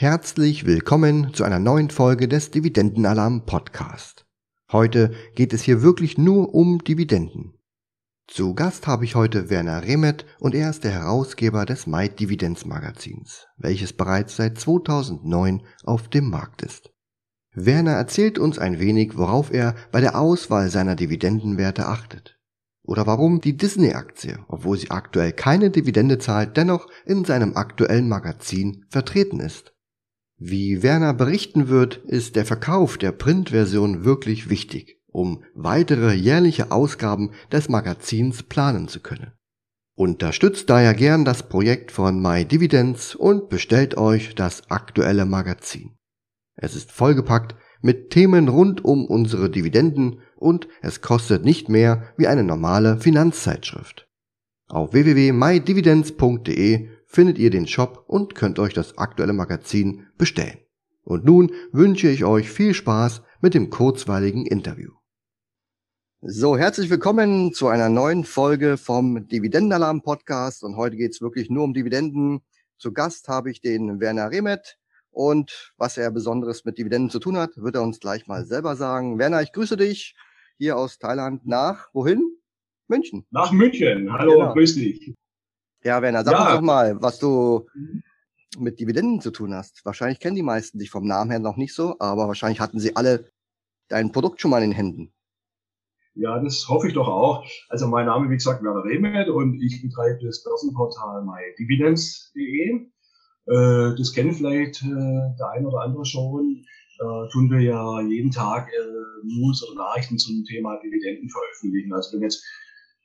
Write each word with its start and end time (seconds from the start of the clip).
Herzlich 0.00 0.64
willkommen 0.64 1.34
zu 1.34 1.44
einer 1.44 1.58
neuen 1.58 1.90
Folge 1.90 2.26
des 2.26 2.50
Dividendenalarm 2.50 3.44
Podcast. 3.44 4.24
Heute 4.72 5.12
geht 5.34 5.52
es 5.52 5.60
hier 5.60 5.82
wirklich 5.82 6.16
nur 6.16 6.54
um 6.54 6.78
Dividenden. 6.78 7.58
Zu 8.26 8.54
Gast 8.54 8.86
habe 8.86 9.04
ich 9.04 9.14
heute 9.14 9.50
Werner 9.50 9.82
Remet 9.82 10.24
und 10.38 10.54
er 10.54 10.70
ist 10.70 10.84
der 10.84 10.92
Herausgeber 10.92 11.66
des 11.66 11.86
Mai 11.86 12.08
Dividends 12.08 12.64
Magazins, 12.64 13.46
welches 13.58 13.92
bereits 13.92 14.36
seit 14.36 14.58
2009 14.58 15.64
auf 15.84 16.08
dem 16.08 16.30
Markt 16.30 16.62
ist. 16.62 16.90
Werner 17.52 17.92
erzählt 17.92 18.38
uns 18.38 18.58
ein 18.58 18.80
wenig, 18.80 19.18
worauf 19.18 19.52
er 19.52 19.74
bei 19.92 20.00
der 20.00 20.18
Auswahl 20.18 20.70
seiner 20.70 20.96
Dividendenwerte 20.96 21.86
achtet. 21.86 22.38
Oder 22.84 23.06
warum 23.06 23.42
die 23.42 23.58
Disney-Aktie, 23.58 24.38
obwohl 24.48 24.78
sie 24.78 24.90
aktuell 24.90 25.32
keine 25.32 25.68
Dividende 25.68 26.16
zahlt, 26.16 26.56
dennoch 26.56 26.88
in 27.04 27.26
seinem 27.26 27.54
aktuellen 27.54 28.08
Magazin 28.08 28.86
vertreten 28.88 29.40
ist. 29.40 29.74
Wie 30.42 30.82
Werner 30.82 31.12
berichten 31.12 31.68
wird, 31.68 31.98
ist 31.98 32.34
der 32.34 32.46
Verkauf 32.46 32.96
der 32.96 33.12
Printversion 33.12 34.06
wirklich 34.06 34.48
wichtig, 34.48 34.98
um 35.06 35.44
weitere 35.54 36.14
jährliche 36.14 36.70
Ausgaben 36.72 37.32
des 37.52 37.68
Magazins 37.68 38.42
planen 38.42 38.88
zu 38.88 39.00
können. 39.00 39.32
Unterstützt 39.94 40.70
daher 40.70 40.94
gern 40.94 41.26
das 41.26 41.46
Projekt 41.50 41.92
von 41.92 42.22
MyDividends 42.22 43.14
und 43.14 43.50
bestellt 43.50 43.98
euch 43.98 44.34
das 44.34 44.70
aktuelle 44.70 45.26
Magazin. 45.26 45.98
Es 46.56 46.74
ist 46.74 46.90
vollgepackt 46.90 47.54
mit 47.82 48.08
Themen 48.08 48.48
rund 48.48 48.82
um 48.82 49.04
unsere 49.04 49.50
Dividenden 49.50 50.20
und 50.36 50.68
es 50.80 51.02
kostet 51.02 51.44
nicht 51.44 51.68
mehr 51.68 52.14
wie 52.16 52.28
eine 52.28 52.44
normale 52.44 52.96
Finanzzeitschrift. 52.96 54.08
Auf 54.68 54.94
www.mydividends.de 54.94 56.88
findet 57.10 57.38
ihr 57.38 57.50
den 57.50 57.66
Shop 57.66 58.04
und 58.06 58.36
könnt 58.36 58.60
euch 58.60 58.72
das 58.72 58.96
aktuelle 58.96 59.32
Magazin 59.32 60.06
bestellen. 60.16 60.58
Und 61.02 61.24
nun 61.24 61.50
wünsche 61.72 62.08
ich 62.08 62.24
euch 62.24 62.48
viel 62.48 62.72
Spaß 62.72 63.22
mit 63.40 63.52
dem 63.52 63.68
kurzweiligen 63.68 64.46
Interview. 64.46 64.92
So, 66.22 66.56
herzlich 66.56 66.88
willkommen 66.88 67.52
zu 67.52 67.66
einer 67.66 67.88
neuen 67.88 68.24
Folge 68.24 68.76
vom 68.76 69.26
Dividendenalarm 69.26 70.02
Podcast 70.02 70.62
und 70.62 70.76
heute 70.76 70.96
geht 70.96 71.10
es 71.12 71.20
wirklich 71.20 71.50
nur 71.50 71.64
um 71.64 71.74
Dividenden. 71.74 72.42
Zu 72.78 72.92
Gast 72.92 73.26
habe 73.26 73.50
ich 73.50 73.60
den 73.60 73.98
Werner 73.98 74.30
Remet 74.30 74.78
und 75.10 75.72
was 75.76 75.98
er 75.98 76.12
Besonderes 76.12 76.64
mit 76.64 76.78
Dividenden 76.78 77.10
zu 77.10 77.18
tun 77.18 77.36
hat, 77.36 77.50
wird 77.56 77.74
er 77.74 77.82
uns 77.82 77.98
gleich 77.98 78.28
mal 78.28 78.44
selber 78.44 78.76
sagen. 78.76 79.18
Werner, 79.18 79.42
ich 79.42 79.52
grüße 79.52 79.76
dich 79.76 80.14
hier 80.58 80.76
aus 80.76 80.98
Thailand 80.98 81.44
nach 81.44 81.88
wohin? 81.92 82.36
München. 82.86 83.26
Nach 83.30 83.50
München. 83.50 84.12
Hallo, 84.12 84.34
genau. 84.34 84.52
grüß 84.52 84.74
dich. 84.74 85.14
Ja, 85.82 86.02
Werner, 86.02 86.24
sag 86.24 86.32
ja. 86.32 86.44
uns 86.44 86.54
doch 86.54 86.60
mal, 86.60 87.00
was 87.00 87.18
du 87.18 87.66
mhm. 87.74 88.02
mit 88.58 88.80
Dividenden 88.80 89.20
zu 89.20 89.30
tun 89.30 89.54
hast. 89.54 89.84
Wahrscheinlich 89.84 90.20
kennen 90.20 90.36
die 90.36 90.42
meisten 90.42 90.78
dich 90.78 90.90
vom 90.90 91.06
Namen 91.06 91.30
her 91.30 91.40
noch 91.40 91.56
nicht 91.56 91.74
so, 91.74 91.96
aber 91.98 92.28
wahrscheinlich 92.28 92.60
hatten 92.60 92.80
sie 92.80 92.96
alle 92.96 93.30
dein 93.88 94.12
Produkt 94.12 94.40
schon 94.40 94.50
mal 94.50 94.62
in 94.62 94.70
den 94.70 94.76
Händen. 94.76 95.12
Ja, 96.14 96.38
das 96.38 96.68
hoffe 96.68 96.88
ich 96.88 96.94
doch 96.94 97.08
auch. 97.08 97.44
Also 97.68 97.86
mein 97.86 98.06
Name, 98.06 98.28
wie 98.30 98.34
gesagt, 98.34 98.62
Werner 98.62 98.84
Rehmet 98.84 99.28
und 99.28 99.60
ich 99.62 99.80
betreibe 99.80 100.18
das 100.24 100.42
Börsenportal 100.42 101.24
mydividends.de. 101.24 102.90
Äh, 103.46 103.96
das 103.96 104.12
kennen 104.12 104.32
vielleicht 104.32 104.82
äh, 104.82 105.36
der 105.38 105.50
ein 105.54 105.64
oder 105.66 105.80
andere 105.80 106.04
schon. 106.04 106.66
Da 106.98 107.26
tun 107.32 107.50
wir 107.50 107.60
ja 107.60 108.00
jeden 108.02 108.30
Tag 108.30 108.68
äh, 108.68 109.26
News 109.26 109.66
oder 109.66 109.82
Nachrichten 109.84 110.18
zum 110.18 110.44
Thema 110.44 110.76
Dividenden 110.82 111.30
veröffentlichen. 111.30 111.92
Also 111.94 112.14
wenn 112.14 112.22
jetzt 112.22 112.44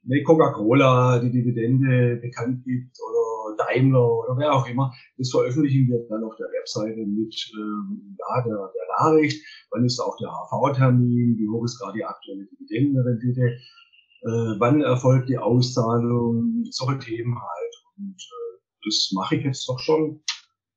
eine 0.06 0.24
Coca-Cola 0.24 1.20
die 1.20 1.32
Dividende 1.32 2.18
bekannt 2.18 2.64
gibt 2.64 2.98
oder 3.02 3.58
Daimler 3.58 4.20
oder 4.20 4.38
wer 4.38 4.54
auch 4.54 4.68
immer, 4.68 4.94
das 5.18 5.32
veröffentlichen 5.32 5.88
wir 5.88 6.06
dann 6.10 6.24
auf 6.24 6.36
der 6.36 6.48
Webseite 6.48 7.06
mit 7.06 7.36
ähm, 7.58 8.18
ja, 8.20 8.42
der, 8.44 8.72
der 8.74 8.88
Nachricht, 9.00 9.44
wann 9.72 9.86
ist 9.86 10.00
auch 10.00 10.16
der 10.18 10.30
HV-Termin, 10.30 11.38
wie 11.38 11.50
hoch 11.50 11.64
ist 11.64 11.80
gerade 11.80 11.98
die 11.98 12.06
aktuelle 12.06 12.46
Dividendenrendite, 12.46 13.42
äh, 13.42 14.60
wann 14.60 14.82
erfolgt 14.82 15.30
die 15.30 15.38
Auszahlung, 15.38 16.64
solche 16.70 17.00
Themen 17.00 17.36
halt. 17.36 17.76
Und 17.98 18.16
äh, 18.16 18.60
das 18.86 19.12
mache 19.14 19.38
ich 19.38 19.44
jetzt 19.44 19.68
doch 19.68 19.80
schon 19.80 20.22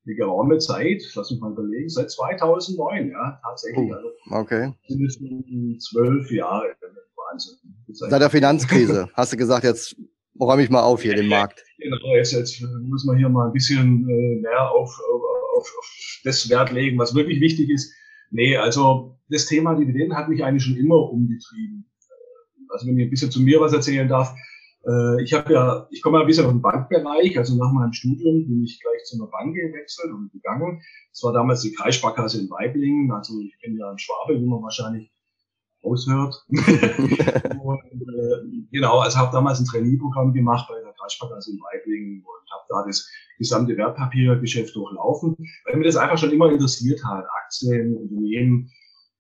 eine 0.07 0.17
geraume 0.17 0.59
Zeit, 0.59 1.03
lass 1.15 1.31
mich 1.31 1.41
mal 1.41 1.53
überlegen, 1.53 1.89
seit 1.89 2.11
2009, 2.11 3.11
ja, 3.11 3.41
tatsächlich. 3.43 3.91
Oh, 3.91 3.95
also 3.95 4.09
okay. 4.31 4.73
Mindestens 4.89 5.85
zwölf 5.85 6.31
Jahre. 6.31 6.75
Wahnsinn. 7.31 7.57
Seit 7.93 8.21
der 8.21 8.31
Finanzkrise 8.31 9.09
hast 9.15 9.33
du 9.33 9.37
gesagt, 9.37 9.65
jetzt 9.65 9.97
räume 10.41 10.63
ich 10.63 10.71
mal 10.71 10.83
auf 10.83 11.03
hier 11.03 11.15
den 11.15 11.29
Markt. 11.29 11.65
Genau, 11.79 12.15
jetzt, 12.15 12.33
jetzt 12.33 12.63
muss 12.83 13.05
man 13.05 13.17
hier 13.17 13.29
mal 13.29 13.47
ein 13.47 13.53
bisschen 13.53 14.09
äh, 14.09 14.41
mehr 14.41 14.71
auf, 14.71 14.91
auf, 15.13 15.23
auf, 15.57 16.21
das 16.25 16.49
Wert 16.49 16.73
legen, 16.73 16.99
was 16.99 17.15
wirklich 17.15 17.41
wichtig 17.41 17.71
ist. 17.71 17.93
Nee, 18.31 18.57
also 18.57 19.19
das 19.29 19.47
Thema 19.47 19.75
Dividenden 19.75 20.17
hat 20.17 20.29
mich 20.29 20.45
eigentlich 20.45 20.65
schon 20.65 20.77
immer 20.77 20.97
umgetrieben. 21.11 21.91
Äh, 22.01 22.73
also 22.73 22.87
wenn 22.87 22.99
ich 22.99 23.07
ein 23.07 23.11
bisschen 23.11 23.31
zu 23.31 23.41
mir 23.41 23.61
was 23.61 23.73
erzählen 23.73 24.09
darf, 24.09 24.35
äh, 24.87 25.23
ich 25.23 25.33
habe 25.33 25.53
ja, 25.53 25.87
ich 25.91 26.03
komme 26.03 26.19
ja 26.19 26.23
ein 26.23 26.27
bisschen 26.27 26.47
aus 26.47 26.53
dem 26.53 26.63
Bankbereich, 26.63 27.37
also 27.39 27.57
nach 27.57 27.73
meinem 27.73 27.93
Studium 27.93 28.47
bin 28.47 28.65
ich 28.65 28.81
gleich 28.81 29.05
zu 29.05 29.17
einer 29.17 29.31
Bank 29.31 29.55
gewechselt 29.55 30.13
und 30.13 30.31
gegangen. 30.33 30.81
Das 31.11 31.23
war 31.23 31.33
damals 31.33 31.63
die 31.63 31.73
Kreissparkasse 31.73 32.41
in 32.41 32.51
Weiblingen, 32.51 33.11
also 33.11 33.41
ich 33.41 33.59
bin 33.61 33.77
ja 33.77 33.91
ein 33.91 33.99
Schwabe, 33.99 34.41
wie 34.41 34.47
man 34.47 34.63
wahrscheinlich 34.63 35.11
aushört. 35.83 36.35
und, 36.49 37.81
äh, 37.85 38.67
genau, 38.71 38.99
also 38.99 39.19
habe 39.19 39.33
damals 39.33 39.61
ein 39.61 39.67
Trainee-Programm 39.67 40.33
gemacht 40.33 40.67
bei 40.69 40.81
der 40.81 40.93
Kreissparkasse 40.93 41.53
in 41.53 41.59
Weiblingen 41.59 42.23
und 42.23 42.51
habe 42.51 42.65
da 42.69 42.85
das 42.87 43.09
gesamte 43.39 43.77
Wertpapiergeschäft 43.77 44.75
durchlaufen, 44.75 45.37
weil 45.65 45.77
mir 45.77 45.85
das 45.85 45.97
einfach 45.97 46.19
schon 46.19 46.33
immer 46.33 46.51
interessiert 46.51 47.03
hat, 47.05 47.25
Aktien, 47.45 47.97
Unternehmen. 47.97 48.71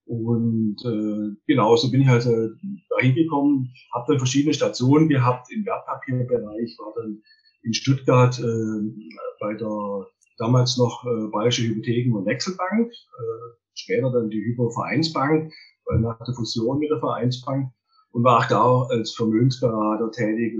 Und 0.06 0.76
äh, 0.84 1.36
genau, 1.46 1.76
so 1.76 1.90
bin 1.90 2.00
ich 2.00 2.08
halt 2.08 2.24
äh, 2.26 2.48
dahin 2.88 3.14
gekommen, 3.14 3.72
habe 3.92 4.06
dann 4.08 4.18
verschiedene 4.18 4.54
Stationen 4.54 5.08
gehabt 5.08 5.52
im 5.52 5.66
Wertpapierbereich, 5.66 6.76
war 6.78 6.94
dann 6.96 7.22
in 7.62 7.74
Stuttgart 7.74 8.38
äh, 8.38 9.12
bei 9.38 9.54
der 9.54 10.06
damals 10.38 10.78
noch 10.78 11.04
äh, 11.04 11.30
Bayerische 11.30 11.62
Hypotheken- 11.62 12.16
und 12.16 12.26
Wechselbank, 12.26 12.90
äh, 12.90 13.56
später 13.74 14.10
dann 14.10 14.30
die 14.30 14.40
Hypovereinsbank 14.40 15.52
nach 15.96 16.18
der 16.24 16.34
Fusion 16.34 16.78
mit 16.78 16.90
der 16.90 17.00
Vereinsbank 17.00 17.70
und 18.12 18.24
war 18.24 18.38
auch 18.38 18.48
da 18.48 18.94
als 18.94 19.14
Vermögensberater 19.14 20.10
tätig, 20.10 20.54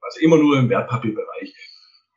also 0.00 0.20
immer 0.20 0.38
nur 0.38 0.58
im 0.58 0.68
Wertpapierbereich. 0.68 1.54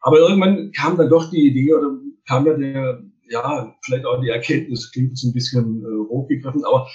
Aber 0.02 0.20
irgendwann 0.20 0.72
kam 0.72 0.98
dann 0.98 1.10
doch 1.10 1.30
die 1.30 1.48
Idee 1.48 1.74
oder 1.74 1.98
kam 2.28 2.46
ja 2.46 2.54
der, 2.54 3.04
ja, 3.30 3.76
vielleicht 3.84 4.06
auch 4.06 4.22
die 4.22 4.30
Erkenntnis, 4.30 4.92
klingt 4.92 5.12
jetzt 5.12 5.24
ein 5.24 5.34
bisschen 5.34 5.84
äh, 5.84 6.10
hochgegriffen, 6.10 6.64
aber 6.64 6.88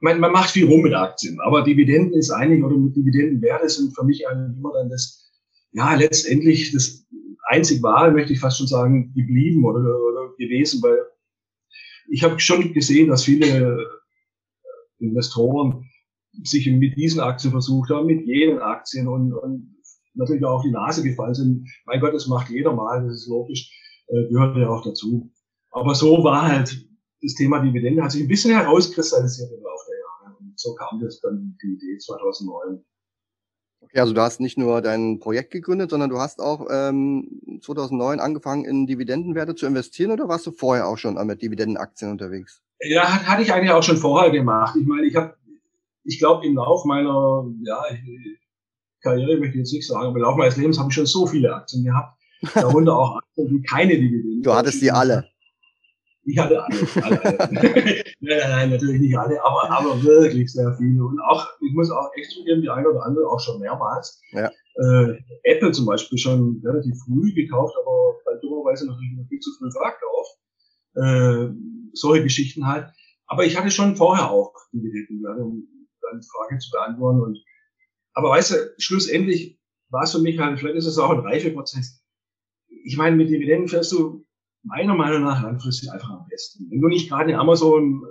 man, 0.00 0.20
man 0.20 0.32
macht 0.32 0.50
viel 0.50 0.66
rum 0.66 0.82
mit 0.82 0.94
Aktien, 0.94 1.38
aber 1.40 1.62
Dividenden 1.62 2.18
ist 2.18 2.30
eigentlich, 2.30 2.62
oder 2.62 2.76
mit 2.76 2.96
Dividendenwerte 2.96 3.68
sind 3.68 3.94
für 3.94 4.04
mich 4.04 4.26
eigentlich 4.28 4.56
immer 4.56 4.72
dann 4.72 4.88
das, 4.88 5.30
ja, 5.72 5.94
letztendlich 5.94 6.72
das 6.72 7.06
einzig 7.48 7.82
wahre, 7.82 8.12
möchte 8.12 8.32
ich 8.32 8.40
fast 8.40 8.58
schon 8.58 8.66
sagen, 8.66 9.12
geblieben 9.14 9.64
oder, 9.64 9.80
oder 9.80 10.32
gewesen, 10.38 10.82
weil 10.82 10.98
ich 12.10 12.22
habe 12.22 12.38
schon 12.40 12.72
gesehen, 12.72 13.08
dass 13.08 13.24
viele 13.24 13.84
Investoren 14.98 15.84
sich 16.44 16.66
mit 16.66 16.96
diesen 16.96 17.20
Aktien 17.20 17.52
versucht 17.52 17.90
haben, 17.90 18.06
mit 18.06 18.26
jenen 18.26 18.58
Aktien 18.58 19.08
und, 19.08 19.32
und 19.32 19.76
natürlich 20.14 20.44
auch 20.44 20.56
auf 20.56 20.62
die 20.62 20.70
Nase 20.70 21.02
gefallen 21.02 21.34
sind. 21.34 21.68
Mein 21.86 22.00
Gott, 22.00 22.14
das 22.14 22.26
macht 22.26 22.50
jeder 22.50 22.72
mal, 22.72 23.04
das 23.04 23.22
ist 23.22 23.28
logisch, 23.28 23.70
äh, 24.08 24.28
gehört 24.28 24.56
ja 24.56 24.68
auch 24.68 24.84
dazu. 24.84 25.30
Aber 25.70 25.94
so 25.94 26.22
war 26.24 26.48
halt 26.48 26.86
das 27.22 27.34
Thema 27.34 27.60
Dividende, 27.60 28.02
hat 28.02 28.12
sich 28.12 28.22
ein 28.22 28.28
bisschen 28.28 28.52
herauskristallisiert 28.52 29.50
im 29.50 29.62
Laufe 29.62 29.84
der 29.88 29.98
Jahre. 29.98 30.36
Und 30.40 30.58
so 30.58 30.74
kam 30.74 31.00
das 31.00 31.20
dann 31.20 31.56
die 31.62 31.74
Idee 31.74 31.98
2009. 31.98 32.84
Okay, 33.80 34.00
also 34.00 34.12
du 34.12 34.20
hast 34.20 34.40
nicht 34.40 34.58
nur 34.58 34.82
dein 34.82 35.18
Projekt 35.20 35.52
gegründet, 35.52 35.90
sondern 35.90 36.10
du 36.10 36.18
hast 36.18 36.40
auch 36.40 36.66
ähm, 36.70 37.60
2009 37.62 38.18
angefangen, 38.18 38.64
in 38.64 38.86
Dividendenwerte 38.86 39.54
zu 39.54 39.66
investieren 39.66 40.10
oder 40.10 40.28
warst 40.28 40.46
du 40.46 40.50
vorher 40.50 40.88
auch 40.88 40.98
schon 40.98 41.14
mit 41.26 41.42
Dividendenaktien 41.42 42.10
unterwegs? 42.10 42.62
Ja, 42.80 43.26
hatte 43.26 43.42
ich 43.42 43.52
eigentlich 43.52 43.72
auch 43.72 43.82
schon 43.82 43.96
vorher 43.96 44.30
gemacht. 44.30 44.76
Ich 44.80 44.86
meine, 44.86 45.06
ich 45.06 45.16
habe, 45.16 45.34
ich 46.04 46.18
glaube, 46.18 46.46
im 46.46 46.54
Lauf 46.54 46.84
meiner 46.84 47.44
ja, 47.64 47.82
Karriere 49.02 49.38
möchte 49.38 49.54
ich 49.54 49.60
jetzt 49.60 49.72
nicht 49.72 49.86
sagen, 49.86 50.06
aber 50.06 50.16
im 50.16 50.22
Lauf 50.22 50.36
meines 50.36 50.56
Lebens 50.56 50.78
habe 50.78 50.88
ich 50.88 50.94
schon 50.94 51.06
so 51.06 51.26
viele 51.26 51.54
Aktien 51.54 51.84
gehabt. 51.84 52.16
Darunter 52.54 52.96
auch 52.98 53.16
Aktien, 53.16 53.48
die 53.48 53.62
keine 53.62 53.96
Dividenden. 53.96 54.42
Du 54.42 54.54
hattest 54.54 54.80
die 54.80 54.90
alle. 54.90 55.28
Ich 56.24 56.38
hatte 56.38 56.62
alle. 56.62 56.78
alle, 57.02 57.40
alle. 57.40 57.50
nein, 58.20 58.38
nein, 58.38 58.50
nein, 58.50 58.70
natürlich 58.70 59.00
nicht 59.00 59.18
alle, 59.18 59.42
aber, 59.42 59.70
aber 59.70 60.02
wirklich 60.02 60.52
sehr 60.52 60.76
viele. 60.76 61.02
Und 61.04 61.18
auch, 61.20 61.46
ich 61.60 61.72
muss 61.72 61.90
auch 61.90 62.10
echt 62.16 62.30
zugeben, 62.32 62.60
die 62.60 62.68
eine 62.68 62.88
oder 62.88 63.04
andere 63.04 63.26
auch 63.26 63.40
schon 63.40 63.58
mehrmals. 63.60 64.20
Ja. 64.32 64.50
Äh, 64.76 65.18
Apple 65.44 65.72
zum 65.72 65.86
Beispiel 65.86 66.18
schon 66.18 66.60
relativ 66.64 66.96
früh 67.04 67.32
gekauft, 67.32 67.74
aber 67.80 68.14
bei 68.24 68.38
dummerweise 68.42 68.86
natürlich 68.86 69.16
noch 69.16 69.26
viel 69.28 69.40
zu 69.40 69.50
früh 69.58 69.70
verkauft. 69.72 70.38
Äh, 70.96 71.54
solche 72.00 72.24
Geschichten 72.24 72.66
halt. 72.66 72.90
Aber 73.26 73.44
ich 73.44 73.56
hatte 73.56 73.70
schon 73.70 73.96
vorher 73.96 74.30
auch 74.30 74.54
Dividendenwerte, 74.72 75.42
um 75.42 75.66
deine 76.02 76.22
Frage 76.22 76.58
zu 76.58 76.70
beantworten. 76.70 77.20
Und, 77.20 77.38
aber 78.14 78.30
weißt 78.30 78.52
du, 78.52 78.74
schlussendlich 78.78 79.60
war 79.90 80.02
es 80.04 80.12
für 80.12 80.18
mich 80.18 80.38
halt, 80.38 80.58
vielleicht 80.58 80.76
ist 80.76 80.86
es 80.86 80.98
auch 80.98 81.10
ein 81.10 81.20
Reifeprozess. 81.20 82.02
Ich 82.84 82.96
meine, 82.96 83.16
mit 83.16 83.28
Dividenden 83.28 83.68
fährst 83.68 83.92
du 83.92 84.24
meiner 84.62 84.94
Meinung 84.94 85.22
nach 85.22 85.42
langfristig 85.42 85.90
einfach 85.90 86.10
am 86.10 86.26
besten. 86.28 86.70
Wenn 86.70 86.80
du 86.80 86.88
nicht 86.88 87.08
gerade 87.08 87.24
eine 87.24 87.38
Amazon 87.38 88.02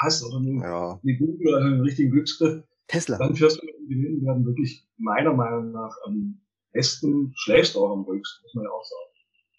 hast 0.00 0.24
oder 0.24 0.38
eine, 0.38 0.62
ja. 0.62 1.00
eine 1.02 1.18
Google 1.18 1.48
oder 1.48 1.64
einen 1.64 1.80
richtigen 1.80 2.10
Glücksgriff, 2.10 2.64
Tesla. 2.88 3.18
dann 3.18 3.34
fährst 3.34 3.60
du 3.60 3.66
mit 3.66 3.74
den 3.76 3.88
Gewinnen 3.88 4.24
werden 4.24 4.44
wirklich 4.44 4.86
meiner 4.98 5.32
Meinung 5.32 5.72
nach 5.72 5.96
am 6.04 6.40
besten, 6.72 7.32
schläfst 7.36 7.76
auch 7.76 7.92
am 7.92 8.02
ruhigsten, 8.02 8.42
muss 8.42 8.54
man 8.54 8.64
ja 8.64 8.70
auch 8.70 8.84
sagen. 8.84 9.13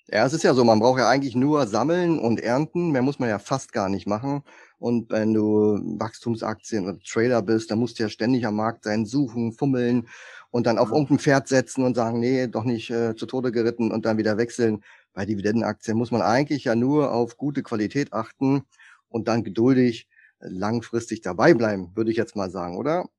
Ja, 0.07 0.24
es 0.24 0.34
ist 0.34 0.44
ja 0.44 0.54
so, 0.54 0.63
man 0.63 0.80
braucht 0.80 1.00
ja 1.00 1.10
eigentlich 1.10 1.36
nur 1.36 1.66
sammeln 1.66 2.19
und 2.19 2.40
ernten, 2.40 2.92
mehr 2.92 3.02
muss 3.02 3.18
man 3.18 3.28
ja 3.28 3.40
fast 3.40 3.74
gar 3.74 3.90
nicht 3.90 4.06
machen. 4.06 4.44
Und 4.78 5.10
wenn 5.10 5.34
du 5.34 5.80
Wachstumsaktien 6.00 6.88
oder 6.88 7.00
Trader 7.00 7.42
bist, 7.42 7.72
dann 7.72 7.80
musst 7.80 7.98
du 7.98 8.04
ja 8.04 8.10
ständig 8.10 8.46
am 8.46 8.56
Markt 8.56 8.84
sein, 8.84 9.06
suchen, 9.06 9.52
fummeln 9.52 10.07
und 10.52 10.68
dann 10.68 10.78
auf 10.78 10.92
irgendein 10.92 11.18
Pferd 11.18 11.48
setzen 11.48 11.84
und 11.84 11.96
sagen, 11.96 12.19
nee, 12.19 12.48
doch 12.48 12.66
nicht 12.66 12.92
äh, 12.92 13.16
zu 13.16 13.25
Tode 13.25 13.52
geritten 13.52 13.92
und 13.92 14.06
dann 14.06 14.18
wieder 14.19 14.38
wechseln. 14.38 14.84
Bei 15.13 15.25
Dividendenaktien 15.25 15.98
muss 15.98 16.12
man 16.12 16.22
eigentlich 16.22 16.66
ja 16.66 16.75
nur 16.75 17.12
auf 17.12 17.36
gute 17.38 17.63
Qualität 17.63 18.13
achten 18.13 18.62
und 19.10 19.28
dann 19.28 19.44
geduldig 19.44 20.07
langfristig 20.40 21.22
dabei 21.22 21.56
bleiben, 21.56 21.92
würde 21.96 22.12
ich 22.12 22.18
jetzt 22.18 22.36
mal 22.36 22.52
sagen, 22.52 22.78
oder? 22.78 23.10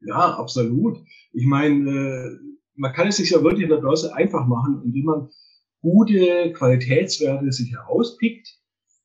Ja, 0.00 0.36
absolut. 0.36 0.98
Ich 1.32 1.46
meine, 1.46 1.90
äh, 1.90 2.38
man 2.74 2.92
kann 2.92 3.08
es 3.08 3.16
sich 3.16 3.30
ja 3.30 3.42
wirklich 3.42 3.62
in 3.62 3.70
der 3.70 3.78
Börse 3.78 4.14
einfach 4.14 4.46
machen, 4.46 4.82
indem 4.84 5.04
man 5.06 5.30
gute 5.84 6.52
Qualitätswerte 6.54 7.52
sich 7.52 7.70
herauspickt. 7.72 8.48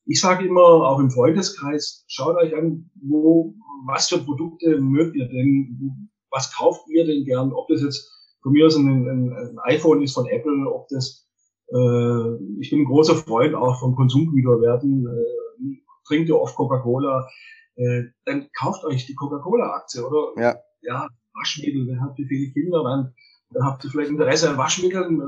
Ich 0.05 0.21
sage 0.21 0.47
immer, 0.47 0.61
auch 0.61 0.99
im 0.99 1.11
Freundeskreis, 1.11 2.05
schaut 2.07 2.37
euch 2.37 2.55
an, 2.55 2.89
wo, 2.95 3.53
was 3.85 4.07
für 4.07 4.19
Produkte 4.19 4.79
mögt 4.79 5.15
ihr 5.15 5.27
denn, 5.27 6.09
was 6.31 6.55
kauft 6.55 6.87
ihr 6.87 7.05
denn 7.05 7.25
gern, 7.25 7.51
ob 7.51 7.67
das 7.67 7.81
jetzt 7.81 8.09
von 8.41 8.53
mir 8.53 8.65
aus 8.65 8.77
ein, 8.77 8.87
ein, 8.87 9.33
ein 9.33 9.59
iPhone 9.63 10.01
ist 10.01 10.13
von 10.13 10.25
Apple, 10.27 10.71
ob 10.71 10.87
das, 10.87 11.27
äh, 11.67 12.35
ich 12.59 12.69
bin 12.69 12.81
ein 12.81 12.85
großer 12.85 13.15
Freund 13.15 13.53
auch 13.55 13.77
von 13.79 13.95
Konsumgüterwerten, 13.95 15.05
äh, 15.05 15.77
trinkt 16.07 16.29
ihr 16.29 16.39
oft 16.39 16.55
Coca-Cola, 16.55 17.27
äh, 17.75 18.03
dann 18.25 18.47
kauft 18.57 18.85
euch 18.85 19.05
die 19.05 19.15
Coca-Cola-Aktie 19.15 20.05
oder 20.05 20.41
ja. 20.41 20.55
ja, 20.81 21.07
Waschmittel, 21.33 21.87
dann 21.87 22.01
habt 22.01 22.17
ihr 22.19 22.27
viele 22.27 22.51
Kinder, 22.53 22.83
dann, 22.83 23.13
dann 23.51 23.63
habt 23.63 23.84
ihr 23.84 23.90
vielleicht 23.90 24.12
Interesse 24.12 24.50
an 24.50 24.57
Waschmitteln, 24.57 25.22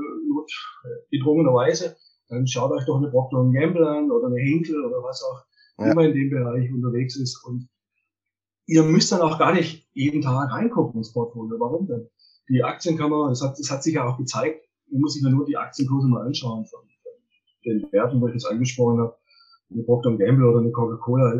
gedrungenerweise, 1.10 1.96
dann 2.28 2.46
schaut 2.46 2.72
euch 2.72 2.84
doch 2.86 2.96
eine 2.96 3.10
Procter 3.10 3.44
Gamble 3.52 3.86
an 3.86 4.10
oder 4.10 4.28
eine 4.28 4.40
Henkel 4.40 4.84
oder 4.84 5.02
was 5.02 5.22
auch 5.22 5.44
ja. 5.78 5.92
immer 5.92 6.04
in 6.04 6.14
dem 6.14 6.30
Bereich 6.30 6.72
unterwegs 6.72 7.16
ist. 7.16 7.44
Und 7.44 7.68
ihr 8.66 8.82
müsst 8.82 9.12
dann 9.12 9.20
auch 9.20 9.38
gar 9.38 9.54
nicht 9.54 9.86
jeden 9.92 10.22
Tag 10.22 10.52
reingucken 10.52 10.98
ins 10.98 11.12
Portfolio. 11.12 11.58
Warum 11.60 11.86
denn? 11.86 12.08
Die 12.48 12.62
Aktienkammer, 12.62 13.28
das 13.28 13.42
hat, 13.42 13.58
das 13.58 13.70
hat 13.70 13.82
sich 13.82 13.94
ja 13.94 14.06
auch 14.06 14.18
gezeigt, 14.18 14.66
man 14.90 15.00
muss 15.00 15.14
sich 15.14 15.22
ja 15.22 15.30
nur 15.30 15.46
die 15.46 15.56
Aktienkurse 15.56 16.08
mal 16.08 16.26
anschauen 16.26 16.66
von, 16.66 16.80
den 17.64 17.86
Werten, 17.92 18.20
wo 18.20 18.26
ich 18.26 18.34
jetzt 18.34 18.46
angesprochen 18.46 18.98
habe, 18.98 19.16
eine 19.70 19.82
Procter 19.84 20.16
Gamble 20.16 20.48
oder 20.48 20.58
eine 20.58 20.72
Coca-Cola. 20.72 21.34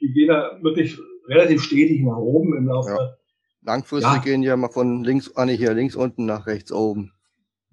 Die 0.00 0.12
gehen 0.12 0.28
da 0.28 0.58
wirklich 0.62 0.98
relativ 1.28 1.62
stetig 1.62 2.02
nach 2.02 2.16
oben 2.16 2.56
im 2.56 2.66
Laufe. 2.66 2.90
Ja. 2.90 3.16
Langfristig 3.62 4.12
ja. 4.12 4.18
gehen 4.18 4.42
ja 4.42 4.56
mal 4.56 4.70
von 4.70 5.04
links, 5.04 5.34
ah, 5.36 5.44
nicht 5.44 5.58
hier 5.58 5.72
links 5.74 5.94
unten 5.94 6.26
nach 6.26 6.46
rechts 6.46 6.72
oben. 6.72 7.12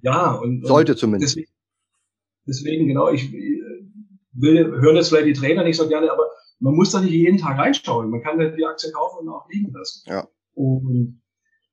Ja, 0.01 0.33
und. 0.33 0.65
Sollte 0.65 0.95
zumindest. 0.95 1.36
Deswegen, 1.36 1.51
deswegen, 2.47 2.88
genau, 2.88 3.09
ich 3.09 3.31
will, 3.31 4.65
hören 4.81 4.95
jetzt 4.95 5.09
vielleicht 5.09 5.27
die 5.27 5.33
Trainer 5.33 5.63
nicht 5.63 5.77
so 5.77 5.88
gerne, 5.88 6.12
aber 6.12 6.27
man 6.59 6.75
muss 6.75 6.91
da 6.91 7.01
nicht 7.01 7.12
jeden 7.12 7.38
Tag 7.38 7.57
reinschauen. 7.57 8.09
Man 8.09 8.21
kann 8.21 8.38
die 8.38 8.65
Aktie 8.65 8.91
kaufen 8.91 9.27
und 9.27 9.33
auch 9.33 9.50
liegen 9.50 9.71
lassen. 9.74 10.03
Ja. 10.07 10.27
Und 10.53 11.21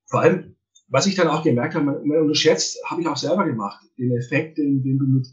vor 0.07 0.21
allem, 0.21 0.57
was 0.89 1.07
ich 1.07 1.15
dann 1.15 1.29
auch 1.29 1.43
gemerkt 1.43 1.75
habe, 1.75 1.85
man, 1.85 2.07
man 2.07 2.23
unterschätzt, 2.23 2.79
habe 2.87 3.03
ich 3.03 3.09
auch 3.09 3.17
selber 3.17 3.45
gemacht, 3.45 3.85
den 3.99 4.17
Effekt, 4.17 4.59
den, 4.59 4.83
den 4.83 4.99
du 4.99 5.07
mit 5.07 5.27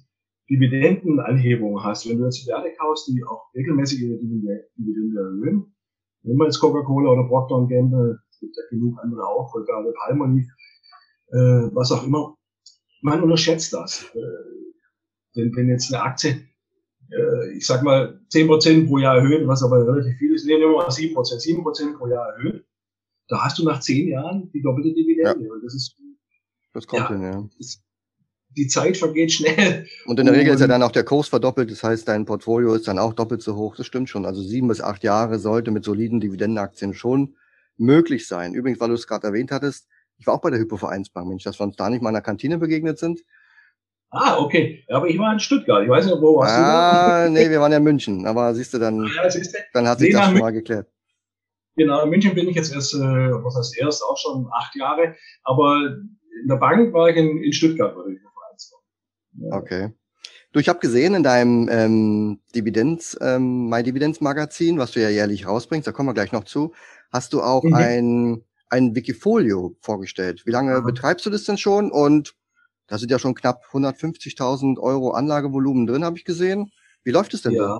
Dividendenanhebung 0.49 1.83
hast. 1.83 2.09
Wenn 2.09 2.17
du 2.17 2.25
jetzt 2.25 2.45
Werte 2.47 2.73
kaufst, 2.77 3.07
die 3.07 3.23
auch 3.23 3.53
regelmäßig 3.55 4.01
ihre 4.01 4.17
Dividende 4.17 5.19
erhöhen, 5.19 5.73
nehmen 6.23 6.39
wir 6.39 6.45
jetzt 6.45 6.59
Coca-Cola 6.59 7.11
oder 7.11 7.27
Procter 7.27 7.67
Gamble, 7.67 8.19
gibt 8.43 8.57
ja 8.57 8.63
genug 8.69 8.99
andere 9.01 9.25
auch, 9.25 9.53
gerade 9.53 9.93
Palmolive, 9.93 10.51
äh, 11.31 11.69
was 11.73 11.91
auch 11.91 12.05
immer, 12.05 12.35
man 13.01 13.23
unterschätzt 13.23 13.73
das. 13.73 14.05
Äh, 14.13 14.19
denn 15.35 15.55
wenn 15.55 15.69
jetzt 15.69 15.93
eine 15.93 16.03
Aktie, 16.03 16.47
äh, 17.11 17.57
ich 17.57 17.65
sag 17.65 17.83
mal, 17.83 18.19
zehn 18.29 18.47
Prozent 18.47 18.87
pro 18.87 18.97
Jahr 18.97 19.17
erhöht, 19.17 19.47
was 19.47 19.63
aber 19.63 19.87
relativ 19.87 20.17
viel 20.17 20.33
ist, 20.33 20.45
nehmen 20.45 20.61
wir 20.61 20.69
mal 20.69 20.91
sieben 20.91 21.13
Prozent, 21.13 21.41
sieben 21.41 21.63
Prozent 21.63 21.97
pro 21.97 22.07
Jahr 22.07 22.35
erhöht, 22.35 22.65
da 23.27 23.43
hast 23.43 23.57
du 23.57 23.63
nach 23.63 23.79
zehn 23.79 24.09
Jahren 24.09 24.51
die 24.51 24.61
doppelte 24.61 24.93
Dividende. 24.93 25.45
Ja. 25.45 25.53
Und 25.53 25.63
das 25.63 25.73
ist, 25.73 25.95
das 26.73 26.85
kommt 26.85 27.03
ja, 27.03 27.09
hin, 27.09 27.21
ja. 27.23 27.49
Das, 27.57 27.81
die 28.55 28.67
Zeit 28.67 28.97
vergeht 28.97 29.31
schnell. 29.31 29.87
Und 30.05 30.19
in 30.19 30.27
der 30.27 30.35
Regel 30.35 30.53
ist 30.53 30.61
ja 30.61 30.67
dann 30.67 30.83
auch 30.83 30.91
der 30.91 31.03
Kurs 31.03 31.27
verdoppelt, 31.27 31.71
das 31.71 31.83
heißt, 31.83 32.07
dein 32.07 32.25
Portfolio 32.25 32.75
ist 32.75 32.87
dann 32.87 32.99
auch 32.99 33.13
doppelt 33.13 33.41
so 33.41 33.55
hoch. 33.55 33.75
Das 33.75 33.87
stimmt 33.87 34.09
schon. 34.09 34.25
Also 34.25 34.43
sieben 34.43 34.67
bis 34.67 34.79
acht 34.79 35.03
Jahre 35.03 35.39
sollte 35.39 35.71
mit 35.71 35.83
soliden 35.83 36.19
Dividendenaktien 36.19 36.93
schon 36.93 37.35
möglich 37.77 38.27
sein. 38.27 38.53
Übrigens, 38.53 38.79
weil 38.79 38.89
du 38.89 38.95
es 38.95 39.07
gerade 39.07 39.27
erwähnt 39.27 39.51
hattest, 39.51 39.87
ich 40.17 40.27
war 40.27 40.35
auch 40.35 40.41
bei 40.41 40.49
der 40.49 40.59
Hypovereinsbank, 40.59 41.27
Mensch, 41.27 41.43
dass 41.43 41.59
wir 41.59 41.63
uns 41.63 41.75
da 41.75 41.89
nicht 41.89 42.01
mal 42.01 42.09
in 42.09 42.15
der 42.15 42.21
Kantine 42.21 42.57
begegnet 42.57 42.99
sind. 42.99 43.21
Ah, 44.11 44.37
okay. 44.37 44.85
Aber 44.89 45.07
ich 45.07 45.17
war 45.17 45.33
in 45.33 45.39
Stuttgart. 45.39 45.83
Ich 45.83 45.89
weiß 45.89 46.05
nicht, 46.05 46.21
wo 46.21 46.37
warst 46.37 46.53
ah, 46.53 46.57
du? 46.57 46.63
Ah, 47.25 47.29
nee, 47.29 47.49
wir 47.49 47.59
waren 47.59 47.71
ja 47.71 47.79
in 47.79 47.83
München. 47.83 48.27
Aber 48.27 48.53
siehst 48.53 48.73
du, 48.73 48.77
dann, 48.77 49.09
ja, 49.15 49.29
siehst 49.29 49.55
du? 49.55 49.59
dann 49.73 49.87
hat 49.87 49.99
sich 49.99 50.13
das 50.13 50.25
schon 50.25 50.37
mal 50.37 50.51
geklärt. 50.51 50.87
Genau, 51.75 52.03
in 52.03 52.11
München 52.11 52.35
bin 52.35 52.47
ich 52.47 52.55
jetzt 52.55 52.71
erst, 52.71 52.93
äh, 52.93 52.99
was 52.99 53.55
heißt 53.55 53.77
erst, 53.79 54.03
auch 54.03 54.17
schon 54.17 54.47
acht 54.53 54.75
Jahre. 54.75 55.15
Aber 55.43 55.97
in 56.41 56.47
der 56.47 56.57
Bank 56.57 56.93
war 56.93 57.09
ich 57.09 57.15
in, 57.15 57.43
in 57.43 57.51
Stuttgart 57.51 57.95
bei 57.95 58.03
der 58.03 58.11
Hypovereinsbank. 58.11 58.83
Ja. 59.39 59.57
Okay. 59.57 59.93
Du, 60.51 60.59
ich 60.59 60.69
habe 60.69 60.77
gesehen 60.77 61.15
in 61.15 61.23
deinem 61.23 61.67
ähm, 61.71 62.39
Dividends, 62.53 63.17
ähm, 63.19 63.69
My 63.69 63.81
Dividends 63.81 64.21
Magazin, 64.21 64.77
was 64.77 64.91
du 64.91 65.01
ja 65.01 65.09
jährlich 65.09 65.47
rausbringst, 65.47 65.87
da 65.87 65.91
kommen 65.91 66.09
wir 66.09 66.13
gleich 66.13 66.31
noch 66.31 66.43
zu, 66.43 66.73
hast 67.13 67.31
du 67.31 67.41
auch 67.41 67.63
mhm. 67.63 67.73
ein 67.73 68.43
ein 68.73 68.95
Wikifolio 68.95 69.75
vorgestellt. 69.81 70.41
Wie 70.45 70.51
lange 70.51 70.81
mhm. 70.81 70.85
betreibst 70.85 71.25
du 71.25 71.29
das 71.29 71.43
denn 71.43 71.57
schon? 71.57 71.91
Und 71.91 72.33
da 72.87 72.97
sind 72.97 73.11
ja 73.11 73.19
schon 73.19 73.35
knapp 73.35 73.61
150.000 73.71 74.79
Euro 74.79 75.11
Anlagevolumen 75.11 75.85
drin, 75.85 76.03
habe 76.03 76.17
ich 76.17 76.25
gesehen. 76.25 76.71
Wie 77.03 77.11
läuft 77.11 77.33
es 77.33 77.43
denn 77.43 77.53
ja. 77.53 77.61
da? 77.61 77.79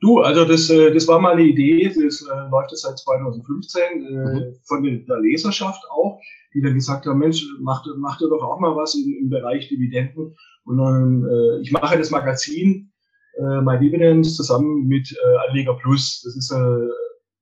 Du, 0.00 0.18
also 0.18 0.44
das, 0.44 0.68
äh, 0.68 0.92
das 0.92 1.06
war 1.06 1.20
mal 1.20 1.34
eine 1.34 1.44
Idee, 1.44 1.88
das 1.88 2.22
äh, 2.22 2.50
läuft 2.50 2.72
jetzt 2.72 2.82
seit 2.82 2.98
2015 2.98 3.82
äh, 3.82 3.94
mhm. 3.94 4.56
von 4.64 4.82
der 4.82 5.20
Leserschaft 5.20 5.84
auch, 5.90 6.20
die 6.54 6.60
dann 6.60 6.74
gesagt 6.74 7.06
haben, 7.06 7.20
Mensch, 7.20 7.46
mach, 7.60 7.86
mach 7.98 8.18
dir 8.18 8.28
doch 8.28 8.42
auch 8.42 8.58
mal 8.58 8.74
was 8.74 8.96
im, 8.96 9.16
im 9.20 9.30
Bereich 9.30 9.68
Dividenden. 9.68 10.34
Und 10.64 10.78
dann, 10.78 11.24
äh, 11.24 11.60
ich 11.60 11.70
mache 11.70 11.96
das 11.96 12.10
Magazin 12.10 12.90
äh, 13.38 13.60
My 13.60 13.78
Dividends 13.78 14.34
zusammen 14.34 14.88
mit 14.88 15.12
äh, 15.12 15.48
Anleger 15.48 15.74
Plus. 15.74 16.22
Das 16.24 16.34
ist 16.34 16.50
äh, 16.50 16.88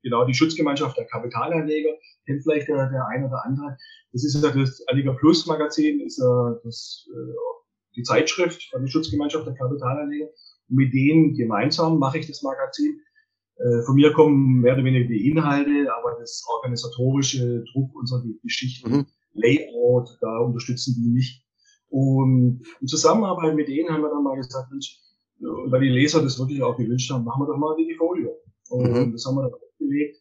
genau 0.03 0.25
die 0.25 0.35
Schutzgemeinschaft 0.35 0.97
der 0.97 1.07
Kapitalanleger, 1.07 1.91
kennt 2.27 2.43
vielleicht 2.43 2.69
der, 2.69 2.89
der 2.91 3.07
eine 3.09 3.27
oder 3.27 3.45
andere. 3.45 3.77
Das 4.13 4.25
ist 4.25 4.43
ja 4.43 4.51
das 4.51 4.83
Anleger 4.89 5.15
Plus 5.15 5.47
Magazin, 5.47 6.01
ist 6.01 6.19
ja 6.19 6.59
das, 6.65 7.07
äh, 7.11 7.97
die 7.97 8.03
Zeitschrift 8.03 8.63
von 8.71 8.83
der 8.83 8.89
Schutzgemeinschaft 8.89 9.47
der 9.47 9.55
Kapitalanleger. 9.55 10.27
Und 10.69 10.77
mit 10.77 10.93
denen 10.93 11.35
gemeinsam 11.35 11.99
mache 11.99 12.19
ich 12.19 12.27
das 12.27 12.43
Magazin. 12.43 13.01
Äh, 13.57 13.83
von 13.83 13.95
mir 13.95 14.13
kommen 14.13 14.61
mehr 14.61 14.75
oder 14.75 14.85
weniger 14.85 15.09
die 15.09 15.29
Inhalte, 15.29 15.93
aber 15.95 16.17
das 16.19 16.43
organisatorische 16.57 17.65
Druck 17.73 17.95
unserer 17.95 18.23
Geschichten, 18.43 18.91
mhm. 18.91 19.07
Layout, 19.33 20.09
da 20.21 20.39
unterstützen 20.39 20.95
die 20.97 21.11
mich. 21.11 21.47
Und 21.89 22.63
in 22.81 22.87
Zusammenarbeit 22.87 23.55
mit 23.55 23.69
denen 23.69 23.91
haben 23.91 24.03
wir 24.03 24.11
dann 24.11 24.23
mal 24.23 24.37
gesagt, 24.37 24.71
Mensch, 24.71 24.99
weil 25.41 25.81
die 25.81 25.89
Leser 25.89 26.23
das 26.23 26.39
wirklich 26.39 26.63
auch 26.63 26.77
gewünscht 26.77 27.11
haben, 27.11 27.25
machen 27.25 27.43
wir 27.43 27.47
doch 27.47 27.59
mal 27.59 27.77
die 27.77 27.95
Folio. 27.95 28.37
Und 28.71 28.91
mhm. 28.91 29.13
das 29.13 29.25
haben 29.27 29.37
wir 29.37 29.43
dann 29.43 29.53
aufgelegt. 29.81 30.19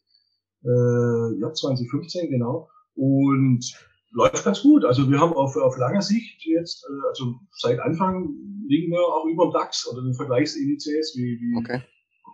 Äh, 0.63 1.39
ja, 1.39 1.53
2015, 1.53 2.29
genau. 2.29 2.69
Und 2.95 3.63
läuft 4.11 4.43
ganz 4.43 4.61
gut. 4.61 4.85
Also 4.85 5.09
wir 5.09 5.19
haben 5.19 5.33
auf, 5.33 5.55
auf 5.55 5.77
lange 5.77 6.01
Sicht 6.01 6.45
jetzt, 6.45 6.85
äh, 6.85 7.07
also 7.09 7.35
seit 7.51 7.79
Anfang 7.79 8.29
liegen 8.67 8.91
wir 8.91 8.99
auch 8.99 9.25
über 9.25 9.47
dem 9.47 9.53
DAX 9.53 9.87
oder 9.91 10.01
den 10.01 10.13
Vergleichsindizes 10.13 11.15
wie, 11.15 11.39
wie 11.39 11.57
okay. 11.57 11.81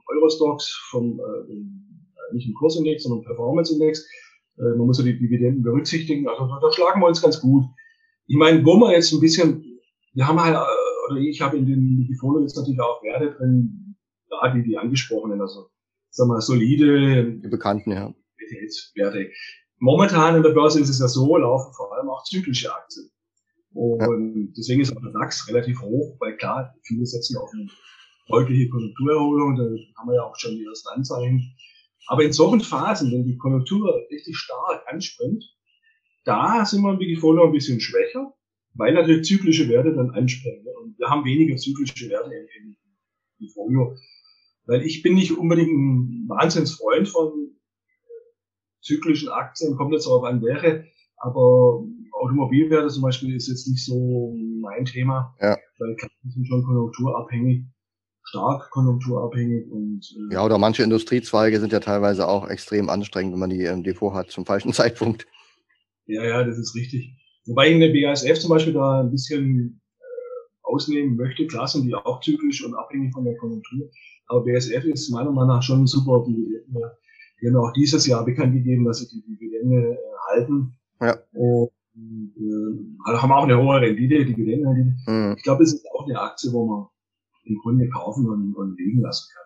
Eurostox 0.07 0.69
vom 0.89 1.19
äh, 1.19 2.33
nicht 2.33 2.47
im 2.47 2.53
Kursindex, 2.55 3.03
sondern 3.03 3.25
Performance-Index. 3.25 4.05
Äh, 4.57 4.75
man 4.77 4.87
muss 4.87 4.97
ja 4.97 5.05
die 5.05 5.17
Dividenden 5.17 5.63
berücksichtigen. 5.63 6.27
Also 6.27 6.47
da, 6.47 6.59
da 6.61 6.71
schlagen 6.71 7.01
wir 7.01 7.07
uns 7.07 7.21
ganz 7.21 7.39
gut. 7.39 7.65
Ich 8.27 8.37
meine, 8.37 8.65
wo 8.65 8.77
wir 8.77 8.91
jetzt 8.91 9.13
ein 9.13 9.19
bisschen, 9.19 9.63
wir 10.13 10.27
haben 10.27 10.41
halt, 10.41 10.55
äh, 10.55 11.11
oder 11.11 11.19
ich 11.19 11.41
habe 11.41 11.57
in 11.57 11.65
den 11.65 11.97
Wikifolio 11.99 12.41
jetzt 12.41 12.57
natürlich 12.57 12.79
auch 12.79 13.03
Werte 13.03 13.35
drin, 13.37 13.95
da 14.29 14.51
die, 14.53 14.63
die 14.63 14.77
angesprochenen, 14.77 15.39
also 15.41 15.69
sagen 16.15 16.29
wir, 16.29 16.41
solide 16.41 17.39
die 17.39 17.47
Bekannten, 17.47 17.91
ja. 17.91 18.13
Werte. 18.95 19.31
Momentan 19.79 20.37
in 20.37 20.43
der 20.43 20.51
Börse 20.51 20.79
ist 20.79 20.89
es 20.89 20.99
ja 20.99 21.07
so, 21.07 21.37
laufen 21.37 21.73
vor 21.73 21.93
allem 21.93 22.09
auch 22.09 22.23
zyklische 22.23 22.73
Aktien. 22.73 23.09
Und 23.73 23.99
ja. 23.99 24.53
deswegen 24.57 24.81
ist 24.81 24.95
auch 24.95 25.01
der 25.01 25.11
DAX 25.11 25.47
relativ 25.49 25.81
hoch, 25.81 26.15
weil 26.19 26.37
klar, 26.37 26.73
viele 26.83 27.05
setzen 27.05 27.37
auf 27.37 27.49
eine 27.53 27.67
deutliche 28.29 28.69
Konjunkturerholung, 28.69 29.55
da 29.57 29.63
haben 29.99 30.09
wir 30.09 30.15
ja 30.15 30.23
auch 30.23 30.35
schon 30.37 30.55
die 30.55 30.65
ersten 30.65 30.89
Anzeichen. 30.89 31.53
Aber 32.07 32.23
in 32.23 32.31
solchen 32.31 32.61
Phasen, 32.61 33.11
wenn 33.11 33.25
die 33.25 33.37
Konjunktur 33.37 33.93
richtig 34.09 34.37
stark 34.37 34.83
anspringt, 34.87 35.43
da 36.23 36.65
sind 36.65 36.81
wir 36.83 36.93
im 36.93 36.99
Wikifolio 36.99 37.45
ein 37.45 37.51
bisschen 37.51 37.81
schwächer, 37.81 38.33
weil 38.75 38.93
natürlich 38.93 39.27
zyklische 39.27 39.67
Werte 39.67 39.93
dann 39.93 40.11
anspringen. 40.11 40.65
Und 40.81 40.97
wir 40.97 41.09
haben 41.09 41.25
weniger 41.25 41.57
zyklische 41.57 42.09
Werte 42.09 42.29
wie 43.39 43.49
früher. 43.49 43.95
Weil 44.67 44.81
ich 44.81 45.03
bin 45.03 45.15
nicht 45.15 45.37
unbedingt 45.37 45.71
ein 45.71 46.25
Wahnsinnsfreund 46.27 47.07
von 47.07 47.55
zyklischen 48.81 49.29
Aktien, 49.29 49.75
kommt 49.75 49.93
jetzt 49.93 50.07
darauf 50.07 50.23
an, 50.23 50.41
wäre, 50.41 50.85
aber 51.17 51.83
Automobilwerte 52.13 52.87
zum 52.87 53.03
Beispiel 53.03 53.35
ist 53.35 53.47
jetzt 53.47 53.67
nicht 53.67 53.83
so 53.83 54.35
mein 54.61 54.85
Thema, 54.85 55.35
ja. 55.41 55.57
weil 55.79 55.95
die 56.23 56.29
sind 56.29 56.47
schon 56.47 56.63
konjunkturabhängig, 56.63 57.65
stark 58.23 58.69
konjunkturabhängig 58.71 59.69
und 59.69 60.01
äh, 60.31 60.33
ja 60.35 60.45
oder 60.45 60.57
manche 60.57 60.83
Industriezweige 60.83 61.59
sind 61.59 61.73
ja 61.73 61.79
teilweise 61.79 62.27
auch 62.27 62.47
extrem 62.47 62.89
anstrengend, 62.89 63.33
wenn 63.33 63.39
man 63.39 63.49
die 63.49 63.63
im 63.63 63.83
Depot 63.83 64.13
hat 64.13 64.31
zum 64.31 64.45
falschen 64.45 64.73
Zeitpunkt. 64.73 65.27
Ja, 66.05 66.23
ja, 66.23 66.43
das 66.43 66.57
ist 66.57 66.75
richtig. 66.75 67.17
Wobei 67.47 67.67
ich 67.67 67.73
in 67.73 67.79
der 67.79 67.93
BASF 67.93 68.39
zum 68.39 68.49
Beispiel 68.49 68.73
da 68.73 69.01
ein 69.01 69.11
bisschen 69.11 69.81
äh, 69.99 70.03
ausnehmen 70.63 71.15
möchte. 71.15 71.45
Klar 71.47 71.67
sind 71.67 71.85
die 71.85 71.93
auch 71.93 72.21
zyklisch 72.21 72.63
und 72.63 72.75
abhängig 72.75 73.13
von 73.13 73.25
der 73.25 73.35
Konjunktur. 73.37 73.89
Aber 74.27 74.43
BASF 74.45 74.83
ist 74.85 75.09
meiner 75.11 75.31
Meinung 75.31 75.55
nach 75.55 75.63
schon 75.63 75.85
super 75.87 76.23
Dividenden. 76.27 76.83
Die 77.41 77.47
haben 77.47 77.57
auch 77.57 77.73
dieses 77.73 78.05
Jahr 78.07 78.25
bekannt 78.25 78.53
gegeben, 78.53 78.85
dass 78.85 78.99
sie 78.99 79.07
die 79.07 79.21
Dividende 79.21 79.93
äh, 79.93 79.97
halten. 80.29 80.73
Ja. 81.01 81.17
Und 81.33 81.69
äh, 81.95 83.17
haben 83.17 83.31
auch 83.31 83.43
eine 83.43 83.61
hohe 83.61 83.81
Rendite, 83.81 84.25
Dividendenrendite. 84.25 85.11
Mhm. 85.11 85.35
Ich 85.37 85.43
glaube, 85.43 85.63
es 85.63 85.73
ist 85.73 85.85
auch 85.93 86.05
eine 86.05 86.19
Aktie, 86.19 86.51
wo 86.51 86.65
man 86.65 86.87
im 87.43 87.57
Grunde 87.61 87.87
kaufen 87.89 88.27
und, 88.27 88.55
und 88.55 88.77
liegen 88.77 89.01
lassen 89.01 89.29
kann. 89.33 89.45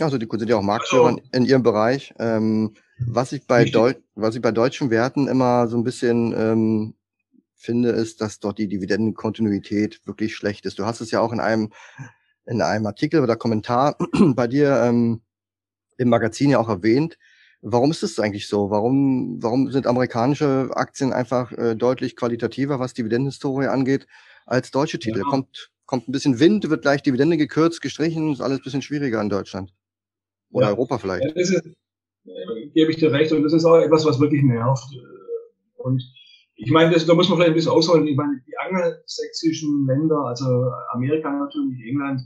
Also 0.00 0.18
die 0.18 0.26
sind 0.28 0.48
ja 0.48 0.56
auch 0.56 0.62
Marktführer 0.62 1.06
also, 1.06 1.20
in 1.32 1.44
ihrem 1.44 1.62
Bereich. 1.62 2.12
Ähm, 2.18 2.74
was 2.98 3.32
ich 3.32 3.46
bei 3.46 3.64
Deu 3.64 3.94
was 4.16 4.34
ich 4.34 4.42
bei 4.42 4.50
deutschen 4.50 4.90
Werten 4.90 5.28
immer 5.28 5.68
so 5.68 5.76
ein 5.76 5.84
bisschen 5.84 6.34
ähm, 6.36 6.94
finde, 7.54 7.90
ist, 7.90 8.20
dass 8.20 8.40
dort 8.40 8.58
die 8.58 8.68
Dividendenkontinuität 8.68 10.00
wirklich 10.04 10.34
schlecht 10.34 10.66
ist. 10.66 10.78
Du 10.78 10.84
hast 10.84 11.00
es 11.00 11.10
ja 11.10 11.20
auch 11.20 11.32
in 11.32 11.40
einem 11.40 11.70
in 12.46 12.62
einem 12.62 12.86
Artikel 12.86 13.20
oder 13.20 13.36
Kommentar 13.36 13.96
bei 14.34 14.46
dir 14.46 14.82
ähm, 14.82 15.22
im 15.96 16.08
Magazin 16.08 16.50
ja 16.50 16.58
auch 16.58 16.68
erwähnt. 16.68 17.18
Warum 17.62 17.90
ist 17.90 18.02
es 18.02 18.18
eigentlich 18.20 18.46
so? 18.46 18.70
Warum, 18.70 19.42
warum 19.42 19.70
sind 19.70 19.86
amerikanische 19.86 20.70
Aktien 20.74 21.12
einfach 21.12 21.52
äh, 21.52 21.74
deutlich 21.74 22.14
qualitativer, 22.14 22.78
was 22.78 22.92
Dividendenhistorie 22.92 23.68
angeht, 23.68 24.06
als 24.44 24.70
deutsche 24.70 24.98
Titel? 24.98 25.20
Ja. 25.20 25.24
Kommt, 25.24 25.70
kommt 25.86 26.08
ein 26.08 26.12
bisschen 26.12 26.40
Wind, 26.40 26.68
wird 26.68 26.82
gleich 26.82 27.02
Dividende 27.02 27.38
gekürzt, 27.38 27.80
gestrichen, 27.80 28.32
ist 28.32 28.42
alles 28.42 28.58
ein 28.58 28.64
bisschen 28.64 28.82
schwieriger 28.82 29.20
in 29.22 29.30
Deutschland. 29.30 29.72
Oder 30.50 30.66
ja. 30.66 30.72
Europa 30.72 30.98
vielleicht. 30.98 31.24
Ja, 31.24 31.32
das 31.32 31.50
ist, 31.50 31.66
äh, 32.26 32.68
gebe 32.74 32.90
ich 32.90 32.98
dir 32.98 33.10
recht. 33.12 33.32
Und 33.32 33.42
das 33.42 33.54
ist 33.54 33.64
auch 33.64 33.78
etwas, 33.78 34.04
was 34.04 34.20
wirklich 34.20 34.42
nervt. 34.42 34.84
Und 35.76 36.02
ich 36.56 36.70
meine, 36.70 36.92
das, 36.92 37.06
da 37.06 37.14
muss 37.14 37.28
man 37.28 37.38
vielleicht 37.38 37.50
ein 37.50 37.54
bisschen 37.54 37.72
ausholen. 37.72 38.06
Ich 38.06 38.16
meine, 38.16 38.40
die 38.46 38.56
angelsächsischen 38.56 39.86
Länder, 39.86 40.18
also 40.24 40.70
Amerika 40.92 41.30
natürlich, 41.30 41.80
England, 41.86 42.20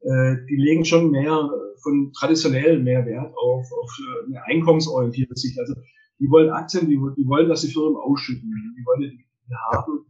äh, 0.00 0.36
die 0.48 0.56
legen 0.56 0.84
schon 0.84 1.10
mehr 1.10 1.50
von 1.82 2.12
traditionell 2.12 2.82
mehr 2.82 3.04
Wert 3.04 3.34
auf, 3.36 3.66
auf 3.72 3.90
eine 4.26 4.42
einkommensorientierte 4.44 5.36
Sicht. 5.36 5.58
Also 5.58 5.74
die 6.18 6.30
wollen 6.30 6.50
Aktien, 6.50 6.88
die, 6.88 6.98
die 7.16 7.28
wollen, 7.28 7.48
dass 7.48 7.62
die 7.62 7.72
Firmen 7.72 7.96
ausschütten, 7.96 8.50
die 8.78 8.84
wollen 8.86 9.00
die 9.00 9.26
haben. 9.72 10.06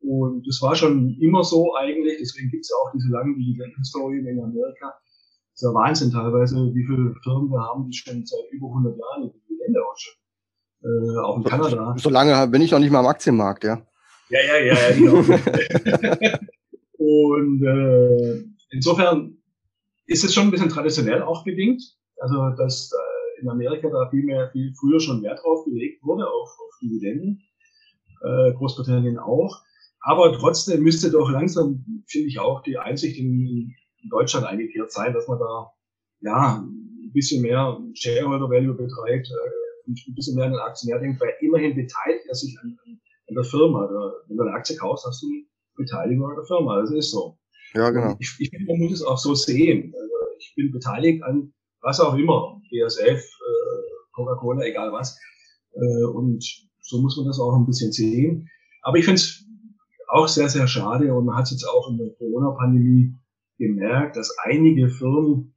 Und 0.00 0.46
das 0.46 0.60
war 0.62 0.76
schon 0.76 1.16
immer 1.20 1.42
so 1.42 1.74
eigentlich, 1.74 2.18
deswegen 2.20 2.50
gibt 2.50 2.62
es 2.62 2.70
ja 2.70 2.76
auch 2.76 2.92
diese 2.92 3.08
langen 3.08 3.34
Dividendenhistorien 3.34 4.26
in 4.26 4.40
Amerika. 4.40 4.94
Das 5.52 5.62
ist 5.62 5.62
ja 5.62 5.74
Wahnsinn 5.74 6.12
teilweise, 6.12 6.56
wie 6.74 6.86
viele 6.86 7.14
Firmen 7.24 7.50
wir 7.50 7.60
haben, 7.60 7.88
die 7.88 7.96
schon 7.96 8.24
seit 8.24 8.44
über 8.52 8.68
100 8.68 8.96
Jahren 8.98 9.22
eine 9.22 9.32
Dividende 9.32 9.80
ausschütten. 9.84 10.25
Äh, 10.86 11.18
auch 11.18 11.38
in 11.38 11.44
Kanada. 11.44 11.94
So 11.98 12.10
lange 12.10 12.46
bin 12.48 12.62
ich 12.62 12.70
noch 12.70 12.78
nicht 12.78 12.90
mal 12.90 13.00
am 13.00 13.06
Aktienmarkt, 13.06 13.64
ja. 13.64 13.82
Ja, 14.28 14.40
ja, 14.40 14.56
ja, 14.58 14.74
ja 14.74 14.96
genau. 14.96 15.18
Und 16.98 17.62
äh, 17.64 18.44
insofern 18.70 19.36
ist 20.06 20.24
es 20.24 20.32
schon 20.32 20.44
ein 20.44 20.50
bisschen 20.50 20.68
traditionell 20.68 21.22
auch 21.22 21.44
bedingt. 21.44 21.82
Also, 22.18 22.50
dass 22.56 22.92
äh, 22.92 23.42
in 23.42 23.48
Amerika 23.48 23.88
da 23.88 24.08
viel 24.10 24.24
mehr, 24.24 24.50
viel 24.52 24.72
früher 24.78 25.00
schon 25.00 25.22
Wert 25.22 25.40
drauf 25.42 25.64
gelegt 25.64 26.02
wurde, 26.04 26.28
auf, 26.28 26.48
auf 26.48 26.78
Dividenden. 26.80 27.42
Äh, 28.22 28.52
Großbritannien 28.52 29.18
auch. 29.18 29.62
Aber 30.00 30.32
trotzdem 30.32 30.82
müsste 30.82 31.10
doch 31.10 31.30
langsam, 31.30 31.84
finde 32.06 32.28
ich 32.28 32.38
auch, 32.38 32.62
die 32.62 32.78
Einsicht 32.78 33.18
in, 33.18 33.74
in 34.02 34.08
Deutschland 34.08 34.46
eingekehrt 34.46 34.92
sein, 34.92 35.12
dass 35.12 35.26
man 35.26 35.38
da 35.38 35.72
ja 36.20 36.62
ein 36.62 37.12
bisschen 37.12 37.42
mehr 37.42 37.78
Shareholder 37.94 38.48
Value 38.48 38.74
betreibt 38.74 39.26
äh, 39.26 39.65
ein 39.86 40.14
bisschen 40.14 40.36
mehr 40.36 40.46
an 40.46 40.52
den 40.52 40.60
Aktionär 40.60 40.98
denkt, 40.98 41.20
weil 41.20 41.34
immerhin 41.40 41.74
beteiligt 41.74 42.26
er 42.28 42.34
sich 42.34 42.58
an, 42.62 42.76
an 42.86 43.34
der 43.34 43.44
Firma. 43.44 43.88
Wenn 44.28 44.36
du 44.36 44.42
eine 44.42 44.52
Aktie 44.52 44.76
kaufst, 44.76 45.06
hast 45.06 45.22
du 45.22 45.26
eine 45.26 45.44
Beteiligung 45.76 46.28
an 46.28 46.36
der 46.36 46.44
Firma. 46.44 46.80
Das 46.80 46.90
ist 46.90 47.10
so. 47.10 47.38
Ja, 47.74 47.90
genau. 47.90 48.16
Ich, 48.18 48.34
ich 48.38 48.50
finde, 48.50 48.66
man 48.66 48.80
muss 48.80 48.92
es 48.92 49.02
auch 49.02 49.18
so 49.18 49.34
sehen. 49.34 49.92
Also 49.94 50.14
ich 50.38 50.54
bin 50.56 50.72
beteiligt 50.72 51.22
an 51.22 51.52
was 51.80 52.00
auch 52.00 52.14
immer, 52.14 52.60
BSF, 52.70 53.22
äh, 53.22 54.12
Coca-Cola, 54.12 54.64
egal 54.64 54.92
was. 54.92 55.18
Äh, 55.72 56.04
und 56.04 56.42
so 56.80 57.00
muss 57.00 57.16
man 57.16 57.26
das 57.26 57.38
auch 57.38 57.54
ein 57.54 57.66
bisschen 57.66 57.92
sehen. 57.92 58.48
Aber 58.82 58.98
ich 58.98 59.04
finde 59.04 59.20
es 59.20 59.44
auch 60.08 60.28
sehr, 60.28 60.48
sehr 60.48 60.66
schade 60.66 61.14
und 61.14 61.26
man 61.26 61.36
hat 61.36 61.44
es 61.44 61.52
jetzt 61.52 61.64
auch 61.64 61.88
in 61.90 61.98
der 61.98 62.10
Corona-Pandemie 62.14 63.14
gemerkt, 63.58 64.16
dass 64.16 64.36
einige 64.44 64.88
Firmen 64.88 65.54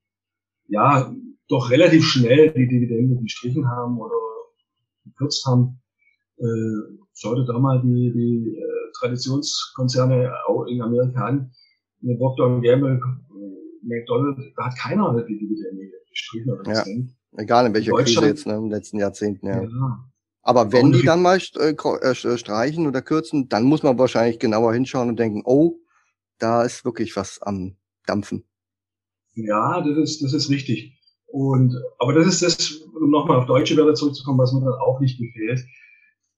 ja 0.68 1.14
doch 1.50 1.70
relativ 1.70 2.06
schnell 2.06 2.54
die 2.54 2.68
Dividende 2.68 3.22
gestrichen 3.22 3.68
haben 3.68 3.98
oder 4.00 4.16
gekürzt 5.04 5.46
haben. 5.46 5.82
Äh, 6.38 7.00
schaut 7.14 7.48
da 7.48 7.60
mal 7.60 7.82
die, 7.82 8.14
die 8.14 8.58
äh, 8.58 8.92
Traditionskonzerne 9.00 10.32
auch 10.48 10.66
in 10.66 10.82
Amerika 10.82 11.26
an 11.26 11.52
eine 12.02 12.16
Procter 12.16 12.62
Gamble, 12.62 13.00
McDonald's, 13.84 14.42
da 14.56 14.66
hat 14.66 14.78
keiner 14.78 15.14
die 15.28 15.38
Dividende 15.38 15.92
gestrichen 16.10 16.52
oder 16.52 16.72
ja. 16.72 16.86
Egal 17.38 17.68
in 17.68 17.74
welcher 17.74 17.94
Krise 17.94 18.26
jetzt, 18.26 18.48
ne, 18.48 18.56
in 18.56 18.64
den 18.64 18.72
letzten 18.72 19.00
Jahrzehnten, 19.00 19.48
ja. 19.48 19.62
ja. 19.62 20.10
Aber 20.42 20.72
wenn 20.72 20.92
die 20.92 21.04
dann 21.04 21.22
mal 21.22 21.40
äh, 21.58 21.72
äh, 21.72 22.38
streichen 22.38 22.88
oder 22.88 23.02
kürzen, 23.02 23.50
dann 23.50 23.64
muss 23.64 23.84
man 23.84 24.00
wahrscheinlich 24.00 24.40
genauer 24.40 24.74
hinschauen 24.74 25.10
und 25.10 25.20
denken, 25.20 25.44
oh, 25.46 25.76
da 26.40 26.64
ist 26.64 26.86
wirklich 26.86 27.16
was 27.16 27.42
am 27.42 27.76
Dampfen. 28.06 28.46
Ja, 29.34 29.82
das 29.82 29.98
ist, 29.98 30.24
das 30.24 30.34
ist 30.34 30.50
richtig. 30.50 30.99
Und, 31.32 31.76
aber 32.00 32.14
das 32.14 32.28
ist 32.28 32.42
das, 32.42 32.72
um 32.72 33.12
nochmal 33.12 33.38
auf 33.38 33.46
deutsche 33.46 33.78
Werte 33.78 33.94
zurückzukommen, 33.94 34.40
was 34.40 34.52
mir 34.54 34.62
dann 34.62 34.74
auch 34.74 35.00
nicht 35.00 35.20
gefällt. 35.20 35.64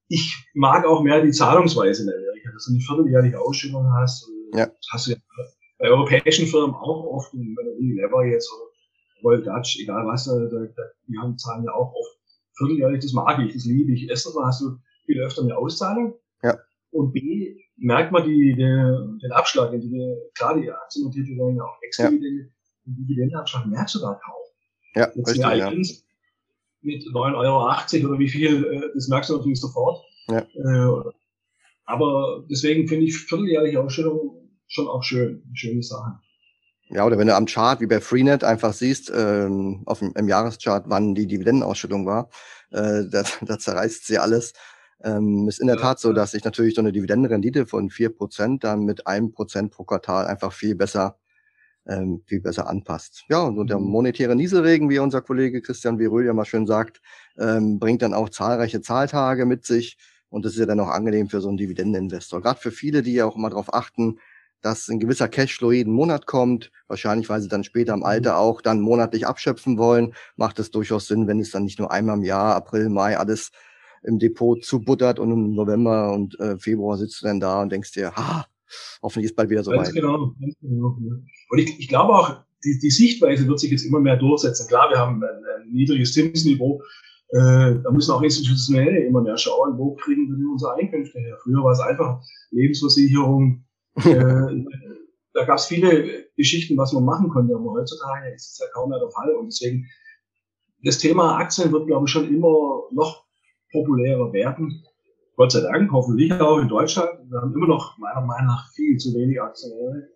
Ich 0.08 0.46
mag 0.54 0.86
auch 0.86 1.02
mehr 1.02 1.22
die 1.22 1.32
Zahlungsweise 1.32 2.04
in 2.04 2.10
Amerika, 2.10 2.52
dass 2.52 2.66
du 2.66 2.74
eine 2.74 2.82
vierteljährliche 2.82 3.40
Ausschüttung 3.40 3.92
hast, 3.94 4.30
ja. 4.54 4.68
Hast 4.92 5.08
du 5.08 5.12
ja 5.12 5.18
bei 5.80 5.90
europäischen 5.90 6.48
Firmen 6.48 6.76
auch 6.76 7.06
oft, 7.06 7.34
wenn 7.34 7.56
du 7.56 7.72
Unilever 7.80 8.26
jetzt 8.26 8.52
oder 8.54 8.70
Royal 9.24 9.44
Dutch, 9.44 9.80
egal 9.82 10.06
was, 10.06 10.26
da, 10.26 10.34
da, 10.34 10.66
die 11.08 11.18
haben 11.18 11.38
zahlen 11.38 11.64
ja 11.64 11.74
auch 11.74 11.94
oft 11.94 12.20
vierteljährlich, 12.58 13.02
das 13.02 13.14
mag 13.14 13.40
ich, 13.40 13.54
das 13.54 13.66
liebe 13.66 13.94
ich. 13.94 14.10
Erstens 14.10 14.36
mal 14.36 14.48
hast 14.48 14.62
du 14.62 14.78
viel 15.06 15.22
öfter 15.22 15.44
eine 15.44 15.58
Auszahlung. 15.58 16.16
Ja. 16.44 16.58
Und 16.92 17.14
B, 17.14 17.56
merkt 17.78 18.12
man 18.12 18.28
die, 18.28 18.54
den, 18.56 19.20
den 19.24 19.32
Abschlag, 19.32 19.72
den 19.72 19.82
die, 19.82 20.16
klar, 20.36 20.60
die 20.60 20.70
aktiennotierte 20.72 21.32
werden 21.32 21.56
ja 21.56 21.64
auch 21.64 21.82
extra, 21.82 22.06
ja. 22.06 22.10
den 22.10 22.52
Dividendenabschlag 22.86 23.66
merkst 23.66 23.96
du 23.96 24.00
da 24.00 24.20
kaum. 24.24 24.41
Ja, 24.96 25.06
richtig, 25.06 25.38
ja. 25.38 25.72
Mit 26.84 27.04
9,80 27.04 27.14
Euro 27.36 28.10
oder 28.10 28.20
wie 28.20 28.30
viel, 28.30 28.66
äh, 28.66 28.90
das 28.96 29.08
merkst 29.08 29.30
du 29.30 29.38
natürlich 29.38 29.62
sofort. 29.62 30.04
Ja. 30.28 30.40
Äh, 30.40 31.12
aber 31.86 32.44
deswegen 32.50 32.88
finde 32.88 33.06
ich 33.06 33.18
vierteljährliche 33.18 33.82
Ausstellungen 33.82 34.60
schon 34.68 34.88
auch 34.88 35.04
schön, 35.04 35.44
schöne 35.54 35.84
Sachen. 35.84 36.20
Ja, 36.90 37.06
oder 37.06 37.18
wenn 37.18 37.28
du 37.28 37.36
am 37.36 37.46
Chart 37.46 37.80
wie 37.80 37.88
bei 37.88 38.02
Freenet 38.02 38.44
einfach 38.44 38.74
siehst, 38.74 39.12
ähm, 39.16 39.84
auf 39.86 40.00
dem, 40.00 40.12
im 40.16 40.28
Jahreschart, 40.28 40.86
wann 40.88 41.16
die 41.16 41.28
Dividendenausschüttung 41.28 42.06
war, 42.06 42.30
äh, 42.72 43.04
da, 43.12 43.24
da 43.42 43.60
zerreißt 43.60 44.06
sie 44.06 44.18
alles. 44.18 44.54
Ähm, 45.04 45.48
ist 45.48 45.60
in 45.60 45.68
der 45.68 45.78
ja, 45.78 45.82
Tat 45.82 46.00
so, 46.00 46.14
dass 46.14 46.32
sich 46.32 46.44
natürlich 46.44 46.76
so 46.76 46.82
eine 46.82 46.92
Dividendenrendite 46.92 47.66
von 47.66 47.90
vier 47.90 48.10
Prozent 48.10 48.64
dann 48.64 48.82
mit 48.84 49.08
einem 49.08 49.32
Prozent 49.32 49.72
pro 49.72 49.84
Quartal 49.84 50.28
einfach 50.28 50.54
viel 50.54 50.76
besser, 50.76 51.18
ähm, 51.88 52.22
viel 52.26 52.42
besser 52.42 52.68
anpasst. 52.68 53.26
Ja, 53.30 53.42
und 53.42 53.56
so 53.56 53.64
der 53.64 53.80
mhm. 53.80 53.88
monetäre 53.88 54.36
Nieselregen, 54.36 54.90
wie 54.90 55.00
unser 55.00 55.22
Kollege 55.22 55.62
Christian 55.62 56.00
Viröl 56.00 56.26
ja 56.26 56.34
mal 56.34 56.46
schön 56.46 56.68
sagt, 56.68 57.02
ähm, 57.40 57.80
bringt 57.80 58.02
dann 58.02 58.14
auch 58.14 58.30
zahlreiche 58.30 58.82
Zahltage 58.82 59.46
mit 59.46 59.66
sich. 59.66 59.98
Und 60.30 60.46
das 60.46 60.54
ist 60.54 60.60
ja 60.60 60.66
dann 60.66 60.80
auch 60.80 60.88
angenehm 60.88 61.28
für 61.28 61.42
so 61.42 61.50
einen 61.50 61.58
Dividendeninvestor. 61.58 62.42
Gerade 62.42 62.60
für 62.60 62.72
viele, 62.72 63.02
die 63.02 63.14
ja 63.14 63.26
auch 63.26 63.36
immer 63.36 63.50
darauf 63.50 63.74
achten, 63.74 64.20
dass 64.62 64.88
ein 64.88 65.00
gewisser 65.00 65.28
Cashflow 65.28 65.72
jeden 65.72 65.94
Monat 65.94 66.28
kommt, 66.28 66.72
wahrscheinlich 66.88 67.28
weil 67.30 67.42
sie 67.42 67.48
dann 67.48 67.64
später 67.64 67.94
im 67.94 68.04
Alter 68.04 68.34
mhm. 68.34 68.38
auch 68.38 68.62
dann 68.62 68.80
monatlich 68.80 69.28
abschöpfen 69.28 69.78
wollen, 69.78 70.14
macht 70.36 70.60
es 70.60 70.72
durchaus 70.72 71.08
Sinn, 71.08 71.28
wenn 71.28 71.40
es 71.40 71.52
dann 71.52 71.64
nicht 71.64 71.80
nur 71.80 71.92
einmal 71.92 72.18
im 72.18 72.24
Jahr, 72.24 72.56
April, 72.56 72.90
Mai, 72.90 73.18
alles 73.18 73.52
im 74.04 74.20
Depot 74.20 74.64
zubuttert 74.64 75.20
und 75.20 75.32
im 75.32 75.54
November 75.54 76.12
und 76.14 76.40
äh, 76.40 76.58
Februar 76.58 76.98
sitzt 76.98 77.22
du 77.22 77.28
dann 77.28 77.40
da 77.40 77.62
und 77.62 77.72
denkst 77.72 77.92
dir, 77.92 78.16
ha, 78.16 78.46
hoffentlich 79.02 79.32
ist 79.32 79.36
bald 79.36 79.50
wieder 79.50 79.64
so 79.64 79.72
weit. 79.72 79.94
Genau, 79.94 80.34
ganz 80.40 80.56
genau. 80.62 80.98
Und 81.50 81.58
ich, 81.58 81.80
ich 81.80 81.88
glaube 81.88 82.14
auch, 82.14 82.38
die, 82.64 82.80
die 82.80 82.92
Sichtweise 82.92 83.48
wird 83.48 83.60
sich 83.60 83.72
jetzt 83.72 83.86
immer 83.86 84.00
mehr 84.00 84.18
durchsetzen. 84.18 84.68
Klar, 84.68 84.90
wir 84.90 84.98
haben 84.98 85.24
ein, 85.24 85.30
ein 85.64 85.72
niedriges 85.72 86.14
Zinsniveau, 86.14 86.82
äh, 87.30 87.80
da 87.82 87.92
müssen 87.92 88.12
auch 88.12 88.22
Institutionelle 88.22 89.06
immer 89.06 89.22
mehr 89.22 89.38
schauen, 89.38 89.78
wo 89.78 89.96
kriegen 89.96 90.30
wir 90.30 90.36
denn 90.36 90.48
unsere 90.48 90.74
Einkünfte 90.76 91.20
her. 91.20 91.38
Früher 91.42 91.64
war 91.64 91.72
es 91.72 91.80
einfach 91.80 92.22
Lebensversicherung, 92.52 93.64
äh, 94.04 94.66
da 95.34 95.46
gab 95.46 95.58
es 95.58 95.66
viele 95.66 96.26
Geschichten, 96.36 96.78
was 96.78 96.92
man 96.92 97.06
machen 97.06 97.30
konnte, 97.30 97.56
aber 97.56 97.72
heutzutage 97.72 98.34
ist 98.34 98.52
es 98.52 98.60
ja 98.60 98.66
kaum 98.74 98.90
mehr 98.90 99.00
der 99.00 99.12
Fall. 99.12 99.34
Und 99.36 99.48
deswegen, 99.48 99.88
das 100.84 100.98
Thema 100.98 101.38
Aktien 101.38 101.72
wird, 101.72 101.88
glaube 101.88 102.06
ich, 102.06 102.12
schon 102.12 102.28
immer 102.28 102.84
noch 102.92 103.26
populärer 103.72 104.34
werden. 104.34 104.84
Gott 105.36 105.52
sei 105.52 105.62
Dank, 105.62 105.92
hoffentlich 105.92 106.34
auch 106.34 106.60
in 106.60 106.68
Deutschland. 106.68 107.10
Wir 107.30 107.42
haben 107.42 107.54
immer 107.54 107.68
noch 107.68 107.98
meiner 107.98 108.22
Meinung 108.22 108.48
nach 108.48 108.70
viel 108.74 108.98
zu 108.98 109.14
wenig 109.14 109.42
Aktionäre. 109.42 110.08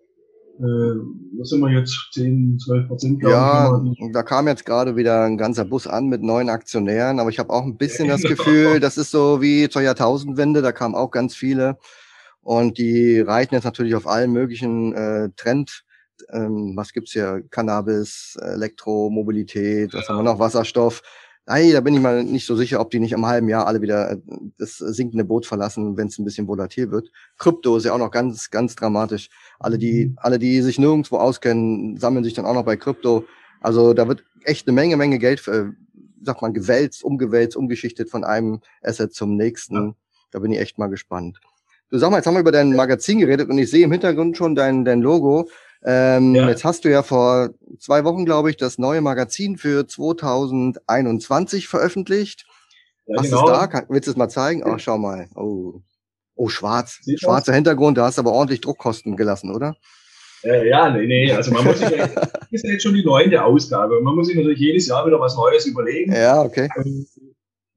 Äh, 0.57 0.63
wo 1.37 1.43
sind 1.43 1.59
wir 1.61 1.69
jetzt? 1.69 2.09
10, 2.13 2.59
12 2.59 2.87
Prozent, 2.87 3.19
glaube 3.19 3.35
ja, 3.35 3.81
ich. 3.91 3.99
Ja, 3.99 4.07
da 4.13 4.23
kam 4.23 4.47
jetzt 4.47 4.65
gerade 4.65 4.95
wieder 4.95 5.23
ein 5.23 5.37
ganzer 5.37 5.65
Bus 5.65 5.85
an 5.85 6.07
mit 6.07 6.21
neuen 6.21 6.49
Aktionären, 6.49 7.19
aber 7.19 7.29
ich 7.29 7.39
habe 7.39 7.49
auch 7.49 7.63
ein 7.63 7.77
bisschen 7.77 8.07
das 8.07 8.21
Gefühl, 8.21 8.79
das 8.79 8.97
ist 8.97 9.11
so 9.11 9.41
wie 9.41 9.67
zur 9.67 9.81
Jahrtausendwende, 9.81 10.61
da 10.61 10.71
kamen 10.71 10.95
auch 10.95 11.11
ganz 11.11 11.35
viele. 11.35 11.77
Und 12.41 12.77
die 12.77 13.19
reiten 13.19 13.55
jetzt 13.55 13.63
natürlich 13.63 13.95
auf 13.95 14.07
allen 14.07 14.31
möglichen 14.31 14.93
äh, 14.93 15.29
Trend. 15.35 15.83
Ähm, 16.29 16.73
was 16.75 16.93
gibt's 16.93 17.11
hier? 17.11 17.43
Cannabis, 17.49 18.37
Elektromobilität, 18.39 19.93
was 19.93 20.07
ja. 20.07 20.09
haben 20.09 20.23
wir 20.23 20.31
noch? 20.31 20.39
Wasserstoff. 20.39 21.01
Ei, 21.47 21.71
da 21.71 21.81
bin 21.81 21.93
ich 21.93 22.01
mal 22.01 22.23
nicht 22.23 22.47
so 22.47 22.55
sicher, 22.55 22.79
ob 22.81 22.89
die 22.89 22.99
nicht 22.99 23.11
im 23.11 23.27
halben 23.27 23.47
Jahr 23.49 23.67
alle 23.67 23.81
wieder 23.81 24.11
äh, 24.11 24.17
das 24.57 24.77
sinkende 24.77 25.23
Boot 25.23 25.45
verlassen, 25.45 25.95
wenn 25.95 26.07
es 26.07 26.17
ein 26.17 26.25
bisschen 26.25 26.47
volatil 26.47 26.89
wird. 26.89 27.11
Krypto 27.37 27.77
ist 27.77 27.85
ja 27.85 27.93
auch 27.93 27.99
noch 27.99 28.09
ganz, 28.09 28.49
ganz 28.49 28.75
dramatisch. 28.75 29.29
Alle, 29.59 29.77
die, 29.77 30.07
mhm. 30.07 30.13
alle, 30.17 30.39
die 30.39 30.61
sich 30.61 30.79
nirgendwo 30.79 31.17
auskennen, 31.17 31.97
sammeln 31.97 32.23
sich 32.23 32.33
dann 32.33 32.45
auch 32.45 32.55
noch 32.55 32.65
bei 32.65 32.77
Krypto. 32.77 33.25
Also 33.61 33.93
da 33.93 34.07
wird 34.07 34.23
echt 34.43 34.67
eine 34.67 34.73
Menge, 34.73 34.97
Menge 34.97 35.19
Geld, 35.19 35.47
äh, 35.47 35.65
sagt 36.23 36.41
man, 36.41 36.53
gewälzt, 36.53 37.03
umgewälzt, 37.03 37.55
umgeschichtet 37.55 38.09
von 38.09 38.23
einem 38.23 38.61
Asset 38.81 39.13
zum 39.13 39.35
nächsten. 39.35 39.75
Ja. 39.75 39.95
Da 40.31 40.39
bin 40.39 40.51
ich 40.51 40.59
echt 40.59 40.79
mal 40.79 40.87
gespannt. 40.87 41.39
Du 41.91 41.99
sag 41.99 42.09
mal, 42.09 42.17
jetzt 42.17 42.25
haben 42.25 42.33
wir 42.33 42.41
über 42.41 42.51
dein 42.51 42.75
Magazin 42.75 43.19
geredet 43.19 43.49
und 43.49 43.59
ich 43.59 43.69
sehe 43.69 43.85
im 43.85 43.91
Hintergrund 43.91 44.35
schon 44.35 44.55
dein, 44.55 44.83
dein 44.83 45.01
Logo. 45.01 45.47
Ähm, 45.85 46.33
ja. 46.33 46.49
Jetzt 46.49 46.65
hast 46.65 46.83
du 46.83 46.89
ja 46.89 47.03
vor 47.03 47.51
zwei 47.79 48.03
Wochen, 48.03 48.25
glaube 48.25 48.49
ich, 48.49 48.57
das 48.57 48.79
neue 48.79 49.01
Magazin 49.01 49.57
für 49.57 49.87
2021 49.87 51.67
veröffentlicht. 51.67 52.47
Ja, 53.05 53.17
Was 53.19 53.27
genau. 53.27 53.45
ist 53.45 53.49
da? 53.51 53.67
Kann, 53.67 53.85
willst 53.89 54.07
du 54.07 54.11
es 54.11 54.17
mal 54.17 54.29
zeigen? 54.29 54.63
Ach, 54.65 54.79
schau 54.79 54.97
mal. 54.97 55.29
Oh, 55.35 55.81
oh 56.35 56.49
schwarz. 56.49 56.99
Sieht 57.03 57.21
Schwarzer 57.21 57.51
was? 57.51 57.55
Hintergrund, 57.55 57.99
da 57.99 58.05
hast 58.05 58.17
du 58.17 58.21
aber 58.21 58.31
ordentlich 58.31 58.61
Druckkosten 58.61 59.15
gelassen, 59.15 59.53
oder? 59.53 59.75
Äh, 60.43 60.67
ja, 60.69 60.89
nee, 60.89 61.05
nee. 61.05 61.31
Also 61.31 61.51
man 61.51 61.65
muss 61.65 61.79
sich 61.79 61.89
das 61.89 62.09
ist 62.51 62.65
ja 62.65 62.71
jetzt 62.71 62.83
schon 62.83 62.95
die 62.95 63.05
neunte 63.05 63.43
Ausgabe. 63.43 64.01
Man 64.01 64.15
muss 64.15 64.27
sich 64.27 64.35
natürlich 64.35 64.59
jedes 64.59 64.87
Jahr 64.87 65.05
wieder 65.05 65.19
was 65.19 65.35
Neues 65.35 65.67
überlegen. 65.67 66.11
Ja, 66.13 66.41
okay. 66.41 66.67
Und, 66.77 67.07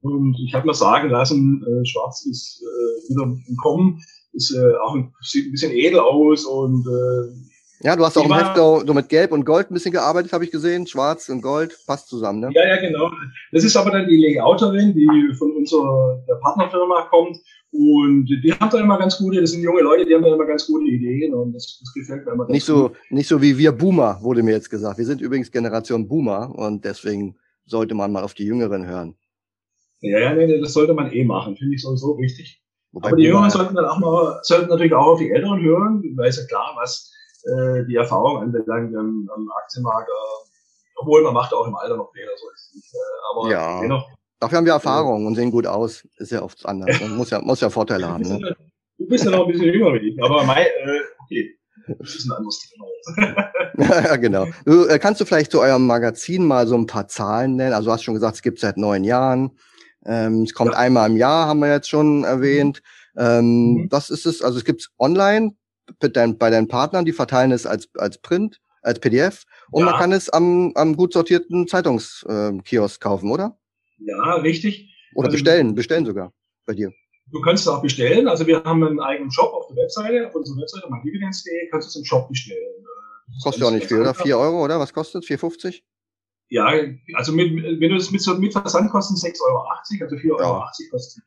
und 0.01 0.37
ich 0.45 0.53
habe 0.55 0.65
mir 0.65 0.73
sagen 0.73 1.09
lassen, 1.09 1.63
äh, 1.63 1.85
Schwarz 1.85 2.25
ist 2.25 2.63
äh, 2.63 3.11
wieder 3.11 3.23
im 3.23 3.57
Kommen, 3.57 4.01
ist 4.33 4.51
äh, 4.55 4.75
auch 4.83 4.95
ein, 4.95 5.13
sieht 5.21 5.47
ein 5.47 5.51
bisschen 5.51 5.71
edel 5.71 5.99
aus 5.99 6.45
und 6.45 6.87
äh, 6.87 7.48
ja, 7.81 7.95
du 7.95 8.05
hast 8.05 8.17
auch 8.17 8.25
im 8.25 8.33
Heft 8.33 8.57
so 8.57 8.93
mit 8.93 9.09
Gelb 9.09 9.31
und 9.31 9.45
Gold 9.45 9.71
ein 9.71 9.73
bisschen 9.73 9.93
gearbeitet, 9.93 10.33
habe 10.33 10.43
ich 10.43 10.51
gesehen. 10.51 10.85
Schwarz 10.85 11.29
und 11.29 11.41
Gold 11.41 11.77
passt 11.87 12.09
zusammen, 12.09 12.41
ne? 12.41 12.49
Ja, 12.53 12.67
ja, 12.67 12.77
genau. 12.77 13.09
Das 13.51 13.63
ist 13.63 13.75
aber 13.77 13.91
dann 13.91 14.07
die 14.07 14.17
Layouterin, 14.17 14.93
die 14.93 15.33
von 15.37 15.51
unserer 15.55 16.21
Partnerfirma 16.41 17.07
kommt. 17.09 17.37
Und 17.71 18.25
die 18.25 18.51
haben 18.51 18.69
da 18.71 18.79
immer 18.79 18.97
ganz 18.97 19.17
gute, 19.17 19.41
das 19.41 19.51
sind 19.51 19.61
junge 19.61 19.81
Leute, 19.81 20.03
die 20.05 20.15
haben 20.15 20.23
da 20.23 20.33
immer 20.33 20.45
ganz 20.45 20.65
gute 20.65 20.85
Ideen 20.85 21.35
und 21.35 21.53
das, 21.53 21.79
das 21.79 21.93
gefällt 21.93 22.25
mir 22.25 22.33
immer. 22.33 22.47
Nicht 22.47 22.65
so, 22.65 22.91
nicht 23.11 23.27
so 23.27 23.41
wie 23.43 23.57
wir 23.57 23.71
Boomer, 23.71 24.17
wurde 24.21 24.41
mir 24.41 24.51
jetzt 24.51 24.71
gesagt. 24.71 24.97
Wir 24.97 25.05
sind 25.05 25.21
übrigens 25.21 25.51
Generation 25.51 26.07
Boomer 26.07 26.51
und 26.55 26.83
deswegen 26.83 27.37
sollte 27.65 27.93
man 27.93 28.11
mal 28.11 28.23
auf 28.23 28.33
die 28.33 28.45
Jüngeren 28.45 28.87
hören. 28.87 29.15
Ja, 30.01 30.17
ja, 30.17 30.33
nee, 30.33 30.59
das 30.59 30.73
sollte 30.73 30.95
man 30.95 31.11
eh 31.11 31.23
machen, 31.23 31.55
finde 31.57 31.75
ich 31.75 31.83
sowieso 31.83 32.17
wichtig. 32.17 32.59
Wobei 32.91 33.09
Aber 33.09 33.17
die 33.17 33.25
Jüngeren 33.25 33.51
sollten 33.51 33.75
dann 33.75 33.85
auch 33.85 33.99
mal, 33.99 34.39
sollten 34.41 34.69
natürlich 34.69 34.93
auch 34.93 35.05
auf 35.05 35.19
die 35.19 35.29
Älteren 35.29 35.61
hören, 35.61 36.03
weil 36.15 36.29
es 36.29 36.37
ja 36.37 36.45
klar, 36.47 36.73
was 36.75 37.13
äh, 37.45 37.85
die 37.85 37.95
Erfahrung 37.95 38.41
anbelangt 38.41 38.95
am, 38.95 39.29
am 39.33 39.49
Aktienmarkt. 39.63 40.09
Äh, 40.09 40.49
obwohl 41.01 41.23
man 41.23 41.33
macht 41.33 41.53
auch 41.53 41.65
im 41.65 41.75
Alter 41.75 41.97
noch 41.97 42.11
Fehler, 42.11 42.31
so 42.35 42.49
ist 42.53 42.67
es 42.67 42.75
nicht. 42.75 42.93
Äh, 42.93 43.31
aber 43.31 43.51
ja. 43.51 43.81
dennoch. 43.81 44.09
Dafür 44.39 44.57
haben 44.57 44.65
wir 44.65 44.73
Erfahrung 44.73 45.25
und 45.25 45.35
sehen 45.35 45.51
gut 45.51 45.67
aus. 45.67 46.07
Ist 46.17 46.31
ja 46.31 46.41
oft 46.41 46.65
anders. 46.65 46.99
Man 47.01 47.17
muss 47.17 47.29
ja, 47.29 47.41
muss 47.41 47.59
ja 47.59 47.69
Vorteile 47.69 48.07
haben. 48.07 48.23
Ne? 48.23 48.55
Du 48.97 49.07
bist 49.07 49.25
ja 49.25 49.31
noch 49.31 49.45
ein 49.45 49.51
bisschen 49.51 49.73
jünger 49.73 49.93
wie 49.93 50.09
ich, 50.09 50.23
aber 50.23 50.43
mein, 50.43 50.65
äh, 50.65 50.99
okay. 51.25 51.55
Das 51.97 52.15
ist 52.15 52.25
ein 52.25 52.33
anderes 52.33 52.59
Thema. 52.59 53.51
ja, 54.05 54.15
genau. 54.17 54.45
Du, 54.65 54.85
äh, 54.85 54.99
kannst 54.99 55.19
du 55.19 55.25
vielleicht 55.25 55.51
zu 55.51 55.59
eurem 55.59 55.87
Magazin 55.87 56.45
mal 56.45 56.67
so 56.67 56.75
ein 56.75 56.85
paar 56.85 57.07
Zahlen 57.07 57.55
nennen? 57.55 57.73
Also 57.73 57.87
du 57.87 57.93
hast 57.93 58.03
schon 58.03 58.13
gesagt, 58.13 58.35
es 58.35 58.41
gibt 58.41 58.59
seit 58.59 58.77
neun 58.77 59.03
Jahren. 59.03 59.57
Ähm, 60.05 60.43
es 60.43 60.53
kommt 60.53 60.73
ja. 60.73 60.77
einmal 60.77 61.09
im 61.09 61.17
Jahr, 61.17 61.47
haben 61.47 61.59
wir 61.59 61.71
jetzt 61.71 61.89
schon 61.89 62.23
erwähnt. 62.23 62.81
Ähm, 63.17 63.73
mhm. 63.73 63.87
Was 63.89 64.09
ist 64.09 64.25
es? 64.25 64.41
Also 64.41 64.57
es 64.57 64.65
gibt 64.65 64.89
online 64.99 65.51
bei, 65.51 65.55
dein, 65.99 66.37
bei 66.37 66.49
deinen 66.49 66.67
Partnern, 66.67 67.05
die 67.05 67.13
verteilen 67.13 67.51
es 67.51 67.65
als, 67.65 67.89
als 67.95 68.19
Print, 68.19 68.59
als 68.81 68.99
PDF 68.99 69.45
und 69.71 69.85
ja. 69.85 69.91
man 69.91 69.99
kann 69.99 70.11
es 70.11 70.29
am, 70.29 70.71
am 70.75 70.95
gut 70.95 71.13
sortierten 71.13 71.67
Zeitungskiosk 71.67 73.01
äh, 73.01 73.03
kaufen, 73.03 73.31
oder? 73.31 73.57
Ja, 73.97 74.35
richtig. 74.35 74.95
Oder 75.15 75.27
also, 75.27 75.35
bestellen, 75.35 75.75
bestellen 75.75 76.05
sogar 76.05 76.33
bei 76.65 76.73
dir. 76.73 76.91
Du 77.31 77.41
kannst 77.41 77.63
es 77.63 77.67
auch 77.67 77.81
bestellen. 77.81 78.27
Also 78.27 78.47
wir 78.47 78.63
haben 78.63 78.83
einen 78.83 78.99
eigenen 78.99 79.31
Shop 79.31 79.53
auf 79.53 79.67
der 79.67 79.77
Webseite, 79.77 80.27
auf 80.27 80.35
unserer 80.35 80.57
Webseite, 80.57 80.87
mydividends.de, 80.89 81.69
kannst 81.69 81.87
du 81.87 81.89
es 81.89 81.95
im 81.97 82.05
Shop 82.05 82.27
bestellen. 82.27 82.85
Kostet 83.43 83.61
ja 83.61 83.67
auch 83.67 83.71
nicht 83.71 83.87
viel, 83.87 84.01
oder? 84.01 84.13
4 84.13 84.37
Euro, 84.37 84.63
oder? 84.63 84.79
Was 84.79 84.93
kostet 84.93 85.23
4,50? 85.23 85.81
Ja, 86.49 86.73
also 87.13 87.31
mit, 87.31 87.53
wenn 87.53 87.89
du 87.89 87.95
das 87.95 88.09
mit, 88.09 88.25
mit 88.39 88.53
Versand 88.53 88.89
kosten 88.89 89.15
6,80 89.15 89.41
Euro, 89.43 89.67
also 89.69 90.15
4,80 90.15 90.31
Euro 90.31 90.41
ja. 90.41 90.71
kostet 90.89 90.93
es. 90.93 91.21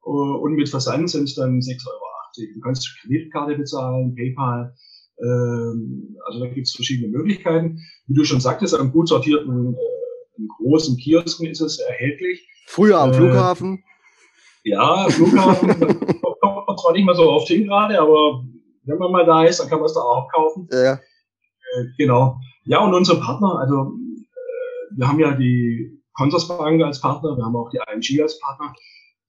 Und 0.00 0.54
mit 0.54 0.68
Versand 0.68 1.08
sind 1.08 1.24
es 1.24 1.36
dann 1.36 1.60
6,80 1.60 1.86
Euro. 1.86 2.13
Du 2.36 2.60
kannst 2.60 2.88
Kreditkarte 3.00 3.56
bezahlen, 3.56 4.14
PayPal. 4.14 4.74
Ähm, 5.20 6.16
also 6.26 6.40
da 6.40 6.46
gibt 6.46 6.66
es 6.66 6.74
verschiedene 6.74 7.08
Möglichkeiten. 7.08 7.80
Wie 8.06 8.14
du 8.14 8.24
schon 8.24 8.40
sagtest, 8.40 8.74
an 8.74 8.92
gut 8.92 9.08
sortierten, 9.08 9.74
äh, 9.74 10.46
großen 10.58 10.96
Kiosken 10.96 11.46
ist 11.46 11.60
es 11.60 11.78
erhältlich. 11.78 12.48
Früher 12.66 12.98
am 12.98 13.10
äh, 13.10 13.14
Flughafen. 13.14 13.84
Ja, 14.64 15.06
Flughafen 15.08 15.68
kommt 16.40 16.66
man 16.66 16.78
zwar 16.78 16.92
nicht 16.92 17.04
mehr 17.04 17.14
so 17.14 17.30
oft 17.30 17.48
hin 17.48 17.64
gerade, 17.64 18.00
aber 18.00 18.44
wenn 18.84 18.98
man 18.98 19.12
mal 19.12 19.26
da 19.26 19.44
ist, 19.44 19.60
dann 19.60 19.68
kann 19.68 19.78
man 19.78 19.86
es 19.86 19.94
da 19.94 20.00
auch 20.00 20.28
kaufen. 20.32 20.68
Ja. 20.72 20.94
Äh, 20.94 21.84
genau. 21.98 22.38
Ja, 22.64 22.84
und 22.84 22.94
unsere 22.94 23.20
Partner, 23.20 23.58
also 23.58 23.92
äh, 23.92 24.98
wir 24.98 25.08
haben 25.08 25.20
ja 25.20 25.32
die 25.32 26.02
Consorsbank 26.14 26.82
als 26.82 27.00
Partner, 27.00 27.36
wir 27.36 27.44
haben 27.44 27.56
auch 27.56 27.70
die 27.70 27.78
ING 27.78 28.22
als 28.22 28.38
Partner, 28.40 28.72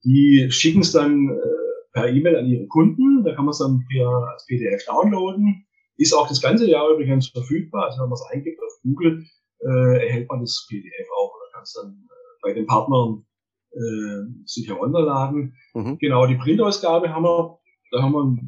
die 0.04 0.46
schicken 0.50 0.80
es 0.80 0.92
dann 0.92 1.28
äh, 1.28 1.65
per 1.96 2.12
E-Mail 2.12 2.36
an 2.36 2.46
ihre 2.46 2.66
Kunden. 2.66 3.24
Da 3.24 3.34
kann 3.34 3.46
man 3.46 3.52
es 3.52 3.58
dann 3.58 3.84
per, 3.90 4.06
als 4.06 4.44
PDF 4.46 4.84
downloaden. 4.84 5.66
Ist 5.96 6.12
auch 6.12 6.28
das 6.28 6.42
ganze 6.42 6.68
Jahr 6.68 6.90
übrigens 6.90 7.28
verfügbar. 7.28 7.86
Also 7.86 8.02
wenn 8.02 8.10
man 8.10 8.18
es 8.20 8.26
eingibt 8.30 8.62
auf 8.62 8.72
Google, 8.82 9.24
äh, 9.60 10.06
erhält 10.06 10.28
man 10.28 10.40
das 10.40 10.66
PDF 10.68 11.08
auch. 11.18 11.32
Da 11.32 11.54
kann 11.54 11.62
es 11.62 11.72
dann 11.72 11.92
äh, 11.92 12.38
bei 12.42 12.52
den 12.52 12.66
Partnern 12.66 13.24
äh, 13.72 14.44
sich 14.44 14.68
herunterladen. 14.68 15.56
Mhm. 15.72 15.96
Genau, 15.98 16.26
die 16.26 16.34
Printausgabe 16.34 17.08
haben 17.08 17.24
wir, 17.24 17.58
da 17.92 18.02
haben 18.02 18.12
wir 18.12 18.42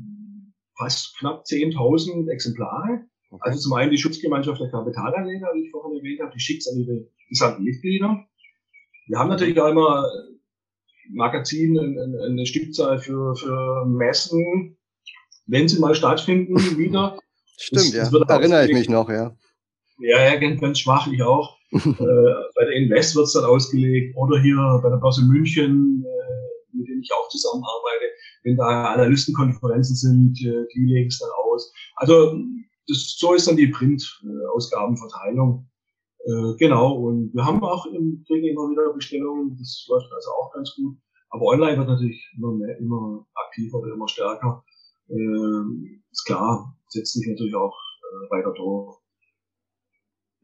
fast 0.76 1.16
knapp 1.18 1.44
10.000 1.44 2.30
Exemplare. 2.30 3.06
Okay. 3.30 3.40
Also 3.40 3.60
zum 3.60 3.72
einen 3.72 3.90
die 3.90 3.98
Schutzgemeinschaft 3.98 4.60
der 4.60 4.70
Kapitalanleger, 4.70 5.48
wie 5.54 5.64
ich 5.64 5.70
vorhin 5.70 5.98
erwähnt 5.98 6.20
habe, 6.20 6.32
die 6.34 6.40
schickt 6.40 6.60
es 6.60 6.72
an 6.72 6.80
ihre 6.80 7.08
gesamten 7.30 7.64
Mitglieder. 7.64 8.26
Wir 9.06 9.18
haben 9.18 9.30
natürlich 9.30 9.58
auch 9.58 9.70
immer 9.70 10.04
Magazin 11.10 11.78
eine, 11.78 12.46
Stückzahl 12.46 12.98
für, 12.98 13.34
für 13.36 13.86
Messen, 13.86 14.76
wenn 15.46 15.68
sie 15.68 15.78
mal 15.78 15.94
stattfinden, 15.94 16.56
wieder. 16.78 17.18
Stimmt, 17.56 17.94
das, 17.94 18.12
ja. 18.12 18.18
Das 18.18 18.28
Erinnere 18.28 18.66
ich 18.66 18.72
mich 18.72 18.88
noch, 18.88 19.08
ja. 19.08 19.36
Ja, 20.00 20.22
ja, 20.22 20.36
ganz, 20.36 20.60
ganz 20.60 20.78
schwach, 20.78 21.08
ich 21.10 21.22
auch. 21.22 21.58
äh, 21.72 21.78
bei 21.78 22.64
der 22.64 22.72
Invest 22.72 23.16
wird 23.16 23.26
es 23.26 23.32
dann 23.32 23.44
ausgelegt 23.44 24.16
oder 24.16 24.40
hier 24.40 24.80
bei 24.82 24.88
der 24.88 24.96
Börse 24.96 25.22
München, 25.24 26.04
äh, 26.06 26.76
mit 26.76 26.88
denen 26.88 27.02
ich 27.02 27.10
auch 27.12 27.28
zusammenarbeite, 27.28 28.06
wenn 28.44 28.56
da 28.56 28.94
Analystenkonferenzen 28.94 29.96
sind, 29.96 30.40
äh, 30.40 30.66
die 30.74 30.86
legen 30.86 31.08
es 31.08 31.18
dann 31.18 31.30
aus. 31.44 31.72
Also 31.96 32.38
das, 32.86 33.16
so 33.18 33.34
ist 33.34 33.48
dann 33.48 33.56
die 33.56 33.66
Print-Ausgabenverteilung. 33.66 35.68
Äh, 36.28 36.56
genau, 36.58 36.92
und 36.92 37.32
wir 37.32 37.42
haben 37.42 37.64
auch 37.64 37.86
im 37.86 38.22
Training 38.26 38.50
immer 38.50 38.68
wieder 38.68 38.92
Bestellungen, 38.92 39.56
das 39.58 39.86
läuft 39.88 40.12
also 40.12 40.30
auch 40.32 40.52
ganz 40.52 40.74
gut. 40.74 40.98
Aber 41.30 41.46
online 41.46 41.78
wird 41.78 41.88
natürlich 41.88 42.30
immer 42.36 42.52
mehr, 42.52 42.76
immer 42.78 43.26
aktiver, 43.34 43.80
wird 43.80 43.94
immer 43.94 44.08
stärker. 44.08 44.62
Äh, 45.08 45.96
ist 46.10 46.26
klar, 46.26 46.76
setzt 46.88 47.14
sich 47.14 47.26
natürlich 47.26 47.54
auch 47.54 47.74
äh, 47.74 48.30
weiter 48.30 48.52
durch. 48.52 48.98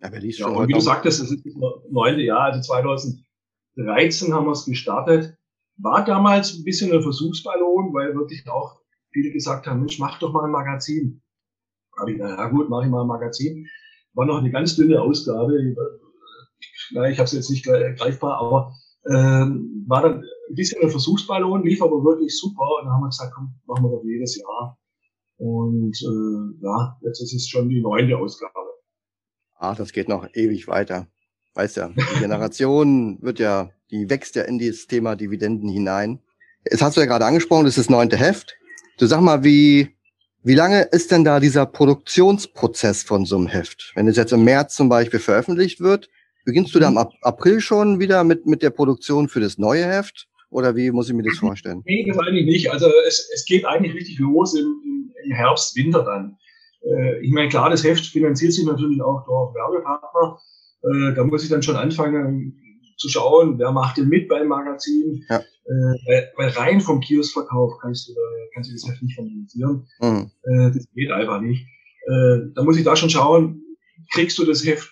Ja, 0.00 0.08
liest 0.08 0.38
ja, 0.38 0.46
und 0.48 0.68
wie 0.68 0.72
du 0.72 0.80
sagtest, 0.80 1.22
es 1.22 1.30
ist 1.30 1.44
das 1.44 1.54
neunte 1.90 2.22
Jahr, 2.22 2.44
also 2.44 2.60
2013 2.62 4.32
haben 4.32 4.46
wir 4.46 4.52
es 4.52 4.64
gestartet. 4.64 5.36
War 5.76 6.02
damals 6.02 6.54
ein 6.54 6.64
bisschen 6.64 6.92
ein 6.92 7.02
Versuchsballon, 7.02 7.92
weil 7.92 8.14
wirklich 8.14 8.48
auch 8.48 8.80
viele 9.10 9.32
gesagt 9.32 9.66
haben, 9.66 9.80
Mensch, 9.80 9.98
mach 9.98 10.18
doch 10.18 10.32
mal 10.32 10.44
ein 10.44 10.50
Magazin. 10.50 11.22
Da 11.94 12.02
habe 12.02 12.12
ich, 12.12 12.18
na 12.18 12.30
ja 12.30 12.48
gut, 12.48 12.70
mache 12.70 12.84
ich 12.84 12.90
mal 12.90 13.02
ein 13.02 13.06
Magazin 13.06 13.68
war 14.14 14.26
noch 14.26 14.38
eine 14.38 14.50
ganz 14.50 14.76
dünne 14.76 15.00
Ausgabe. 15.00 15.74
Ja, 16.90 17.04
ich 17.04 17.18
habe 17.18 17.24
es 17.24 17.32
jetzt 17.32 17.50
nicht 17.50 17.64
greifbar, 17.64 18.38
aber 18.38 18.72
ähm, 19.10 19.84
war 19.86 20.02
dann 20.02 20.22
ein 20.22 20.54
bisschen 20.54 20.82
ein 20.82 20.90
Versuchsballon, 20.90 21.64
lief 21.64 21.82
aber 21.82 22.04
wirklich 22.04 22.38
super. 22.38 22.62
Und 22.78 22.86
dann 22.86 22.94
haben 22.94 23.02
wir 23.02 23.08
gesagt, 23.08 23.32
komm, 23.34 23.54
machen 23.66 23.84
wir 23.84 23.90
doch 23.90 24.04
jedes 24.04 24.36
Jahr. 24.36 24.78
Und 25.36 25.96
äh, 26.02 26.64
ja, 26.64 26.98
jetzt 27.02 27.20
ist 27.20 27.34
es 27.34 27.48
schon 27.48 27.68
die 27.68 27.80
neunte 27.80 28.16
Ausgabe. 28.16 28.52
Ach, 29.56 29.76
das 29.76 29.92
geht 29.92 30.08
noch 30.08 30.26
ewig 30.34 30.68
weiter. 30.68 31.08
Weißt 31.54 31.76
ja, 31.76 31.88
die 31.88 32.20
Generation 32.20 33.18
wird 33.22 33.38
ja, 33.38 33.70
die 33.90 34.10
wächst 34.10 34.36
ja 34.36 34.42
in 34.42 34.58
dieses 34.58 34.86
Thema 34.86 35.16
Dividenden 35.16 35.68
hinein. 35.68 36.20
Jetzt 36.70 36.82
hast 36.82 36.96
du 36.96 37.00
ja 37.00 37.06
gerade 37.06 37.26
angesprochen, 37.26 37.64
das 37.64 37.76
ist 37.76 37.88
das 37.88 37.90
neunte 37.90 38.16
Heft. 38.16 38.56
Du 38.98 39.06
sag 39.06 39.20
mal, 39.20 39.44
wie, 39.44 39.94
wie 40.44 40.54
lange 40.54 40.82
ist 40.82 41.10
denn 41.10 41.24
da 41.24 41.40
dieser 41.40 41.64
Produktionsprozess 41.64 43.02
von 43.02 43.24
so 43.24 43.36
einem 43.36 43.46
Heft? 43.46 43.92
Wenn 43.94 44.08
es 44.08 44.16
jetzt 44.18 44.32
im 44.32 44.44
März 44.44 44.74
zum 44.74 44.90
Beispiel 44.90 45.18
veröffentlicht 45.18 45.80
wird, 45.80 46.10
beginnst 46.44 46.74
du 46.74 46.78
da 46.78 46.88
im 46.88 46.98
April 46.98 47.60
schon 47.60 47.98
wieder 47.98 48.24
mit, 48.24 48.44
mit 48.44 48.62
der 48.62 48.68
Produktion 48.68 49.28
für 49.28 49.40
das 49.40 49.56
neue 49.56 49.86
Heft? 49.86 50.28
Oder 50.50 50.76
wie 50.76 50.90
muss 50.90 51.08
ich 51.08 51.14
mir 51.14 51.22
das 51.22 51.38
vorstellen? 51.38 51.82
Nee, 51.86 52.04
das 52.06 52.18
eigentlich 52.18 52.44
nicht. 52.44 52.70
Also 52.70 52.86
es, 53.08 53.28
es 53.34 53.44
geht 53.46 53.64
eigentlich 53.64 53.94
richtig 53.94 54.18
los 54.18 54.54
im, 54.54 55.10
im 55.24 55.32
Herbst, 55.32 55.74
Winter 55.76 56.04
dann. 56.04 56.36
Äh, 56.82 57.24
ich 57.24 57.32
meine, 57.32 57.48
klar, 57.48 57.70
das 57.70 57.82
Heft 57.82 58.04
finanziert 58.04 58.52
sich 58.52 58.66
natürlich 58.66 59.00
auch 59.00 59.24
durch 59.24 59.54
Werbepartner. 59.54 60.38
Äh, 60.82 61.14
da 61.14 61.24
muss 61.24 61.42
ich 61.42 61.48
dann 61.48 61.62
schon 61.62 61.76
anfangen 61.76 62.60
zu 62.98 63.08
schauen, 63.08 63.58
wer 63.58 63.72
macht 63.72 63.96
denn 63.96 64.08
mit 64.08 64.28
beim 64.28 64.48
Magazin. 64.48 65.24
Ja. 65.28 65.42
Äh, 65.66 66.22
weil, 66.36 66.48
rein 66.50 66.80
vom 66.80 67.00
Kioskverkauf 67.00 67.78
kannst 67.80 68.08
du, 68.08 68.12
kannst 68.52 68.70
du 68.70 68.74
das 68.74 68.86
Heft 68.86 69.02
nicht 69.02 69.14
finanzieren. 69.14 69.86
Mhm. 70.00 70.30
Äh, 70.42 70.70
das 70.72 70.86
geht 70.94 71.10
einfach 71.10 71.40
nicht. 71.40 71.66
Äh, 72.06 72.50
da 72.54 72.62
muss 72.62 72.76
ich 72.76 72.84
da 72.84 72.96
schon 72.96 73.10
schauen, 73.10 73.62
kriegst 74.12 74.38
du 74.38 74.44
das 74.44 74.64
Heft 74.64 74.90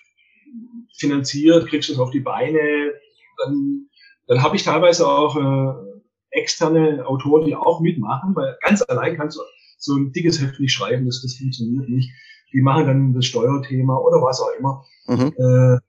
finanziert, 0.97 1.67
kriegst 1.67 1.89
du 1.89 1.93
es 1.93 1.99
auf 1.99 2.11
die 2.11 2.21
Beine, 2.21 2.93
dann, 3.37 3.87
dann 4.27 4.41
habe 4.41 4.55
ich 4.55 4.63
teilweise 4.63 5.07
auch 5.07 5.35
äh, 5.35 5.93
externe 6.31 7.05
Autoren, 7.05 7.45
die 7.45 7.55
auch 7.55 7.79
mitmachen, 7.79 8.35
weil 8.35 8.57
ganz 8.61 8.81
allein 8.83 9.17
kannst 9.17 9.37
du 9.37 9.41
so 9.77 9.95
ein 9.95 10.11
dickes 10.11 10.41
Heft 10.41 10.59
nicht 10.59 10.73
schreiben, 10.73 11.05
das, 11.05 11.21
das 11.21 11.35
funktioniert 11.35 11.89
nicht. 11.89 12.09
Die 12.53 12.61
machen 12.61 12.87
dann 12.87 13.13
das 13.13 13.25
Steuerthema 13.25 13.97
oder 13.97 14.21
was 14.21 14.39
auch 14.39 14.51
immer. 14.57 14.85
Mhm. 15.07 15.33
Äh, 15.37 15.79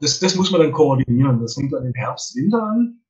das, 0.00 0.20
das 0.20 0.36
muss 0.36 0.50
man 0.50 0.60
dann 0.60 0.72
koordinieren. 0.72 1.40
Das 1.40 1.54
fängt 1.54 1.72
dann 1.72 1.84
im 1.84 1.94
Herbst, 1.94 2.36
Winter 2.36 2.62
an. 2.62 3.00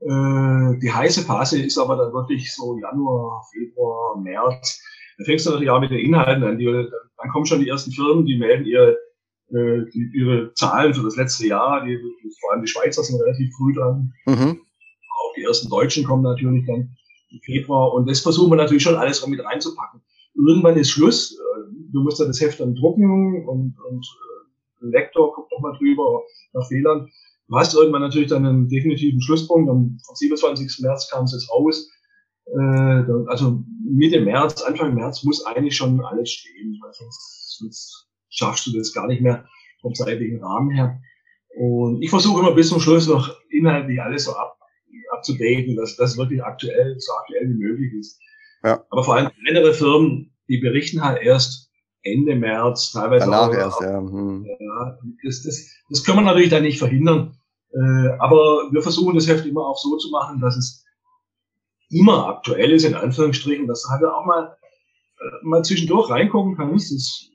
Äh, 0.00 0.78
die 0.78 0.92
heiße 0.92 1.22
Phase 1.22 1.60
ist 1.60 1.78
aber 1.78 1.96
dann 1.96 2.12
wirklich 2.12 2.54
so 2.54 2.78
Januar, 2.78 3.42
Februar, 3.52 4.16
März. 4.20 4.80
Da 5.18 5.24
fängst 5.24 5.46
du 5.46 5.50
natürlich 5.50 5.70
auch 5.70 5.80
mit 5.80 5.90
den 5.90 5.98
Inhalten 5.98 6.44
an. 6.44 6.58
Die, 6.58 6.66
dann 6.66 7.30
kommen 7.30 7.46
schon 7.46 7.60
die 7.60 7.68
ersten 7.68 7.90
Firmen, 7.90 8.24
die 8.24 8.38
melden 8.38 8.64
ihre, 8.64 8.92
äh, 9.50 9.84
die, 9.92 10.10
ihre 10.14 10.52
Zahlen 10.54 10.94
für 10.94 11.02
das 11.02 11.16
letzte 11.16 11.48
Jahr. 11.48 11.84
Die, 11.84 11.98
vor 12.40 12.52
allem 12.52 12.62
die 12.62 12.68
Schweizer 12.68 13.02
sind 13.02 13.20
relativ 13.20 13.52
früh 13.56 13.74
dran. 13.74 14.12
Mhm. 14.26 14.60
Auch 15.10 15.34
die 15.36 15.42
ersten 15.42 15.68
Deutschen 15.68 16.04
kommen 16.04 16.22
natürlich 16.22 16.64
dann 16.66 16.96
im 17.30 17.40
Februar. 17.44 17.92
Und 17.92 18.08
das 18.08 18.20
versuchen 18.20 18.52
wir 18.52 18.56
natürlich 18.56 18.84
schon 18.84 18.94
alles 18.94 19.26
mit 19.26 19.44
reinzupacken. 19.44 20.00
Irgendwann 20.34 20.76
ist 20.76 20.90
Schluss. 20.90 21.32
Äh, 21.32 21.72
du 21.92 22.02
musst 22.02 22.20
ja 22.20 22.26
das 22.26 22.40
Heft 22.40 22.60
dann 22.60 22.76
drucken 22.76 23.48
und, 23.48 23.74
und 23.90 24.06
äh, 24.06 24.86
Lektor 24.86 25.32
guckt 25.34 25.50
nochmal 25.50 25.76
drüber 25.76 26.22
nach 26.52 26.66
Fehlern. 26.68 27.10
Du 27.48 27.56
hast 27.56 27.74
irgendwann 27.74 28.02
natürlich 28.02 28.28
dann 28.28 28.46
einen 28.46 28.68
definitiven 28.68 29.22
Schlusspunkt. 29.22 29.70
Am 29.70 29.98
27. 30.14 30.80
März 30.80 31.08
kam 31.10 31.24
es 31.24 31.32
jetzt 31.32 31.50
raus. 31.50 31.90
Äh, 32.46 33.04
also 33.28 33.64
Mitte 33.90 34.20
März, 34.20 34.62
Anfang 34.62 34.94
März 34.94 35.24
muss 35.24 35.44
eigentlich 35.46 35.76
schon 35.76 36.00
alles 36.04 36.30
stehen, 36.30 36.78
weil 36.82 36.92
sonst, 36.92 37.58
sonst 37.58 38.08
schaffst 38.28 38.66
du 38.66 38.76
das 38.76 38.92
gar 38.92 39.06
nicht 39.06 39.22
mehr 39.22 39.46
vom 39.80 39.94
zeitlichen 39.94 40.42
Rahmen 40.42 40.70
her. 40.70 41.00
Und 41.56 42.02
ich 42.02 42.10
versuche 42.10 42.40
immer 42.40 42.52
bis 42.52 42.68
zum 42.68 42.80
Schluss 42.80 43.08
noch 43.08 43.34
inhaltlich 43.50 44.00
alles 44.00 44.24
so 44.24 44.32
ab, 44.32 44.58
abzudaten, 45.12 45.76
dass 45.76 45.96
das 45.96 46.18
wirklich 46.18 46.42
aktuell, 46.42 46.96
so 46.98 47.12
aktuell 47.14 47.48
wie 47.48 47.64
möglich 47.64 47.92
ist. 47.98 48.20
Ja. 48.62 48.84
Aber 48.90 49.04
vor 49.04 49.16
allem 49.16 49.30
kleinere 49.42 49.72
Firmen, 49.72 50.34
die 50.48 50.58
berichten 50.58 51.02
halt 51.02 51.22
erst 51.22 51.67
Ende 52.02 52.36
März, 52.36 52.92
teilweise 52.92 53.26
Danach 53.26 53.48
auch, 53.48 53.54
erst, 53.54 53.80
ja. 53.80 53.98
Hm. 53.98 54.46
ja 54.46 54.98
das, 55.24 55.42
das, 55.42 55.70
das 55.90 56.04
können 56.04 56.18
wir 56.18 56.24
natürlich 56.24 56.50
dann 56.50 56.62
nicht 56.62 56.78
verhindern. 56.78 57.36
Äh, 57.72 58.08
aber 58.18 58.70
wir 58.70 58.82
versuchen 58.82 59.14
das 59.14 59.28
Heft 59.28 59.46
immer 59.46 59.66
auch 59.66 59.78
so 59.78 59.96
zu 59.96 60.10
machen, 60.10 60.40
dass 60.40 60.56
es 60.56 60.84
immer 61.90 62.26
aktuell 62.28 62.70
ist, 62.72 62.84
in 62.84 62.94
Anführungsstrichen, 62.94 63.66
dass 63.66 63.82
du 63.82 63.88
halt 63.90 64.04
auch 64.04 64.24
mal, 64.24 64.56
äh, 65.20 65.46
mal 65.46 65.64
zwischendurch 65.64 66.08
reingucken 66.10 66.56
kannst. 66.56 66.92
Es, 66.92 67.30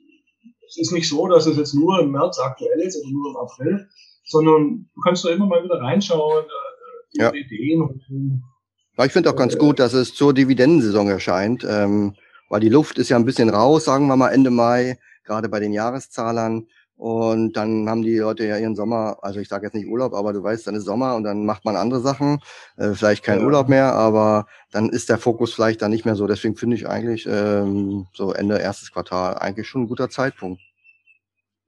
es 0.66 0.78
ist 0.78 0.92
nicht 0.92 1.08
so, 1.08 1.28
dass 1.28 1.46
es 1.46 1.56
jetzt 1.56 1.74
nur 1.74 2.00
im 2.00 2.10
März 2.10 2.38
aktuell 2.38 2.80
ist 2.80 2.96
oder 2.96 3.12
nur 3.12 3.30
im 3.30 3.36
April, 3.36 3.88
sondern 4.24 4.90
du 4.94 5.00
kannst 5.02 5.24
da 5.24 5.30
immer 5.30 5.46
mal 5.46 5.62
wieder 5.62 5.80
reinschauen, 5.80 6.44
äh, 6.44 7.22
ja. 7.22 7.32
Ideen 7.32 7.82
und 7.82 8.02
ich 9.02 9.12
finde 9.12 9.30
auch 9.30 9.36
ganz 9.36 9.58
gut, 9.58 9.80
dass 9.80 9.92
es 9.92 10.14
zur 10.14 10.32
Dividendensaison 10.32 11.08
erscheint, 11.08 11.66
ähm, 11.68 12.14
weil 12.54 12.60
die 12.60 12.68
Luft 12.68 12.98
ist 12.98 13.08
ja 13.08 13.16
ein 13.16 13.24
bisschen 13.24 13.50
raus, 13.50 13.84
sagen 13.84 14.06
wir 14.06 14.14
mal 14.14 14.28
Ende 14.28 14.52
Mai, 14.52 14.96
gerade 15.24 15.48
bei 15.48 15.58
den 15.58 15.72
Jahreszahlern. 15.72 16.68
Und 16.94 17.54
dann 17.54 17.90
haben 17.90 18.02
die 18.02 18.18
Leute 18.18 18.46
ja 18.46 18.56
ihren 18.58 18.76
Sommer, 18.76 19.18
also 19.22 19.40
ich 19.40 19.48
sage 19.48 19.66
jetzt 19.66 19.74
nicht 19.74 19.88
Urlaub, 19.88 20.14
aber 20.14 20.32
du 20.32 20.40
weißt, 20.40 20.64
dann 20.68 20.76
ist 20.76 20.84
Sommer 20.84 21.16
und 21.16 21.24
dann 21.24 21.46
macht 21.46 21.64
man 21.64 21.74
andere 21.74 21.98
Sachen, 21.98 22.38
äh, 22.76 22.92
vielleicht 22.92 23.24
kein 23.24 23.40
ja. 23.40 23.44
Urlaub 23.44 23.68
mehr, 23.68 23.94
aber 23.94 24.46
dann 24.70 24.88
ist 24.88 25.08
der 25.08 25.18
Fokus 25.18 25.52
vielleicht 25.52 25.82
dann 25.82 25.90
nicht 25.90 26.04
mehr 26.04 26.14
so. 26.14 26.28
Deswegen 26.28 26.54
finde 26.54 26.76
ich 26.76 26.86
eigentlich 26.88 27.26
ähm, 27.28 28.06
so 28.14 28.32
Ende 28.32 28.58
erstes 28.58 28.92
Quartal 28.92 29.36
eigentlich 29.36 29.66
schon 29.66 29.82
ein 29.82 29.88
guter 29.88 30.08
Zeitpunkt. 30.08 30.60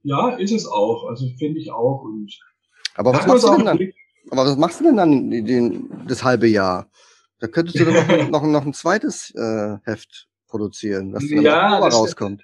Ja, 0.03 0.37
ist 0.37 0.53
es 0.53 0.65
auch. 0.65 1.09
Also 1.09 1.27
finde 1.37 1.59
ich 1.59 1.69
auch. 1.69 2.03
Und 2.03 2.31
aber 2.95 3.11
was 3.11 3.27
machst 3.27 3.43
du 3.43 3.57
denn 3.57 3.65
dann? 3.65 3.79
Aber 4.31 4.45
was 4.45 4.55
machst 4.55 4.79
du 4.79 4.85
denn 4.85 4.95
dann 4.95 5.31
den, 5.31 5.89
das 6.07 6.23
halbe 6.23 6.47
Jahr? 6.47 6.87
Da 7.41 7.47
könntest 7.47 7.77
du 7.77 7.83
dann 7.83 8.07
noch, 8.07 8.29
noch, 8.41 8.43
noch 8.43 8.65
ein 8.65 8.73
zweites 8.73 9.35
äh, 9.35 9.79
Heft 9.83 10.29
produzieren, 10.47 11.13
was 11.13 11.27
dann 11.27 11.41
ja, 11.41 11.79
das, 11.79 11.95
rauskommt. 11.95 12.43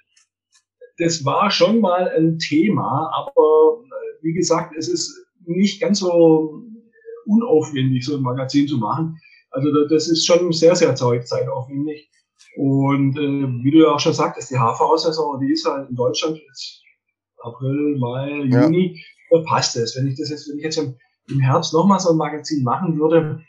Das 0.98 1.24
war 1.24 1.50
schon 1.50 1.80
mal 1.80 2.08
ein 2.08 2.38
Thema, 2.38 3.10
aber 3.12 3.82
äh, 3.84 4.22
wie 4.22 4.32
gesagt, 4.32 4.74
es 4.76 4.88
ist 4.88 5.26
nicht 5.46 5.80
ganz 5.80 5.98
so 6.00 6.62
unaufwendig, 7.26 8.04
so 8.04 8.16
ein 8.16 8.22
Magazin 8.22 8.68
zu 8.68 8.78
machen. 8.78 9.18
Also 9.50 9.86
das 9.88 10.08
ist 10.08 10.26
schon 10.26 10.52
sehr, 10.52 10.74
sehr 10.74 10.94
zeitaufwendig. 10.94 12.10
Und 12.56 13.16
äh, 13.16 13.64
wie 13.64 13.70
du 13.70 13.82
ja 13.82 13.92
auch 13.92 14.00
schon 14.00 14.12
sagtest, 14.12 14.50
die 14.50 14.56
HV-Saison, 14.56 15.40
die 15.40 15.52
ist 15.52 15.66
halt 15.66 15.88
in 15.88 15.96
Deutschland 15.96 16.38
jetzt 16.38 16.82
April, 17.42 17.96
Mai, 17.98 18.30
Juni, 18.44 18.96
ja. 19.30 19.38
da 19.38 19.44
passt 19.44 19.76
es. 19.76 19.96
Wenn 19.96 20.08
ich 20.08 20.18
das 20.18 20.30
jetzt, 20.30 20.48
wenn 20.48 20.58
ich 20.58 20.64
jetzt 20.64 20.78
im, 20.78 20.96
im 21.28 21.40
Herbst 21.40 21.72
nochmal 21.72 21.98
so 21.98 22.10
ein 22.10 22.16
Magazin 22.16 22.62
machen 22.62 22.98
würde, 22.98 23.40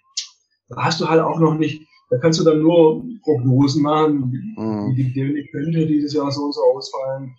da 0.70 0.84
hast 0.84 1.00
du 1.00 1.08
halt 1.08 1.22
auch 1.22 1.40
noch 1.40 1.56
nicht, 1.56 1.88
da 2.10 2.18
kannst 2.18 2.40
du 2.40 2.44
dann 2.44 2.62
nur 2.62 3.04
Prognosen 3.24 3.82
machen, 3.82 4.56
mhm. 4.58 4.92
wie 4.92 5.04
die 5.04 5.14
Dividende 5.14 5.46
könnte 5.52 5.88
dieses 5.88 6.14
Jahr 6.14 6.32
so 6.32 6.44
und 6.44 6.54
so 6.54 6.62
ausfallen. 6.62 7.36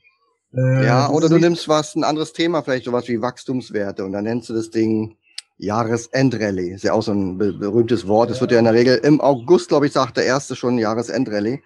Äh, 0.55 0.87
ja, 0.87 1.11
oder 1.11 1.29
du 1.29 1.39
nimmst 1.39 1.69
was, 1.69 1.95
ein 1.95 2.05
anderes 2.05 2.33
Thema, 2.33 2.63
vielleicht 2.63 2.85
sowas 2.85 3.09
wie 3.09 3.21
Wachstumswerte 3.21 4.05
und 4.05 4.13
dann 4.13 4.25
nennst 4.25 4.49
du 4.49 4.55
das 4.55 4.71
Ding 4.71 5.17
Jahresendrallye. 5.59 6.75
Ist 6.75 6.85
ja 6.85 6.93
auch 6.93 7.03
so 7.03 7.13
ein 7.13 7.39
berühmtes 7.39 8.07
Wort. 8.07 8.31
Das 8.31 8.39
ja. 8.39 8.41
wird 8.43 8.53
ja 8.53 8.59
in 8.59 8.65
der 8.65 8.75
Regel 8.75 8.97
im 8.97 9.21
August, 9.21 9.69
glaube 9.69 9.87
ich, 9.87 9.93
sagt 9.93 10.17
der 10.17 10.25
erste 10.25 10.55
schon 10.57 10.79
Jahresendrallye. 10.79 11.63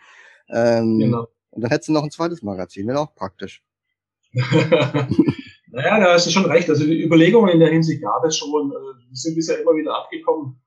Ähm, 0.49 0.99
genau. 0.99 1.27
Und 1.51 1.63
dann 1.63 1.71
hättest 1.71 1.89
du 1.89 1.93
noch 1.93 2.05
ein 2.05 2.11
zweites 2.11 2.43
Magazin, 2.43 2.87
wäre 2.87 3.01
auch 3.01 3.15
praktisch. 3.15 3.63
naja, 4.33 5.99
da 5.99 6.13
hast 6.13 6.27
du 6.27 6.31
schon 6.31 6.45
recht. 6.45 6.71
Also 6.71 6.85
die 6.85 7.03
Überlegungen 7.03 7.51
in 7.51 7.59
der 7.59 7.71
Hinsicht 7.71 8.03
gab 8.03 8.25
es 8.25 8.37
schon. 8.37 8.71
Äh, 8.71 8.75
wir 9.09 9.17
sind 9.17 9.35
bisher 9.35 9.61
immer 9.61 9.73
wieder 9.73 9.97
abgekommen 9.97 10.61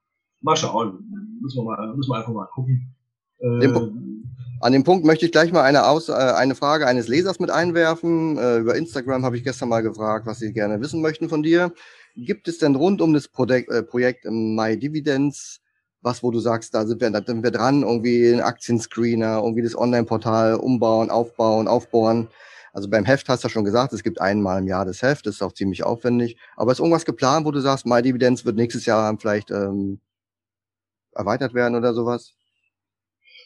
mal 0.44 0.56
schauen. 0.56 1.33
Müssen 1.44 1.58
wir, 1.58 1.64
mal, 1.66 1.96
müssen 1.96 2.10
wir 2.10 2.18
einfach 2.18 2.34
mal 2.34 2.48
gucken. 2.54 2.96
Dem, 3.40 4.24
an 4.62 4.72
dem 4.72 4.86
Punkt 4.86 5.06
möchte 5.06 5.26
ich 5.26 5.34
gleich 5.34 5.52
mal 5.52 5.64
eine, 5.64 5.86
Aus, 5.86 6.08
äh, 6.08 6.14
eine 6.14 6.56
Frage 6.56 6.88
eines 6.88 7.10
Lesers 7.10 7.40
mit 7.40 7.52
einwerfen. 7.52 8.38
Äh, 8.38 8.60
über 8.60 8.76
Instagram 8.76 9.26
habe 9.26 9.36
ich 9.36 9.44
gestern 9.44 9.68
mal 9.68 9.82
gefragt, 9.82 10.26
was 10.26 10.40
Sie 10.40 10.54
gerne 10.54 10.80
wissen 10.80 11.02
möchten 11.02 11.28
von 11.28 11.44
dir. 11.44 11.74
Gibt 12.16 12.48
es 12.48 12.60
denn 12.60 12.76
rund 12.76 13.02
um 13.02 13.14
das 13.14 13.28
Projekt, 13.28 13.70
äh, 13.70 13.84
Projekt 13.84 14.26
My 14.26 14.80
Dividends 14.80 15.60
was, 16.04 16.22
wo 16.22 16.32
du 16.32 16.40
sagst, 16.40 16.76
da 16.76 16.86
sind 16.86 17.02
wir, 17.02 17.10
da 17.10 17.24
sind 17.26 17.44
wir 17.44 17.52
dran, 17.52 17.84
irgendwie 17.84 18.30
ein 18.30 18.42
Aktienscreener, 18.42 19.42
irgendwie 19.42 19.62
das 19.62 19.76
Online-Portal 19.76 20.56
umbauen, 20.56 21.10
aufbauen, 21.10 21.68
aufbauen. 21.68 22.28
Also 22.74 22.90
beim 22.90 23.06
Heft 23.06 23.30
hast 23.30 23.44
du 23.44 23.48
ja 23.48 23.52
schon 23.52 23.64
gesagt, 23.64 23.94
es 23.94 24.04
gibt 24.04 24.20
einmal 24.20 24.60
im 24.60 24.68
Jahr 24.68 24.84
das 24.84 25.02
Heft, 25.02 25.26
das 25.26 25.36
ist 25.36 25.42
auch 25.42 25.54
ziemlich 25.54 25.84
aufwendig. 25.84 26.38
Aber 26.58 26.72
ist 26.72 26.80
irgendwas 26.80 27.06
geplant, 27.06 27.46
wo 27.46 27.52
du 27.52 27.62
sagst, 27.62 27.86
My 27.86 28.02
Dividends 28.02 28.46
wird 28.46 28.58
nächstes 28.58 28.86
Jahr 28.86 29.16
vielleicht 29.18 29.50
ähm, 29.52 30.00
erweitert 31.16 31.54
werden 31.54 31.76
oder 31.76 31.94
sowas? 31.94 32.36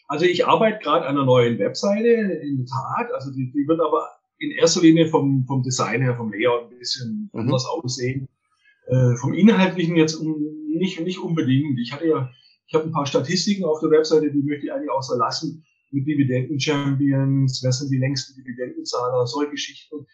Also 0.08 0.25
ich 0.25 0.47
arbeite 0.47 0.80
gerade 0.80 1.06
an 1.06 1.17
einer 1.17 1.25
neuen 1.25 1.60
Webseite, 1.60 2.08
in 2.08 2.58
der 2.58 2.65
Tat. 2.65 3.13
Also 3.13 3.32
die, 3.32 3.51
die 3.51 3.67
wird 3.67 3.82
aber 3.82 4.08
in 4.39 4.51
erster 4.51 4.82
Linie 4.82 5.08
vom, 5.08 5.45
vom 5.45 5.63
Design 5.63 6.01
her, 6.01 6.15
vom 6.15 6.32
Layout 6.32 6.71
ein 6.71 6.80
bisschen 6.80 7.30
mhm. 7.34 7.41
anders 7.41 7.65
aussehen. 7.65 8.27
Äh, 8.88 9.15
vom 9.17 9.34
Inhaltlichen 9.34 9.97
jetzt 9.97 10.15
um, 10.15 10.36
nicht, 10.69 10.99
nicht 11.01 11.19
unbedingt. 11.19 11.77
Ich 11.80 11.91
hatte 11.91 12.08
ja, 12.08 12.30
ich 12.67 12.73
habe 12.73 12.86
ein 12.86 12.91
paar 12.91 13.06
Statistiken 13.06 13.65
auf 13.65 13.80
der 13.82 13.91
Webseite, 13.91 14.32
die 14.32 14.43
möchte 14.43 14.67
ich 14.67 14.73
eigentlich 14.73 14.91
auch 14.91 15.03
so 15.03 15.17
lassen. 15.17 15.65
Mit 15.91 16.06
Dividenden-Champions, 16.06 17.62
wer 17.63 17.71
sind 17.71 17.89
die 17.91 17.97
längsten 17.97 18.36
Dividendenzahler, 18.41 19.25
solche 19.25 19.51
Geschichten. 19.51 20.06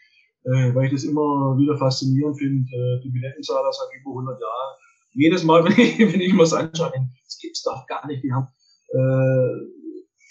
Äh, 0.45 0.75
weil 0.75 0.85
ich 0.85 0.91
das 0.91 1.03
immer 1.03 1.57
wieder 1.57 1.77
faszinierend 1.77 2.37
finde. 2.37 2.69
Äh, 2.71 3.01
Dividendenzahler 3.03 3.71
seit 3.71 3.99
über 3.99 4.11
100 4.11 4.39
Jahren 4.39 4.75
jedes 5.13 5.43
Mal, 5.43 5.63
wenn 5.65 5.79
ich, 5.79 5.99
wenn 5.99 6.21
ich 6.21 6.33
mir 6.33 6.39
das 6.39 6.53
anschaue, 6.53 6.91
das 7.43 7.63
gibt's 7.63 7.63
doch 7.63 7.85
gar 7.87 8.07
nicht. 8.07 8.23
Die 8.23 8.31
haben 8.31 8.47
äh, 8.89 9.83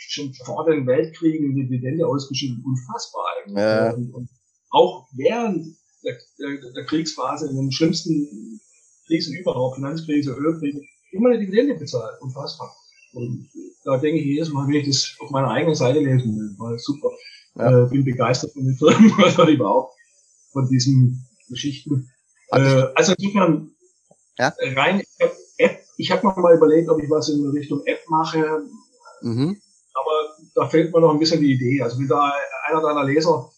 schon 0.09 0.33
vor 0.35 0.65
den 0.67 0.87
Weltkriegen 0.87 1.55
Dividende 1.55 2.07
ausgeschüttet, 2.07 2.59
unfassbar 2.65 3.25
eigentlich. 3.37 3.59
Ja. 3.59 3.93
Und, 3.93 4.15
und 4.15 4.31
auch 4.71 5.09
während 5.17 5.67
der, 6.05 6.19
der, 6.39 6.73
der, 6.73 6.85
Kriegsphase, 6.87 7.49
in 7.49 7.57
den 7.57 7.73
schlimmsten 7.73 8.61
Krisen 9.07 9.35
überhaupt, 9.35 9.77
Finanzkrise, 9.77 10.33
Ölkrise, 10.33 10.81
immer 11.13 11.31
eine 11.31 11.39
Dividende 11.39 11.75
bezahlt, 11.75 12.21
unfassbar. 12.21 12.75
Und 13.13 13.49
da 13.85 13.99
denke 13.99 14.21
ich 14.21 14.27
jedes 14.27 14.51
Mal, 14.51 14.67
wenn 14.67 14.75
ich 14.75 14.87
das 14.87 15.15
auf 15.21 15.31
meiner 15.31 15.51
eigenen 15.51 15.75
Seite 15.75 16.01
lesen 16.01 16.35
will, 16.35 16.59
war 16.59 16.79
super. 16.79 17.11
Ja. 17.57 17.85
Äh, 17.85 17.89
bin 17.89 18.05
begeistert 18.05 18.53
von 18.53 18.65
den 18.65 18.77
Firmen, 18.77 19.13
also 19.23 19.47
überhaupt 19.47 19.95
von 20.53 20.69
diesen 20.69 21.29
Geschichten. 21.49 22.11
Äh, 22.51 22.87
also 22.95 23.13
insofern 23.19 23.71
ja? 24.39 24.53
rein 24.75 25.03
App. 25.63 25.81
Ich 25.97 26.11
habe 26.11 26.27
noch 26.27 26.37
mal 26.37 26.57
überlegt, 26.57 26.89
ob 26.89 27.03
ich 27.03 27.11
was 27.11 27.29
in 27.29 27.47
Richtung 27.51 27.83
App 27.87 28.01
mache. 28.09 28.63
Mhm. 29.23 29.61
Aber 29.95 30.37
da 30.55 30.69
fehlt 30.69 30.93
mir 30.93 31.01
noch 31.01 31.13
ein 31.13 31.19
bisschen 31.19 31.41
die 31.41 31.53
Idee. 31.53 31.83
Also 31.83 31.99
wenn 31.99 32.09
da 32.09 32.33
einer 32.69 32.81
deiner 32.81 33.05
Leser 33.05 33.51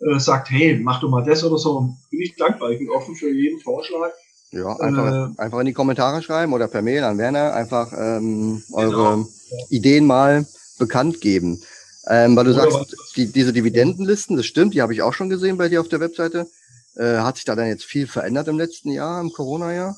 äh, 0.00 0.18
sagt, 0.18 0.50
hey, 0.50 0.78
mach 0.82 1.00
doch 1.00 1.10
mal 1.10 1.24
das 1.24 1.44
oder 1.44 1.58
so, 1.58 1.94
bin 2.10 2.20
ich 2.20 2.36
dankbar. 2.36 2.70
Ich 2.70 2.78
bin 2.78 2.90
offen 2.90 3.14
für 3.14 3.30
jeden 3.30 3.60
Vorschlag. 3.60 4.10
Ja, 4.50 4.76
einfach, 4.76 5.30
äh, 5.36 5.40
einfach 5.40 5.60
in 5.60 5.66
die 5.66 5.72
Kommentare 5.72 6.22
schreiben 6.22 6.52
oder 6.52 6.68
per 6.68 6.82
Mail 6.82 7.04
an 7.04 7.18
Werner 7.18 7.54
einfach 7.54 7.92
ähm, 7.96 8.62
eure 8.72 8.90
genau. 8.90 9.28
Ideen 9.70 10.06
mal 10.06 10.46
bekannt 10.78 11.20
geben. 11.20 11.62
Ähm, 12.06 12.36
weil 12.36 12.44
du 12.44 12.52
oder 12.52 12.70
sagst, 12.70 12.96
die, 13.16 13.32
diese 13.32 13.52
Dividendenlisten, 13.52 14.36
das 14.36 14.46
stimmt, 14.46 14.74
die 14.74 14.82
habe 14.82 14.92
ich 14.92 15.02
auch 15.02 15.14
schon 15.14 15.30
gesehen 15.30 15.56
bei 15.56 15.68
dir 15.68 15.80
auf 15.80 15.88
der 15.88 16.00
Webseite. 16.00 16.48
Äh, 16.96 17.18
hat 17.18 17.36
sich 17.36 17.44
da 17.44 17.54
dann 17.54 17.68
jetzt 17.68 17.84
viel 17.84 18.06
verändert 18.06 18.48
im 18.48 18.58
letzten 18.58 18.90
Jahr, 18.90 19.20
im 19.20 19.32
Corona-Jahr? 19.32 19.96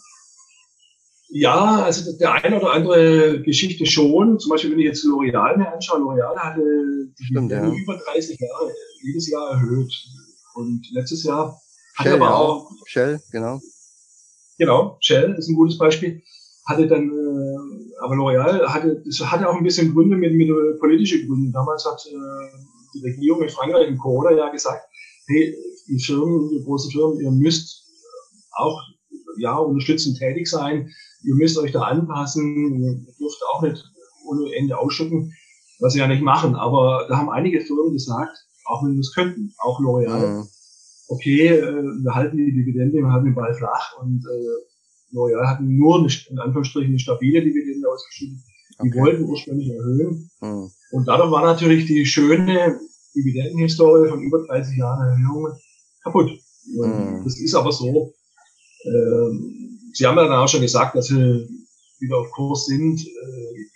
Ja, 1.37 1.83
also 1.83 2.17
der 2.17 2.33
eine 2.33 2.61
oder 2.61 2.71
andere 2.71 3.43
Geschichte 3.43 3.85
schon. 3.87 4.39
Zum 4.39 4.51
Beispiel, 4.51 4.71
wenn 4.71 4.79
ich 4.79 4.85
jetzt 4.85 5.05
L'Oreal 5.05 5.57
mir 5.57 5.73
anschaue, 5.73 5.99
L'Oreal 5.99 6.37
hatte 6.37 6.63
Stimmt, 7.21 7.51
ja. 7.51 7.73
über 7.73 7.97
30 7.97 8.39
Jahre 8.39 8.73
jedes 9.03 9.29
Jahr 9.29 9.51
erhöht. 9.51 9.93
Und 10.55 10.87
letztes 10.93 11.25
Jahr 11.25 11.61
hatte 11.97 12.11
Shell, 12.11 12.23
aber 12.23 12.27
ja. 12.27 12.35
auch. 12.37 12.71
Shell, 12.87 13.21
genau. 13.33 13.61
Genau, 14.59 14.97
Shell 15.01 15.35
ist 15.37 15.49
ein 15.49 15.57
gutes 15.57 15.77
Beispiel. 15.77 16.23
Hatte 16.67 16.87
dann, 16.87 17.11
äh, 17.11 17.95
aber 18.05 18.15
L'Oreal 18.15 18.69
hatte, 18.69 19.03
das 19.05 19.19
hatte 19.29 19.49
auch 19.49 19.57
ein 19.57 19.65
bisschen 19.65 19.93
Gründe 19.93 20.17
mit, 20.17 20.35
mit 20.35 20.49
äh, 20.49 20.79
politische 20.79 21.27
Gründen. 21.27 21.51
Damals 21.51 21.85
hat 21.85 22.01
äh, 22.07 22.59
die 22.95 23.03
Regierung 23.03 23.43
in 23.43 23.49
Frankreich 23.49 23.89
im 23.89 23.99
Corona 23.99 24.31
ja 24.31 24.51
gesagt, 24.51 24.87
hey, 25.27 25.53
die 25.89 25.99
Firmen, 25.99 26.49
die 26.51 26.63
großen 26.63 26.93
Firmen, 26.93 27.19
ihr 27.19 27.33
müsst 27.33 27.89
auch 28.53 28.81
ja, 29.37 29.57
unterstützend 29.57 30.17
tätig 30.19 30.49
sein 30.49 30.89
ihr 31.25 31.35
müsst 31.35 31.59
euch 31.59 31.73
da 31.73 31.83
anpassen, 31.83 32.83
ihr 32.83 32.95
dürft 33.19 33.43
auch 33.53 33.63
nicht 33.63 33.85
ohne 34.27 34.55
Ende 34.55 34.79
ausschütten, 34.79 35.33
was 35.81 35.93
sie 35.93 35.99
ja 35.99 36.09
nicht 36.09 36.23
machen. 36.23 36.55
Aber 36.55 37.07
da 37.09 37.17
haben 37.17 37.31
einige 37.31 37.61
Firmen 37.61 37.93
gesagt, 37.93 38.37
auch 38.67 38.85
wenn 38.85 38.95
wir 38.95 39.01
es 39.01 39.13
könnten, 39.13 39.55
auch 39.59 39.81
L'Oreal, 39.81 40.39
mhm. 40.39 40.49
okay, 41.09 41.49
äh, 41.49 41.83
wir 42.03 42.15
halten 42.15 42.37
die 42.37 42.53
Dividende, 42.53 42.99
wir 42.99 43.13
halten 43.13 43.27
den 43.27 43.35
Ball 43.35 43.55
flach 43.55 43.99
und 44.01 44.25
äh, 44.25 45.15
L'Oreal 45.15 45.47
hat 45.47 45.61
nur 45.61 45.99
eine, 45.99 46.09
in 46.31 46.39
Anführungsstrichen 46.39 46.91
eine 46.91 46.99
stabile 46.99 47.43
Dividende 47.43 47.89
ausgeschüttet. 47.89 48.39
Die 48.83 48.89
okay. 48.89 49.01
wollten 49.01 49.25
ursprünglich 49.25 49.71
erhöhen. 49.71 50.31
Mhm. 50.41 50.71
Und 50.93 51.09
dadurch 51.09 51.31
war 51.31 51.43
natürlich 51.43 51.87
die 51.87 52.05
schöne 52.07 52.81
Dividendenhistorie 53.15 54.09
von 54.09 54.23
über 54.23 54.45
30 54.47 54.77
Jahren 54.77 55.07
Erhöhungen 55.09 55.53
kaputt. 56.03 56.31
Mhm. 56.75 57.23
Das 57.25 57.39
ist 57.39 57.55
aber 57.55 57.71
so. 57.71 58.13
Ähm, 58.87 59.64
Sie 59.95 60.07
haben 60.07 60.17
ja 60.17 60.25
dann 60.25 60.41
auch 60.41 60.49
schon 60.49 60.61
gesagt, 60.61 60.97
dass 60.97 61.07
Sie 61.07 61.49
wieder 62.01 62.19
auf 62.19 62.31
Kurs 62.33 62.67
sind. 62.67 63.01
Äh, 63.01 63.71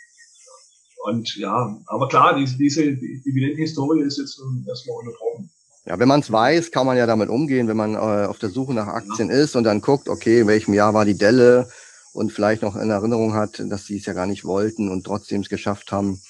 und 1.05 1.37
ja, 1.37 1.79
aber 1.87 2.09
klar, 2.09 2.37
diese, 2.37 2.57
diese 2.59 2.83
Dividendenhistorie 2.93 4.03
ist 4.03 4.19
jetzt 4.19 4.41
erstmal 4.67 4.99
unterbrochen. 4.99 5.51
Ja, 5.87 5.99
wenn 5.99 6.09
man 6.09 6.21
es 6.21 6.31
weiß, 6.31 6.71
kann 6.71 6.87
man 6.87 6.99
ja 6.99 7.07
damit 7.07 7.31
umgehen, 7.31 7.67
wenn 7.69 7.77
man 7.77 7.95
äh, 7.95 8.27
auf 8.27 8.39
der 8.39 8.51
Suche 8.51 8.75
nach 8.75 8.89
Aktien 8.89 9.31
ja. 9.31 9.37
ist 9.37 9.57
und 9.57 9.65
dann 9.65 9.81
guckt, 9.81 10.09
okay, 10.09 10.41
in 10.41 10.47
welchem 10.47 10.75
Jahr 10.75 10.93
war 10.93 11.07
die 11.07 11.17
Delle 11.17 11.69
und 12.13 12.33
vielleicht 12.33 12.63
noch 12.63 12.77
in 12.77 12.91
Erinnerung 12.91 13.33
hat, 13.33 13.63
dass 13.71 13.87
sie 13.87 13.97
es 13.97 14.05
ja 14.05 14.13
gar 14.13 14.27
nicht 14.27 14.45
wollten 14.45 14.91
und 14.91 15.05
trotzdem 15.05 15.41
es 15.41 15.49
geschafft 15.49 15.93
haben, 15.93 16.21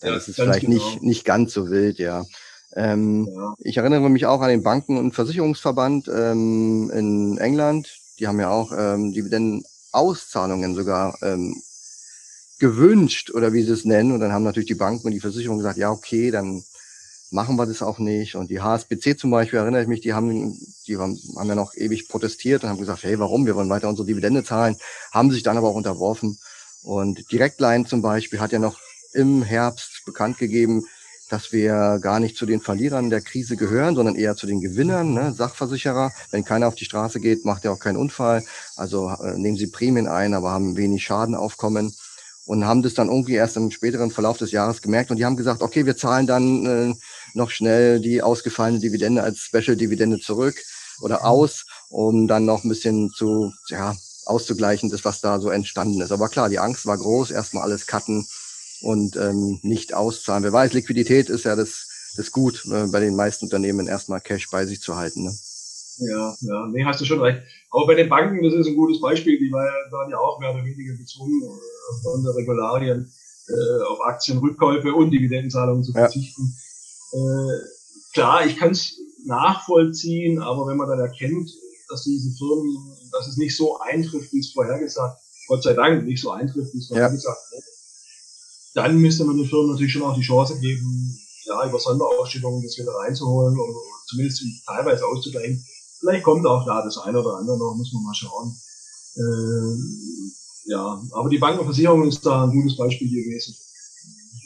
dann 0.00 0.12
ja, 0.12 0.16
ist 0.16 0.28
es 0.28 0.36
vielleicht 0.36 0.60
genau. 0.60 0.74
nicht, 0.74 1.02
nicht 1.02 1.24
ganz 1.24 1.52
so 1.52 1.68
wild, 1.68 1.98
ja. 1.98 2.24
Ähm, 2.76 3.28
ja. 3.34 3.54
Ich 3.58 3.78
erinnere 3.78 4.08
mich 4.10 4.26
auch 4.26 4.40
an 4.40 4.50
den 4.50 4.62
Banken- 4.62 4.98
und 4.98 5.14
Versicherungsverband 5.14 6.08
ähm, 6.08 6.90
in 6.94 7.38
England, 7.38 7.98
die 8.18 8.26
haben 8.26 8.40
ja 8.40 8.50
auch 8.50 8.72
ähm, 8.76 9.12
Dividendenauszahlungen 9.12 10.74
sogar 10.74 11.16
ähm, 11.22 11.60
gewünscht 12.58 13.30
oder 13.30 13.52
wie 13.52 13.62
sie 13.62 13.72
es 13.72 13.84
nennen. 13.84 14.12
Und 14.12 14.20
dann 14.20 14.32
haben 14.32 14.44
natürlich 14.44 14.68
die 14.68 14.74
Banken 14.74 15.06
und 15.06 15.12
die 15.12 15.20
Versicherungen 15.20 15.60
gesagt, 15.60 15.78
ja, 15.78 15.90
okay, 15.90 16.30
dann 16.30 16.62
machen 17.30 17.56
wir 17.56 17.66
das 17.66 17.82
auch 17.82 17.98
nicht. 17.98 18.34
Und 18.34 18.50
die 18.50 18.60
HSBC 18.60 19.18
zum 19.18 19.30
Beispiel, 19.30 19.58
erinnere 19.58 19.82
ich 19.82 19.88
mich, 19.88 20.00
die 20.00 20.14
haben, 20.14 20.58
die 20.86 20.96
haben, 20.96 21.18
haben 21.36 21.48
ja 21.48 21.54
noch 21.54 21.74
ewig 21.74 22.08
protestiert 22.08 22.64
und 22.64 22.70
haben 22.70 22.78
gesagt, 22.78 23.04
hey, 23.04 23.18
warum? 23.18 23.46
Wir 23.46 23.54
wollen 23.54 23.68
weiter 23.68 23.88
unsere 23.88 24.06
Dividende 24.06 24.44
zahlen, 24.44 24.76
haben 25.12 25.30
sich 25.30 25.42
dann 25.42 25.56
aber 25.56 25.68
auch 25.68 25.74
unterworfen. 25.74 26.38
Und 26.82 27.30
Direktline 27.30 27.86
zum 27.86 28.02
Beispiel 28.02 28.40
hat 28.40 28.52
ja 28.52 28.58
noch 28.58 28.78
im 29.12 29.42
Herbst 29.42 30.02
bekannt 30.04 30.38
gegeben, 30.38 30.84
dass 31.28 31.52
wir 31.52 31.98
gar 32.00 32.20
nicht 32.20 32.36
zu 32.36 32.46
den 32.46 32.60
Verlierern 32.60 33.10
der 33.10 33.20
Krise 33.20 33.56
gehören, 33.56 33.94
sondern 33.94 34.16
eher 34.16 34.36
zu 34.36 34.46
den 34.46 34.60
Gewinnern, 34.60 35.12
ne? 35.12 35.32
Sachversicherer. 35.32 36.12
Wenn 36.30 36.44
keiner 36.44 36.68
auf 36.68 36.74
die 36.74 36.84
Straße 36.84 37.20
geht, 37.20 37.44
macht 37.44 37.64
er 37.64 37.72
auch 37.72 37.78
keinen 37.78 37.96
Unfall. 37.96 38.44
Also 38.76 39.10
äh, 39.10 39.36
nehmen 39.38 39.56
sie 39.56 39.66
Prämien 39.66 40.08
ein, 40.08 40.34
aber 40.34 40.50
haben 40.50 40.76
wenig 40.76 41.04
Schadenaufkommen 41.04 41.92
und 42.48 42.64
haben 42.64 42.82
das 42.82 42.94
dann 42.94 43.08
irgendwie 43.08 43.34
erst 43.34 43.56
im 43.56 43.70
späteren 43.70 44.10
Verlauf 44.10 44.38
des 44.38 44.52
Jahres 44.52 44.80
gemerkt 44.80 45.10
und 45.10 45.18
die 45.18 45.26
haben 45.26 45.36
gesagt, 45.36 45.62
okay, 45.62 45.84
wir 45.84 45.96
zahlen 45.96 46.26
dann 46.26 46.66
äh, 46.66 46.94
noch 47.34 47.50
schnell 47.50 48.00
die 48.00 48.22
ausgefallene 48.22 48.80
Dividende 48.80 49.22
als 49.22 49.40
Special-Dividende 49.40 50.18
zurück 50.18 50.56
oder 51.02 51.26
aus, 51.26 51.66
um 51.90 52.26
dann 52.26 52.46
noch 52.46 52.64
ein 52.64 52.70
bisschen 52.70 53.10
zu, 53.10 53.52
ja, 53.68 53.94
auszugleichen, 54.24 54.90
das, 54.90 55.04
was 55.04 55.20
da 55.20 55.40
so 55.40 55.50
entstanden 55.50 56.00
ist. 56.00 56.12
Aber 56.12 56.28
klar, 56.28 56.48
die 56.48 56.58
Angst 56.58 56.86
war 56.86 56.96
groß, 56.96 57.30
erstmal 57.30 57.64
alles 57.64 57.86
cutten 57.86 58.26
und 58.82 59.16
ähm, 59.16 59.58
nicht 59.62 59.94
auszahlen. 59.94 60.44
Wer 60.44 60.52
weiß, 60.52 60.72
Liquidität 60.72 61.30
ist 61.30 61.44
ja 61.44 61.56
das, 61.56 61.88
das 62.16 62.30
Gut 62.32 62.64
äh, 62.66 62.86
bei 62.86 63.00
den 63.00 63.16
meisten 63.16 63.46
Unternehmen 63.46 63.86
erstmal 63.86 64.20
Cash 64.20 64.50
bei 64.50 64.66
sich 64.66 64.80
zu 64.80 64.96
halten. 64.96 65.24
Ne? 65.24 65.32
Ja, 65.98 66.36
ja, 66.40 66.66
nee, 66.68 66.84
hast 66.84 67.00
du 67.00 67.04
schon 67.04 67.20
recht. 67.20 67.42
Aber 67.70 67.86
bei 67.86 67.94
den 67.94 68.08
Banken, 68.08 68.42
das 68.42 68.54
ist 68.54 68.68
ein 68.68 68.76
gutes 68.76 69.00
Beispiel, 69.00 69.38
die 69.38 69.50
waren 69.50 70.10
ja 70.10 70.18
auch 70.18 70.38
mehr 70.38 70.54
oder 70.54 70.64
weniger 70.64 70.94
gezwungen, 70.94 71.42
äh, 71.42 72.02
von 72.02 72.22
der 72.22 72.34
Regularien 72.36 73.12
äh, 73.48 73.82
auf 73.84 74.00
Aktienrückkäufe 74.06 74.94
und 74.94 75.10
Dividendenzahlungen 75.10 75.82
zu 75.82 75.92
verzichten. 75.92 76.54
Ja. 77.12 77.18
Äh, 77.18 77.58
klar, 78.12 78.46
ich 78.46 78.56
kann 78.56 78.70
es 78.70 78.98
nachvollziehen, 79.26 80.40
aber 80.40 80.66
wenn 80.68 80.76
man 80.76 80.88
dann 80.88 81.00
erkennt, 81.00 81.50
dass 81.88 82.04
diese 82.04 82.30
Firmen, 82.36 82.76
dass 83.12 83.26
es 83.26 83.36
nicht 83.36 83.56
so 83.56 83.78
eintrifft, 83.80 84.32
wie 84.32 84.40
es 84.40 84.52
vorhergesagt, 84.52 85.18
Gott 85.48 85.62
sei 85.62 85.72
Dank 85.72 86.04
nicht 86.04 86.20
so 86.20 86.30
eintrifft, 86.30 86.74
wie 86.74 86.78
es 86.78 86.88
vorhergesagt 86.88 87.38
ja. 87.50 87.56
wurde, 87.56 87.66
dann 88.78 88.96
müsste 88.98 89.24
man 89.24 89.36
den 89.36 89.46
Firmen 89.46 89.72
natürlich 89.72 89.92
schon 89.92 90.02
auch 90.02 90.14
die 90.14 90.22
Chance 90.22 90.58
geben, 90.60 91.18
ja, 91.46 91.68
über 91.68 91.80
Sonderausstellungen 91.80 92.62
das 92.62 92.78
wieder 92.78 92.92
reinzuholen 92.92 93.58
oder 93.58 93.74
zumindest 94.06 94.44
teilweise 94.66 95.04
auszugleichen. 95.04 95.64
Vielleicht 95.98 96.22
kommt 96.22 96.46
auch 96.46 96.64
da 96.64 96.84
das 96.84 96.98
eine 96.98 97.20
oder 97.20 97.38
andere 97.38 97.58
noch, 97.58 97.74
muss 97.76 97.92
man 97.92 98.04
mal 98.04 98.14
schauen. 98.14 98.54
Ähm, 99.16 100.32
ja, 100.66 101.02
aber 101.12 101.28
die 101.28 101.38
Bankenversicherung 101.38 102.06
ist 102.06 102.24
da 102.24 102.44
ein 102.44 102.52
gutes 102.52 102.76
Beispiel 102.76 103.08
gewesen, 103.08 103.56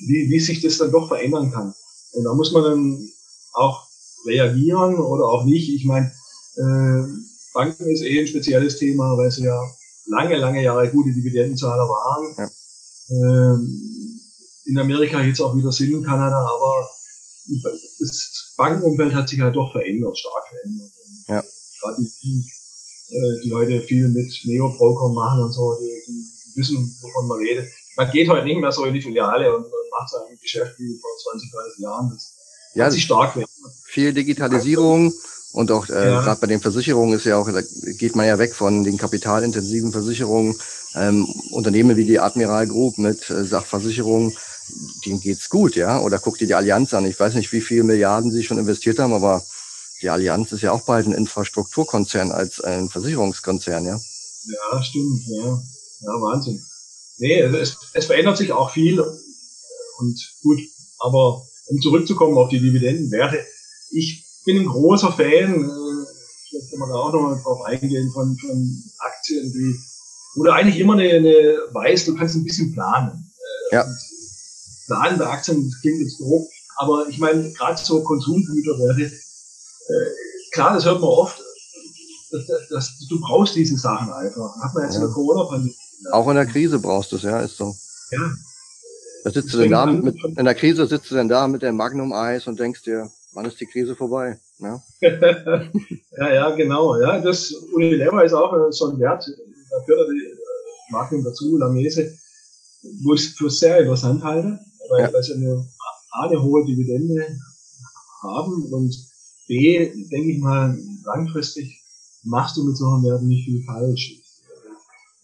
wie, 0.07 0.31
wie 0.31 0.41
sich 0.41 0.63
das 0.63 0.79
dann 0.79 0.93
doch 0.93 1.09
verändern 1.09 1.51
kann. 1.51 1.75
Und 2.13 2.25
da 2.25 2.33
muss 2.33 2.53
man 2.53 2.63
dann 2.63 3.09
auch 3.53 3.87
reagieren 4.25 4.95
oder 4.95 5.27
auch 5.27 5.45
nicht. 5.45 5.69
Ich 5.69 5.85
meine, 5.85 6.11
äh, 6.57 7.03
Banken 7.53 7.91
ist 7.91 8.03
eh 8.03 8.21
ein 8.21 8.27
spezielles 8.27 8.79
Thema, 8.79 9.19
weil 9.19 9.31
sie 9.31 9.45
ja 9.45 9.61
lange, 10.07 10.39
lange 10.39 10.63
Jahre 10.63 10.91
gute 10.91 11.13
Dividendenzahler 11.13 11.87
waren. 11.87 12.35
Ja. 12.39 12.51
Ähm, 13.11 14.02
in 14.65 14.79
Amerika 14.79 15.21
jetzt 15.23 15.41
auch 15.41 15.57
wieder 15.57 15.73
sind, 15.73 15.93
in 15.93 16.03
Kanada, 16.03 16.39
aber 16.39 16.89
das 17.99 18.55
Bankenumfeld 18.57 19.15
hat 19.15 19.29
sich 19.29 19.41
halt 19.41 19.57
doch 19.57 19.73
verändert, 19.73 20.19
stark 20.19 20.49
verändert. 20.49 20.91
Ja. 21.29 21.43
Gerade 21.81 22.03
die, 22.23 22.51
äh, 23.11 23.41
die 23.45 23.53
heute 23.53 23.81
viel 23.83 24.09
mit 24.09 24.33
Neo-Broker 24.45 25.09
machen 25.09 25.43
und 25.43 25.53
so, 25.53 25.77
die, 25.81 26.03
die 26.07 26.57
wissen, 26.57 26.97
wovon 27.01 27.29
man 27.29 27.39
redet. 27.39 27.69
Man 27.97 28.11
geht 28.11 28.29
heute 28.29 28.45
nicht 28.45 28.61
mehr 28.61 28.73
so 28.73 28.85
in 28.85 28.95
die 28.95 29.03
Filiale 29.03 29.55
und, 29.55 29.65
und 29.65 29.91
macht 29.91 30.11
sein 30.11 30.39
Geschäft 30.41 30.79
wie 30.79 30.99
vor 31.01 31.11
20, 31.33 31.51
30 31.51 31.79
Jahren. 31.83 32.11
Das 32.11 32.35
ja, 32.75 32.85
hat 32.87 32.93
sich 32.93 33.03
stark 33.03 33.33
verändert. 33.33 33.51
Viel 33.85 34.13
Digitalisierung. 34.13 35.13
Und 35.53 35.71
auch 35.71 35.87
äh, 35.91 36.07
ja. 36.07 36.23
gerade 36.23 36.41
bei 36.41 36.47
den 36.47 36.61
Versicherungen 36.61 37.15
ist 37.15 37.27
ja 37.27 37.37
auch, 37.37 37.51
da 37.51 37.61
geht 37.99 38.17
man 38.17 38.27
ja 38.27 38.39
weg 38.39 38.55
von 38.55 38.85
den 38.85 38.97
kapitalintensiven 38.97 39.93
Versicherungen. 39.93 40.57
Ähm, 40.95 41.27
Unternehmen 41.51 41.97
wie 41.97 42.07
die 42.07 42.19
Admiral 42.19 42.67
Group 42.67 42.97
mit 42.97 43.29
äh, 43.29 43.45
Sachversicherungen 43.45 44.35
denen 45.05 45.21
geht's 45.21 45.49
gut, 45.49 45.77
ja. 45.77 46.01
Oder 46.01 46.19
guck 46.19 46.39
dir 46.39 46.47
die 46.47 46.55
Allianz 46.55 46.95
an. 46.95 47.07
Ich 47.07 47.19
weiß 47.19 47.35
nicht, 47.35 47.53
wie 47.53 47.61
viele 47.61 47.85
Milliarden 47.85 48.31
sie 48.31 48.45
schon 48.45 48.59
investiert 48.59 48.99
haben, 48.99 49.13
aber 49.13 49.43
die 50.01 50.11
Allianz 50.11 50.53
ist 50.53 50.63
ja 50.63 50.73
auch 50.73 50.83
bald 50.83 51.07
ein 51.07 51.13
Infrastrukturkonzern 51.13 52.33
als 52.33 52.61
ein 52.61 52.89
Versicherungskonzern, 52.89 53.85
ja. 53.85 53.99
Ja, 54.45 54.83
stimmt, 54.83 55.23
ja. 55.27 55.63
Ja, 56.01 56.11
Wahnsinn. 56.21 56.61
Nee, 57.19 57.41
es, 57.41 57.77
es 57.93 58.07
verändert 58.07 58.37
sich 58.37 58.53
auch 58.53 58.71
viel 58.73 59.01
und 59.99 60.35
gut, 60.43 60.59
Aber 60.99 61.43
um 61.67 61.81
zurückzukommen 61.81 62.37
auf 62.37 62.49
die 62.49 62.61
Dividendenwerte, 62.61 63.45
ich 63.91 64.25
bin 64.45 64.59
ein 64.59 64.67
großer 64.67 65.13
Fan, 65.13 65.65
äh, 65.65 66.07
vielleicht 66.49 66.71
kann 66.71 66.81
man 66.81 66.89
da 66.89 66.97
auch 66.97 67.13
nochmal 67.13 67.41
drauf 67.41 67.63
eingehen, 67.65 68.11
von, 68.13 68.37
von 68.39 68.83
Aktien, 68.99 69.53
die, 69.53 69.77
wo 70.35 70.45
du 70.45 70.53
eigentlich 70.53 70.79
immer 70.81 70.95
eine, 70.95 71.11
eine 71.11 71.59
weißt, 71.71 72.09
du 72.09 72.17
kannst 72.17 72.35
ein 72.35 72.45
bisschen 72.45 72.73
planen. 72.73 73.33
Äh, 73.71 73.77
ja. 73.77 73.87
Planen 74.87 75.19
bei 75.19 75.27
Aktien, 75.27 75.69
das 75.69 75.81
klingt 75.81 76.01
jetzt 76.01 76.19
grob, 76.19 76.49
aber 76.77 77.07
ich 77.09 77.19
meine, 77.19 77.51
gerade 77.53 77.81
so 77.83 78.03
Konsumgüterwerte, 78.03 79.03
äh, 79.03 80.11
klar, 80.53 80.75
das 80.75 80.85
hört 80.85 81.01
man 81.01 81.11
oft, 81.11 81.41
dass, 82.31 82.47
dass, 82.71 83.07
du 83.09 83.21
brauchst 83.21 83.55
diese 83.55 83.77
Sachen 83.77 84.13
einfach. 84.13 84.57
Hat 84.63 84.75
man 84.75 84.85
jetzt 84.85 84.95
ja. 84.95 85.01
in 85.01 85.07
der 85.07 85.15
Corona-Pandemie. 85.15 85.77
Auch 86.13 86.29
in 86.29 86.37
der 86.37 86.47
Krise 86.47 86.79
brauchst 86.79 87.13
du 87.13 87.17
es, 87.17 87.23
ja, 87.23 87.41
ist 87.41 87.57
so. 87.57 87.75
Ja. 88.11 88.33
Da 89.25 89.31
sitzt 89.31 89.55
du 89.55 89.59
denn 89.59 89.71
da 89.71 89.87
mit, 89.87 90.17
in 90.25 90.45
der 90.45 90.55
Krise 90.55 90.87
sitzt 90.87 91.11
du 91.11 91.15
denn 91.15 91.29
da 91.29 91.47
mit 91.47 91.63
dem 91.63 91.77
Magnum-Eis 91.77 92.47
und 92.49 92.59
denkst 92.59 92.83
dir, 92.83 93.11
wann 93.33 93.45
ist 93.45 93.61
die 93.61 93.67
Krise 93.67 93.95
vorbei? 93.95 94.39
Ja, 94.59 94.83
ja, 95.01 96.33
ja, 96.33 96.51
genau. 96.51 97.01
Ja, 97.01 97.21
das 97.21 97.53
Unilever 97.53 98.25
ist 98.25 98.33
auch 98.33 98.71
so 98.71 98.91
ein 98.91 98.99
Wert, 98.99 99.29
da 99.71 99.79
gehört 99.87 100.09
die 100.11 100.25
äh, 100.25 100.37
Magnum 100.91 101.25
dazu, 101.25 101.57
Lamese, 101.57 102.13
wo 103.03 103.15
ich 103.15 103.27
es 103.27 103.37
für 103.37 103.51
sehr 103.51 103.79
interessant 103.79 104.23
halte, 104.25 104.59
weil, 104.93 105.05
ja. 105.05 105.13
weil 105.13 105.23
sie 105.23 105.35
eine, 105.35 105.67
A, 106.13 106.29
eine 106.29 106.43
hohe 106.43 106.65
Dividende 106.67 107.39
haben 108.23 108.65
und 108.71 108.95
B, 109.49 109.91
denke 110.11 110.33
ich 110.33 110.39
mal, 110.39 110.79
langfristig 111.05 111.83
machst 112.23 112.57
du 112.57 112.65
mit 112.65 112.77
solchen 112.77 113.05
Werten 113.05 113.27
nicht 113.27 113.45
viel 113.47 113.65
falsch. 113.65 114.21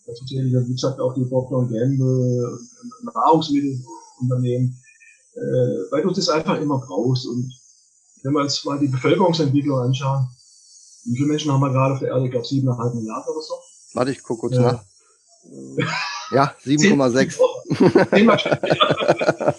Dazu 0.06 0.24
zählen 0.24 0.66
wie 0.66 0.72
gesagt, 0.72 0.98
auch 1.00 1.12
die 1.14 1.24
Procter 1.26 1.68
Gamble, 1.68 2.58
Nahrungsmittelunternehmen, 3.02 4.80
äh, 5.34 5.90
weil 5.90 6.02
du 6.02 6.10
das 6.10 6.30
einfach 6.30 6.58
immer 6.58 6.78
brauchst. 6.78 7.26
Und 7.26 7.52
wenn 8.22 8.32
wir 8.32 8.40
uns 8.40 8.64
mal 8.64 8.78
die 8.78 8.88
Bevölkerungsentwicklung 8.88 9.78
anschauen, 9.78 10.26
wie 11.04 11.14
viele 11.16 11.28
Menschen 11.28 11.52
haben 11.52 11.60
wir 11.60 11.70
gerade 11.70 11.94
auf 11.94 12.00
der 12.00 12.08
Erde? 12.08 12.24
Ich 12.24 12.30
glaube, 12.30 12.46
siebeneinhalb 12.46 12.94
Milliarden 12.94 13.32
oder 13.32 13.42
so. 13.42 13.54
Warte, 13.94 14.12
ich 14.12 14.22
gucke 14.22 14.40
kurz 14.40 14.56
ja. 14.56 14.62
nach. 14.62 14.84
Ja, 16.32 16.54
7,6. 16.64 17.38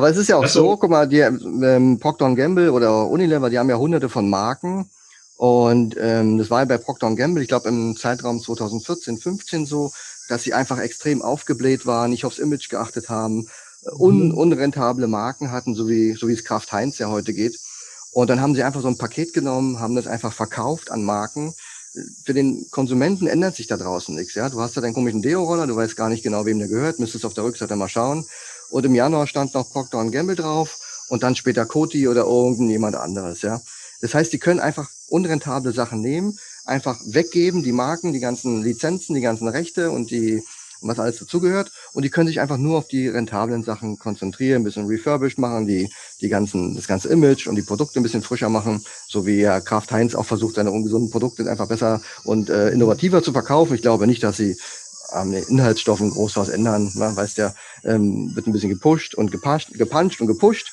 aber 0.00 0.08
es 0.08 0.16
ist 0.16 0.28
ja 0.28 0.36
auch 0.36 0.44
also, 0.44 0.62
so, 0.62 0.76
guck 0.78 0.88
mal, 0.88 1.06
die 1.06 1.18
ähm, 1.18 1.98
Procter 2.00 2.34
Gamble 2.34 2.72
oder 2.72 3.06
Unilever, 3.06 3.50
die 3.50 3.58
haben 3.58 3.68
ja 3.68 3.76
hunderte 3.76 4.08
von 4.08 4.30
Marken 4.30 4.88
und 5.36 5.94
ähm, 6.00 6.38
das 6.38 6.48
war 6.48 6.60
ja 6.60 6.64
bei 6.64 6.78
Procter 6.78 7.14
Gamble, 7.14 7.42
ich 7.42 7.48
glaube 7.48 7.68
im 7.68 7.94
Zeitraum 7.98 8.40
2014, 8.40 9.18
15 9.18 9.66
so, 9.66 9.92
dass 10.30 10.42
sie 10.42 10.54
einfach 10.54 10.78
extrem 10.78 11.20
aufgebläht 11.20 11.84
waren, 11.84 12.12
nicht 12.12 12.24
aufs 12.24 12.38
Image 12.38 12.70
geachtet 12.70 13.10
haben, 13.10 13.46
äh, 13.84 13.90
un 13.90 14.28
mhm. 14.28 14.34
unrentable 14.38 15.06
Marken 15.06 15.52
hatten, 15.52 15.74
so 15.74 15.86
wie, 15.86 16.14
so 16.14 16.28
wie 16.28 16.32
es 16.32 16.44
Kraft 16.44 16.72
Heinz 16.72 16.98
ja 16.98 17.10
heute 17.10 17.34
geht. 17.34 17.58
Und 18.12 18.30
dann 18.30 18.40
haben 18.40 18.54
sie 18.54 18.62
einfach 18.62 18.80
so 18.80 18.88
ein 18.88 18.96
Paket 18.96 19.34
genommen, 19.34 19.80
haben 19.80 19.96
das 19.96 20.06
einfach 20.06 20.32
verkauft 20.32 20.90
an 20.90 21.04
Marken, 21.04 21.54
für 22.24 22.34
den 22.34 22.66
Konsumenten 22.70 23.26
ändert 23.26 23.56
sich 23.56 23.66
da 23.66 23.76
draußen 23.76 24.14
nichts. 24.14 24.34
Ja? 24.34 24.48
Du 24.48 24.60
hast 24.60 24.76
da 24.76 24.80
deinen 24.80 24.94
komischen 24.94 25.22
Deo-Roller, 25.22 25.66
du 25.66 25.76
weißt 25.76 25.96
gar 25.96 26.08
nicht 26.08 26.22
genau, 26.22 26.46
wem 26.46 26.58
der 26.58 26.68
gehört, 26.68 27.00
müsstest 27.00 27.24
auf 27.24 27.34
der 27.34 27.44
Rückseite 27.44 27.76
mal 27.76 27.88
schauen. 27.88 28.24
Und 28.70 28.86
im 28.86 28.94
Januar 28.94 29.26
stand 29.26 29.54
noch 29.54 29.70
Procter 29.70 30.04
Gamble 30.10 30.36
drauf 30.36 31.06
und 31.08 31.22
dann 31.22 31.36
später 31.36 31.66
Coty 31.66 32.08
oder 32.08 32.22
irgendjemand 32.22 32.96
anderes. 32.96 33.42
Ja? 33.42 33.60
Das 34.00 34.14
heißt, 34.14 34.32
die 34.32 34.38
können 34.38 34.60
einfach 34.60 34.88
unrentable 35.08 35.72
Sachen 35.72 36.00
nehmen, 36.00 36.38
einfach 36.64 36.98
weggeben, 37.04 37.62
die 37.62 37.72
Marken, 37.72 38.12
die 38.12 38.20
ganzen 38.20 38.62
Lizenzen, 38.62 39.14
die 39.14 39.20
ganzen 39.20 39.48
Rechte 39.48 39.90
und 39.90 40.10
die 40.10 40.42
und 40.80 40.88
was 40.88 40.98
alles 40.98 41.18
dazugehört. 41.18 41.70
Und 41.92 42.04
die 42.04 42.10
können 42.10 42.26
sich 42.26 42.40
einfach 42.40 42.56
nur 42.56 42.78
auf 42.78 42.88
die 42.88 43.08
rentablen 43.08 43.62
Sachen 43.62 43.98
konzentrieren, 43.98 44.62
ein 44.62 44.64
bisschen 44.64 44.86
refurbished 44.86 45.38
machen, 45.38 45.66
die, 45.66 45.90
die 46.20 46.28
ganzen, 46.28 46.74
das 46.74 46.86
ganze 46.86 47.08
Image 47.08 47.46
und 47.46 47.56
die 47.56 47.62
Produkte 47.62 48.00
ein 48.00 48.02
bisschen 48.02 48.22
frischer 48.22 48.48
machen, 48.48 48.84
so 49.08 49.26
wie 49.26 49.40
ja 49.40 49.60
Kraft 49.60 49.92
Heinz 49.92 50.14
auch 50.14 50.26
versucht, 50.26 50.54
seine 50.56 50.70
ungesunden 50.70 51.10
Produkte 51.10 51.48
einfach 51.50 51.68
besser 51.68 52.00
und 52.24 52.50
äh, 52.50 52.70
innovativer 52.70 53.22
zu 53.22 53.32
verkaufen. 53.32 53.74
Ich 53.74 53.82
glaube 53.82 54.06
nicht, 54.06 54.22
dass 54.22 54.36
sie 54.36 54.56
an 55.12 55.32
den 55.32 55.44
Inhaltsstoffen 55.44 56.10
groß 56.10 56.36
was 56.36 56.48
ändern. 56.48 56.90
Man 56.94 57.16
weißt 57.16 57.38
ja, 57.38 57.54
ähm, 57.84 58.34
wird 58.34 58.46
ein 58.46 58.52
bisschen 58.52 58.70
gepusht 58.70 59.14
und 59.14 59.30
gepascht, 59.30 59.72
gepuncht 59.74 60.20
und 60.20 60.26
gepusht. 60.26 60.72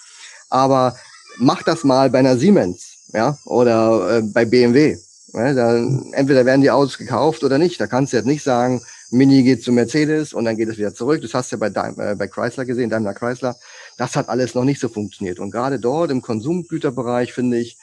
Aber 0.50 0.95
mach 1.38 1.63
das 1.63 1.84
mal 1.84 2.10
bei 2.10 2.19
einer 2.19 2.38
Siemens, 2.38 2.97
ja, 3.13 3.38
oder 3.45 4.17
äh, 4.17 4.21
bei 4.21 4.45
BMW. 4.45 4.97
Ja, 5.34 5.54
dann, 5.54 6.13
entweder 6.13 6.45
werden 6.45 6.62
die 6.62 6.71
Autos 6.71 6.97
gekauft 6.97 7.43
oder 7.43 7.58
nicht. 7.58 7.80
Da 7.80 7.88
kannst 7.88 8.13
du 8.13 8.17
jetzt 8.17 8.26
nicht 8.26 8.43
sagen, 8.43 8.82
Mini 9.12 9.43
geht 9.43 9.63
zu 9.63 9.71
Mercedes 9.71 10.34
und 10.34 10.45
dann 10.45 10.58
geht 10.58 10.69
es 10.69 10.78
wieder 10.78 10.93
zurück. 10.93 11.21
Das 11.21 11.34
hast 11.34 11.52
du 11.52 11.58
ja 11.58 11.69
bei, 11.69 12.12
äh, 12.12 12.15
bei 12.15 12.28
Chrysler 12.28 12.65
gesehen, 12.65 12.89
Daimler 12.89 13.13
Chrysler. 13.13 13.56
Das 13.97 14.15
hat 14.15 14.30
alles 14.30 14.56
noch 14.56 14.63
nicht 14.63 14.80
so 14.80 14.89
funktioniert. 14.89 15.39
Und 15.39 15.52
gerade 15.52 15.80
dort 15.80 16.12
im 16.12 16.21
Konsumgüterbereich 16.21 17.34
finde 17.34 17.58
ich, 17.58 17.78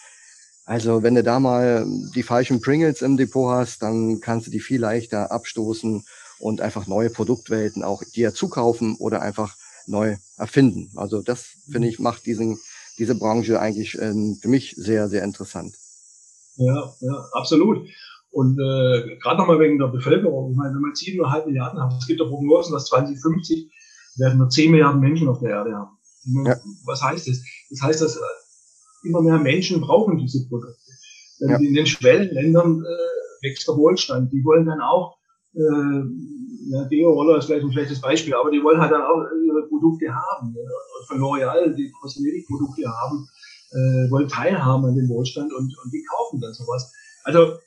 also 0.64 1.02
wenn 1.02 1.14
du 1.14 1.22
da 1.22 1.40
mal 1.40 1.86
die 2.14 2.22
falschen 2.22 2.60
Pringles 2.60 3.02
im 3.02 3.16
Depot 3.16 3.52
hast, 3.52 3.82
dann 3.82 4.20
kannst 4.20 4.46
du 4.46 4.50
die 4.50 4.60
viel 4.60 4.80
leichter 4.80 5.30
abstoßen 5.30 6.04
und 6.38 6.60
einfach 6.60 6.86
neue 6.86 7.10
Produktwelten 7.10 7.82
auch 7.82 8.02
dir 8.02 8.34
zukaufen 8.34 8.96
oder 8.96 9.22
einfach 9.22 9.56
neu 9.86 10.16
erfinden. 10.36 10.90
Also 10.96 11.22
das 11.22 11.56
finde 11.70 11.88
ich 11.88 11.98
macht 11.98 12.26
diesen 12.26 12.58
diese 12.98 13.14
Branche 13.14 13.60
eigentlich 13.60 13.98
ähm, 14.00 14.38
für 14.40 14.48
mich 14.48 14.74
sehr 14.76 15.08
sehr 15.08 15.24
interessant. 15.24 15.76
Ja, 16.56 16.94
ja, 17.00 17.28
absolut. 17.32 17.88
Und 18.30 18.58
äh, 18.58 19.16
gerade 19.18 19.38
nochmal 19.38 19.60
wegen 19.60 19.78
der 19.78 19.88
Bevölkerung, 19.88 20.50
ich 20.50 20.56
meine, 20.56 20.74
wenn 20.74 20.82
wir 20.82 20.94
siebeneinhalb 20.94 21.46
Milliarden 21.46 21.80
haben, 21.80 21.96
es 21.98 22.06
gibt 22.06 22.20
ja 22.20 22.26
Prognosen, 22.26 22.72
dass 22.72 22.86
2050 22.86 23.70
werden 24.16 24.38
wir 24.38 24.48
zehn 24.48 24.70
Milliarden 24.70 25.00
Menschen 25.00 25.28
auf 25.28 25.38
der 25.38 25.50
Erde 25.50 25.74
haben. 25.74 25.98
Ja. 26.46 26.56
Was 26.84 27.02
heißt 27.02 27.28
das? 27.28 27.42
Das 27.70 27.82
heißt, 27.82 28.02
dass 28.02 28.16
äh, 28.16 28.20
immer 29.04 29.22
mehr 29.22 29.38
Menschen 29.38 29.80
brauchen 29.80 30.18
diese 30.18 30.48
Produkte. 30.48 30.74
Denn 31.40 31.50
ja. 31.50 31.56
in 31.58 31.74
den 31.74 31.86
Schwellenländern 31.86 32.84
äh, 32.84 33.44
wächst 33.44 33.68
der 33.68 33.76
Wohlstand. 33.76 34.32
Die 34.32 34.44
wollen 34.44 34.66
dann 34.66 34.80
auch, 34.80 35.16
ja, 35.54 36.84
Deo-Roller 36.84 37.38
ist 37.38 37.46
vielleicht 37.46 37.64
ein 37.64 37.72
schlechtes 37.72 38.00
Beispiel, 38.00 38.34
aber 38.34 38.50
die 38.50 38.62
wollen 38.62 38.80
halt 38.80 38.92
dann 38.92 39.02
auch 39.02 39.24
ihre 39.44 39.66
Produkte 39.68 40.14
haben. 40.14 40.54
Ja. 40.56 40.62
Von 41.06 41.20
L'Oreal, 41.20 41.74
die 41.74 41.92
Kosmetikprodukte 42.00 42.88
haben, 42.88 43.28
äh, 43.72 44.10
wollen 44.10 44.28
teilhaben 44.28 44.86
an 44.86 44.94
dem 44.94 45.08
Wohlstand 45.08 45.52
und, 45.52 45.76
und 45.84 45.92
die 45.92 46.04
kaufen 46.04 46.40
dann 46.40 46.54
sowas. 46.54 46.92
Also 47.24 47.58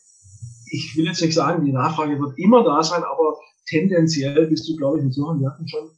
ich 0.71 0.95
will 0.97 1.05
jetzt 1.05 1.21
nicht 1.21 1.33
sagen, 1.33 1.65
die 1.65 1.71
Nachfrage 1.71 2.19
wird 2.19 2.37
immer 2.37 2.63
da 2.63 2.83
sein, 2.83 3.03
aber 3.03 3.37
tendenziell 3.67 4.47
bist 4.47 4.67
du, 4.67 4.75
glaube 4.75 4.97
ich, 4.97 5.03
mit 5.03 5.13
solchen 5.13 5.41
Werten 5.41 5.67
schon 5.67 5.91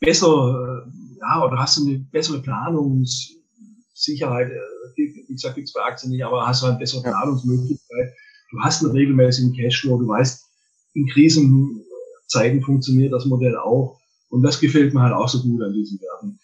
besser, 0.00 0.84
äh, 0.86 0.90
ja, 1.18 1.44
oder 1.44 1.58
hast 1.58 1.78
du 1.78 1.86
eine 1.86 1.98
bessere 1.98 2.40
Planungssicherheit. 2.40 4.50
Äh, 4.50 4.60
wie 4.96 5.24
gesagt, 5.28 5.56
gibt's 5.56 5.72
bei 5.72 5.82
Aktien 5.82 6.12
nicht, 6.12 6.24
aber 6.24 6.46
hast 6.46 6.62
du 6.62 6.66
eine 6.66 6.78
bessere 6.78 7.02
Planungsmöglichkeit. 7.02 8.14
Du 8.50 8.60
hast 8.60 8.84
einen 8.84 8.92
regelmäßigen 8.92 9.54
Cashflow, 9.54 9.98
du 9.98 10.06
weißt, 10.06 10.51
in 10.94 11.06
Krisenzeiten 11.06 12.62
funktioniert 12.62 13.12
das 13.12 13.26
Modell 13.26 13.56
auch. 13.56 13.98
Und 14.28 14.42
das 14.42 14.60
gefällt 14.60 14.94
mir 14.94 15.02
halt 15.02 15.14
auch 15.14 15.28
so 15.28 15.42
gut 15.42 15.62
an 15.62 15.72
diesen 15.72 16.00
Werten. 16.00 16.38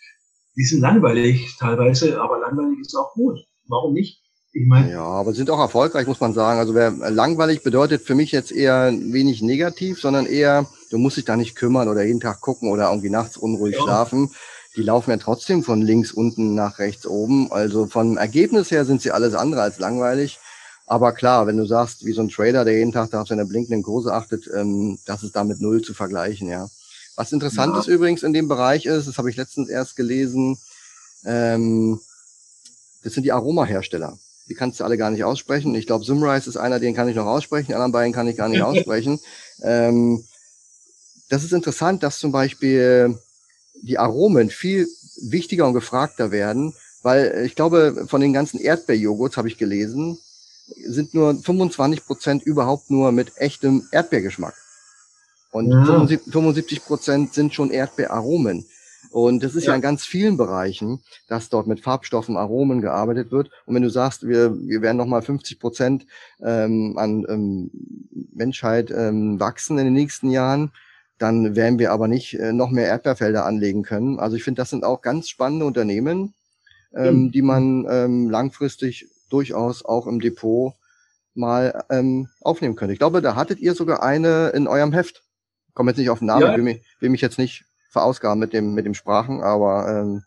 Die 0.56 0.64
sind 0.64 0.80
langweilig 0.80 1.56
teilweise, 1.58 2.20
aber 2.20 2.38
langweilig 2.38 2.80
ist 2.80 2.94
auch 2.94 3.12
gut. 3.14 3.38
Warum 3.68 3.94
nicht? 3.94 4.22
Ich 4.52 4.66
meine, 4.66 4.90
ja, 4.90 5.04
aber 5.04 5.34
sind 5.34 5.50
auch 5.50 5.58
erfolgreich, 5.58 6.06
muss 6.06 6.20
man 6.20 6.32
sagen. 6.32 6.58
Also 6.58 6.74
wer 6.74 6.90
langweilig 6.90 7.62
bedeutet 7.62 8.02
für 8.02 8.14
mich 8.14 8.32
jetzt 8.32 8.50
eher 8.50 8.92
wenig 8.92 9.42
negativ, 9.42 10.00
sondern 10.00 10.26
eher, 10.26 10.66
du 10.90 10.98
musst 10.98 11.16
dich 11.16 11.24
da 11.24 11.36
nicht 11.36 11.54
kümmern 11.54 11.88
oder 11.88 12.02
jeden 12.02 12.20
Tag 12.20 12.40
gucken 12.40 12.70
oder 12.70 12.88
irgendwie 12.88 13.10
nachts 13.10 13.36
unruhig 13.36 13.76
ja. 13.76 13.82
schlafen. 13.82 14.30
Die 14.76 14.82
laufen 14.82 15.10
ja 15.10 15.16
trotzdem 15.18 15.62
von 15.62 15.82
links 15.82 16.12
unten 16.12 16.54
nach 16.54 16.78
rechts 16.78 17.06
oben. 17.06 17.52
Also 17.52 17.86
vom 17.86 18.16
Ergebnis 18.16 18.70
her 18.70 18.84
sind 18.84 19.02
sie 19.02 19.10
alles 19.10 19.34
andere 19.34 19.62
als 19.62 19.78
langweilig. 19.78 20.38
Aber 20.88 21.12
klar, 21.12 21.46
wenn 21.46 21.58
du 21.58 21.66
sagst, 21.66 22.06
wie 22.06 22.12
so 22.12 22.22
ein 22.22 22.30
Trader, 22.30 22.64
der 22.64 22.78
jeden 22.78 22.92
Tag 22.92 23.10
da 23.10 23.20
auf 23.20 23.28
seine 23.28 23.44
blinkenden 23.44 23.82
Kurse 23.82 24.12
achtet, 24.14 24.48
ähm, 24.54 24.98
das 25.04 25.22
ist 25.22 25.36
damit 25.36 25.60
null 25.60 25.82
zu 25.82 25.92
vergleichen, 25.92 26.48
ja. 26.48 26.68
Was 27.14 27.32
interessant 27.32 27.74
ja. 27.74 27.80
ist 27.80 27.88
übrigens 27.88 28.22
in 28.22 28.32
dem 28.32 28.48
Bereich 28.48 28.86
ist, 28.86 29.06
das 29.06 29.18
habe 29.18 29.28
ich 29.28 29.36
letztens 29.36 29.68
erst 29.68 29.96
gelesen, 29.96 30.56
ähm, 31.26 32.00
das 33.02 33.12
sind 33.12 33.24
die 33.24 33.32
Aromahersteller. 33.32 34.18
Die 34.48 34.54
kannst 34.54 34.80
du 34.80 34.84
alle 34.84 34.96
gar 34.96 35.10
nicht 35.10 35.24
aussprechen. 35.24 35.74
Ich 35.74 35.86
glaube, 35.86 36.04
Sumrise 36.04 36.48
ist 36.48 36.56
einer, 36.56 36.80
den 36.80 36.94
kann 36.94 37.08
ich 37.08 37.16
noch 37.16 37.26
aussprechen, 37.26 37.66
die 37.66 37.74
anderen 37.74 37.92
beiden 37.92 38.14
kann 38.14 38.28
ich 38.28 38.36
gar 38.36 38.48
nicht 38.48 38.62
aussprechen. 38.62 39.20
Ähm, 39.62 40.24
das 41.28 41.44
ist 41.44 41.52
interessant, 41.52 42.02
dass 42.02 42.18
zum 42.18 42.32
Beispiel 42.32 43.18
die 43.82 43.98
Aromen 43.98 44.48
viel 44.48 44.88
wichtiger 45.20 45.66
und 45.66 45.74
gefragter 45.74 46.30
werden, 46.30 46.72
weil 47.02 47.44
ich 47.44 47.54
glaube, 47.54 48.06
von 48.08 48.22
den 48.22 48.32
ganzen 48.32 48.58
Erdbeerjoghurts 48.58 49.36
habe 49.36 49.48
ich 49.48 49.58
gelesen, 49.58 50.18
sind 50.86 51.14
nur 51.14 51.34
25 51.34 52.04
Prozent 52.04 52.42
überhaupt 52.42 52.90
nur 52.90 53.12
mit 53.12 53.32
echtem 53.36 53.86
Erdbeergeschmack. 53.92 54.54
Und 55.50 55.70
ja. 55.70 56.06
75 56.06 56.84
Prozent 56.84 57.34
sind 57.34 57.54
schon 57.54 57.70
Erdbeeraromen. 57.70 58.66
Und 59.10 59.42
das 59.42 59.54
ist 59.54 59.64
ja. 59.64 59.70
ja. 59.70 59.76
in 59.76 59.80
ganz 59.82 60.04
vielen 60.04 60.36
Bereichen, 60.36 61.00
dass 61.28 61.48
dort 61.48 61.66
mit 61.66 61.80
Farbstoffen, 61.80 62.36
Aromen 62.36 62.80
gearbeitet 62.80 63.30
wird. 63.30 63.50
Und 63.64 63.74
wenn 63.74 63.82
du 63.82 63.90
sagst, 63.90 64.26
wir, 64.26 64.54
wir 64.60 64.82
werden 64.82 64.98
nochmal 64.98 65.22
50 65.22 65.58
Prozent 65.58 66.06
ähm, 66.42 66.94
an 66.98 67.24
ähm, 67.28 67.70
Menschheit 68.34 68.90
ähm, 68.90 69.40
wachsen 69.40 69.78
in 69.78 69.86
den 69.86 69.94
nächsten 69.94 70.30
Jahren, 70.30 70.72
dann 71.18 71.56
werden 71.56 71.78
wir 71.78 71.92
aber 71.92 72.06
nicht 72.06 72.34
äh, 72.34 72.52
noch 72.52 72.70
mehr 72.70 72.86
Erdbeerfelder 72.86 73.44
anlegen 73.44 73.82
können. 73.82 74.20
Also 74.20 74.36
ich 74.36 74.44
finde, 74.44 74.60
das 74.60 74.70
sind 74.70 74.84
auch 74.84 75.00
ganz 75.00 75.28
spannende 75.28 75.64
Unternehmen, 75.64 76.34
ähm, 76.94 77.24
mhm. 77.24 77.32
die 77.32 77.42
man 77.42 77.86
ähm, 77.88 78.30
langfristig 78.30 79.06
durchaus 79.28 79.84
auch 79.84 80.06
im 80.06 80.20
Depot 80.20 80.74
mal 81.34 81.84
ähm, 81.90 82.28
aufnehmen 82.40 82.76
könnte. 82.76 82.92
Ich 82.92 82.98
glaube, 82.98 83.22
da 83.22 83.36
hattet 83.36 83.60
ihr 83.60 83.74
sogar 83.74 84.02
eine 84.02 84.48
in 84.48 84.66
eurem 84.66 84.92
Heft. 84.92 85.22
Komme 85.74 85.90
jetzt 85.90 85.98
nicht 85.98 86.10
auf 86.10 86.18
den 86.18 86.26
Namen, 86.26 86.42
ja. 86.42 86.56
will, 86.56 86.64
mich, 86.64 86.82
will 87.00 87.10
mich 87.10 87.20
jetzt 87.20 87.38
nicht 87.38 87.64
verausgaben 87.90 88.40
mit 88.40 88.52
dem, 88.52 88.74
mit 88.74 88.84
dem 88.84 88.94
Sprachen, 88.94 89.42
aber 89.42 89.88
ähm, 89.88 90.22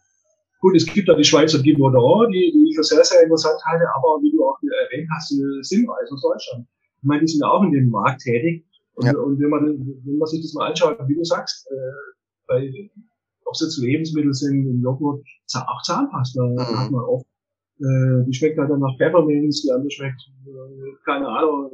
Gut, 0.61 0.75
es 0.75 0.85
gibt 0.85 1.09
da 1.09 1.15
die 1.15 1.23
Schweizer 1.23 1.59
Gimodor, 1.59 2.27
die, 2.29 2.51
die 2.53 2.69
ich 2.69 2.75
für 2.75 2.83
sehr, 2.83 3.03
sehr 3.03 3.23
interessant 3.23 3.59
halte, 3.65 3.83
aber 3.95 4.21
wie 4.21 4.31
du 4.31 4.47
auch 4.47 4.57
erwähnt 4.61 5.09
hast, 5.13 5.29
sind 5.29 5.65
Simweis 5.65 6.11
aus 6.11 6.21
Deutschland. 6.21 6.67
Ich 6.97 7.03
meine, 7.03 7.21
die 7.21 7.27
sind 7.27 7.41
ja 7.41 7.47
auch 7.47 7.63
in 7.63 7.71
dem 7.71 7.89
Markt 7.89 8.21
tätig. 8.21 8.63
Und, 8.93 9.05
ja. 9.07 9.17
und 9.17 9.39
wenn, 9.39 9.49
man, 9.49 9.65
wenn 10.05 10.17
man 10.17 10.27
sich 10.27 10.43
das 10.43 10.53
mal 10.53 10.69
anschaut, 10.69 10.99
wie 11.07 11.15
du 11.15 11.23
sagst, 11.23 11.67
äh, 11.71 11.75
bei, 12.47 12.69
ob 13.45 13.53
es 13.55 13.61
jetzt 13.61 13.77
Lebensmittel 13.79 14.33
sind, 14.33 14.67
im 14.67 14.83
Joghurt, 14.83 15.25
auch 15.55 15.81
Zahnpasta 15.81 16.43
mhm. 16.43 16.59
hat 16.59 16.91
man 16.91 17.01
oft. 17.05 17.25
Äh, 17.81 18.25
die 18.25 18.33
schmeckt 18.33 18.59
halt 18.59 18.69
dann 18.69 18.79
nach 18.79 18.95
Peppermints, 18.97 19.63
die 19.63 19.71
andere 19.71 19.89
schmeckt, 19.89 20.21
äh, 20.45 20.91
keine 21.05 21.27
Ahnung, 21.27 21.71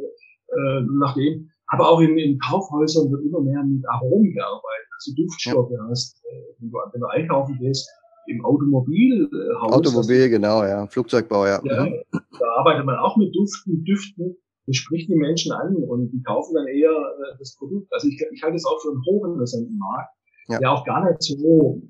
äh, 0.47 0.81
nach 0.99 1.15
dem. 1.15 1.49
Aber 1.67 1.89
auch 1.89 1.99
in, 1.99 2.17
in 2.17 2.39
Kaufhäusern 2.39 3.11
wird 3.11 3.25
immer 3.25 3.41
mehr 3.41 3.61
mit 3.63 3.83
Aromen 3.89 4.33
gearbeitet, 4.33 4.87
also 4.95 5.11
Duftstoffe 5.15 5.71
ja. 5.71 5.87
hast. 5.89 6.23
Äh, 6.23 6.55
wenn, 6.59 6.71
du, 6.71 6.77
wenn 6.93 7.01
du 7.01 7.07
einkaufen 7.07 7.57
gehst, 7.59 7.89
im 8.27 8.43
Automobilhaus. 8.43 9.73
Automobil, 9.73 10.29
genau, 10.29 10.63
ja. 10.63 10.87
Flugzeugbau, 10.87 11.45
ja. 11.45 11.61
ja 11.63 11.85
mhm. 11.85 12.01
Da 12.11 12.45
arbeitet 12.57 12.85
man 12.85 12.97
auch 12.97 13.17
mit 13.17 13.35
Duften, 13.35 13.83
Düften. 13.83 14.35
Das 14.65 14.75
spricht 14.75 15.09
die 15.09 15.15
Menschen 15.15 15.53
an 15.53 15.75
und 15.75 16.11
die 16.11 16.21
kaufen 16.23 16.55
dann 16.55 16.67
eher 16.67 16.91
äh, 16.91 17.37
das 17.39 17.55
Produkt. 17.57 17.87
Also 17.93 18.07
ich, 18.07 18.21
ich 18.33 18.43
halte 18.43 18.57
es 18.57 18.65
auch 18.65 18.81
für 18.81 18.89
einen 18.89 19.01
hochinteressanten 19.05 19.77
Markt, 19.77 20.13
ja. 20.49 20.59
der 20.59 20.71
auch 20.71 20.85
gar 20.85 21.09
nicht 21.09 21.23
so 21.23 21.81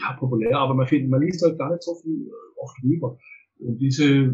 ja, 0.00 0.12
populär, 0.14 0.58
aber 0.58 0.74
man, 0.74 0.86
findet, 0.86 1.10
man 1.10 1.20
liest 1.20 1.42
halt 1.42 1.58
gar 1.58 1.70
nicht 1.70 1.82
so 1.82 1.94
viel 1.96 2.26
äh, 2.26 2.60
oft 2.60 2.76
drüber. 2.82 3.18
Und 3.58 3.78
diese 3.78 4.04
äh, 4.04 4.30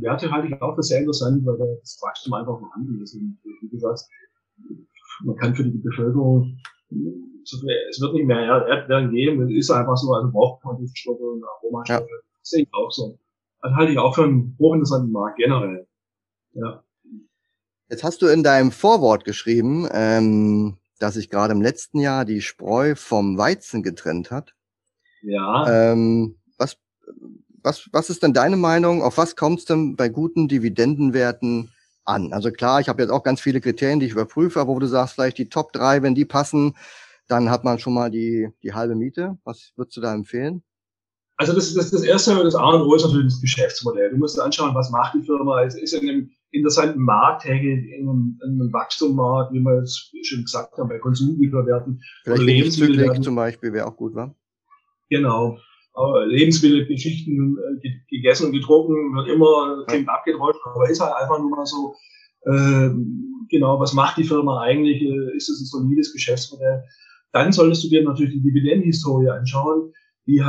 Werte 0.00 0.30
halte 0.30 0.48
ich 0.48 0.60
auch 0.60 0.74
für 0.74 0.82
sehr 0.82 1.00
interessant, 1.00 1.44
weil 1.46 1.58
das 1.80 2.00
Wachstum 2.02 2.34
einfach 2.34 2.58
vorhanden 2.58 3.00
ist. 3.02 3.14
Und 3.14 3.38
wie 3.60 3.68
gesagt, 3.68 4.00
man 5.24 5.36
kann 5.36 5.54
für 5.54 5.64
die 5.64 5.78
Bevölkerung 5.78 6.58
es 7.44 8.00
wird 8.00 8.14
nicht 8.14 8.26
mehr 8.26 8.38
Erdbeeren 8.38 9.10
geben, 9.10 9.42
es 9.42 9.50
ist 9.50 9.70
einfach 9.70 9.96
so, 9.96 10.12
also 10.12 10.30
braucht 10.30 10.64
man 10.64 10.78
Duftstoffe 10.78 11.20
und 11.20 11.42
Aromastoffe. 11.44 12.08
Ja. 12.08 12.16
Das 12.40 12.50
sehe 12.50 12.62
ich 12.62 12.68
auch 12.72 12.90
so. 12.90 13.18
Das 13.60 13.72
halte 13.72 13.92
ich 13.92 13.98
auch 13.98 14.14
für 14.14 14.24
einen 14.24 14.56
hochinteressanten 14.58 15.12
Markt 15.12 15.38
generell. 15.38 15.86
Ja. 16.52 16.84
Jetzt 17.88 18.04
hast 18.04 18.22
du 18.22 18.26
in 18.26 18.42
deinem 18.42 18.72
Vorwort 18.72 19.24
geschrieben, 19.24 19.88
ähm, 19.92 20.78
dass 21.02 21.14
sich 21.14 21.30
gerade 21.30 21.52
im 21.52 21.60
letzten 21.60 21.98
Jahr 21.98 22.24
die 22.24 22.40
Spreu 22.40 22.94
vom 22.94 23.36
Weizen 23.36 23.82
getrennt 23.82 24.30
hat. 24.30 24.54
Ja. 25.22 25.92
Ähm, 25.92 26.36
was, 26.58 26.76
was, 27.62 27.88
was 27.92 28.08
ist 28.08 28.22
denn 28.22 28.32
deine 28.32 28.56
Meinung? 28.56 29.02
Auf 29.02 29.18
was 29.18 29.34
kommt 29.34 29.58
es 29.58 29.64
denn 29.64 29.96
bei 29.96 30.08
guten 30.08 30.46
Dividendenwerten 30.46 31.72
an? 32.04 32.32
Also 32.32 32.52
klar, 32.52 32.80
ich 32.80 32.88
habe 32.88 33.02
jetzt 33.02 33.10
auch 33.10 33.24
ganz 33.24 33.40
viele 33.40 33.60
Kriterien, 33.60 33.98
die 33.98 34.06
ich 34.06 34.12
überprüfe, 34.12 34.60
aber 34.60 34.74
wo 34.74 34.78
du 34.78 34.86
sagst, 34.86 35.14
vielleicht 35.14 35.38
die 35.38 35.48
Top 35.48 35.72
3, 35.72 36.02
wenn 36.02 36.14
die 36.14 36.24
passen, 36.24 36.76
dann 37.26 37.50
hat 37.50 37.64
man 37.64 37.80
schon 37.80 37.94
mal 37.94 38.10
die, 38.10 38.50
die 38.62 38.72
halbe 38.72 38.94
Miete. 38.94 39.38
Was 39.42 39.72
würdest 39.74 39.96
du 39.96 40.00
da 40.00 40.14
empfehlen? 40.14 40.62
Also 41.36 41.52
das, 41.52 41.74
das, 41.74 41.90
das 41.90 42.04
erste, 42.04 42.44
das 42.44 42.54
A 42.54 42.70
und 42.70 42.82
O 42.82 42.94
ist 42.94 43.02
natürlich 43.02 43.32
das 43.32 43.40
Geschäftsmodell. 43.40 44.10
Du 44.10 44.18
musst 44.18 44.38
anschauen, 44.38 44.72
was 44.76 44.90
macht 44.90 45.14
die 45.14 45.22
Firma. 45.22 45.64
Es 45.64 45.74
ist 45.74 45.94
in 45.94 46.08
einem 46.08 46.30
interessanten 46.52 47.00
Markt 47.00 47.42
tätig, 47.42 47.90
in 47.90 48.08
einem, 48.08 48.38
in 48.44 48.60
einem 48.60 48.72
Wachstummarkt, 48.72 49.52
wie 49.52 49.60
wir 49.60 49.78
jetzt 49.78 50.12
schon 50.22 50.42
gesagt 50.42 50.76
haben, 50.76 50.88
bei 50.88 50.98
Konsumgüterwerten. 50.98 52.00
Vielleicht 52.24 52.42
Lebensmittel 52.42 53.20
zum 53.20 53.34
Beispiel 53.34 53.72
wäre 53.72 53.86
auch 53.86 53.96
gut, 53.96 54.14
wa? 54.14 54.34
Genau. 55.10 55.58
Aber 55.94 56.26
Lebensmittelgeschichten 56.26 57.58
äh, 57.82 57.88
gegessen 58.08 58.46
und 58.46 58.52
getrunken 58.52 59.14
wird 59.14 59.28
immer, 59.28 59.84
klingt 59.86 60.06
ja. 60.06 60.14
abgedroschen, 60.14 60.60
aber 60.64 60.88
ist 60.88 61.00
halt 61.00 61.14
einfach 61.14 61.38
nur 61.38 61.50
mal 61.50 61.66
so, 61.66 61.94
äh, 62.44 62.90
genau, 63.50 63.78
was 63.78 63.92
macht 63.92 64.16
die 64.16 64.24
Firma 64.24 64.62
eigentlich? 64.62 65.02
Äh, 65.02 65.36
ist 65.36 65.50
es 65.50 65.60
ein 65.60 65.66
solides 65.66 66.12
Geschäftsmodell? 66.12 66.82
Dann 67.32 67.52
solltest 67.52 67.84
du 67.84 67.88
dir 67.88 68.04
natürlich 68.04 68.34
die 68.34 68.42
Dividendenhistorie 68.42 69.28
anschauen. 69.28 69.92
Die 70.26 70.42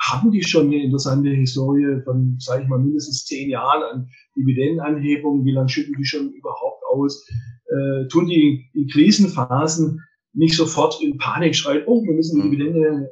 haben, 0.00 0.30
die 0.30 0.42
schon 0.42 0.66
eine 0.66 0.82
interessante 0.82 1.30
Historie 1.30 2.00
von, 2.04 2.36
sage 2.38 2.62
ich 2.62 2.68
mal, 2.68 2.78
mindestens 2.78 3.24
zehn 3.26 3.50
Jahren 3.50 3.82
an 3.82 4.08
Dividendenanhebungen? 4.36 5.44
Wie 5.44 5.52
lange 5.52 5.68
schütten 5.68 5.94
die 5.98 6.04
schon 6.04 6.32
überhaupt 6.32 6.82
aus? 6.90 7.26
Äh, 7.66 8.08
tun 8.08 8.26
die 8.26 8.70
in 8.72 8.88
Krisenphasen 8.88 10.00
nicht 10.32 10.56
sofort 10.56 11.02
in 11.02 11.18
Panik 11.18 11.54
schreien, 11.54 11.84
oh, 11.86 12.02
wir 12.04 12.14
müssen 12.14 12.40
die 12.40 12.46
mhm. 12.46 12.52
Dividende 12.52 12.88
äh, 12.88 13.10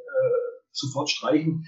sofort 0.72 1.11
streichen? 1.11 1.66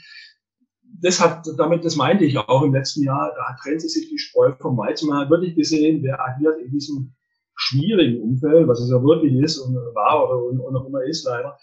Das 1.03 1.21
hat, 1.21 1.47
damit, 1.57 1.85
das 1.85 1.97
meinte 1.97 2.25
ich 2.25 2.37
auch 2.37 2.63
im 2.63 2.75
letzten 2.75 3.05
Jahr, 3.05 3.33
da 3.37 3.57
trennt 3.63 3.81
sich 3.81 4.09
die 4.09 4.19
Spreu 4.19 4.53
vom 4.61 4.77
Weizen. 4.77 5.09
Man 5.09 5.19
hat 5.19 5.31
wirklich 5.31 5.55
gesehen, 5.55 6.03
wer 6.03 6.21
agiert 6.21 6.59
in 6.61 6.71
diesem 6.71 7.15
schwierigen 7.55 8.23
Umfeld, 8.23 8.67
was 8.69 8.81
es 8.81 8.91
ja 8.91 9.03
wirklich 9.03 9.35
ist 9.35 9.59
und 9.59 9.75
war 9.75 10.25
oder 10.25 10.43
und 10.43 10.73
noch 10.73 10.87
immer 10.87 11.03
ist 11.05 11.25
leider, 11.25 11.59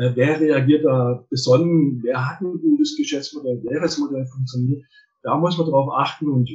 äh, 0.00 0.12
wer 0.14 0.40
reagiert 0.40 0.84
da 0.84 1.26
besonnen, 1.28 2.00
wer 2.02 2.26
hat 2.26 2.40
ein 2.40 2.58
gutes 2.60 2.96
Geschäftsmodell, 2.96 3.60
wer 3.64 3.80
das 3.80 3.98
Modell 3.98 4.24
funktioniert, 4.26 4.82
da 5.22 5.36
muss 5.36 5.58
man 5.58 5.68
drauf 5.68 5.90
achten 5.92 6.28
und 6.28 6.48
äh, 6.48 6.54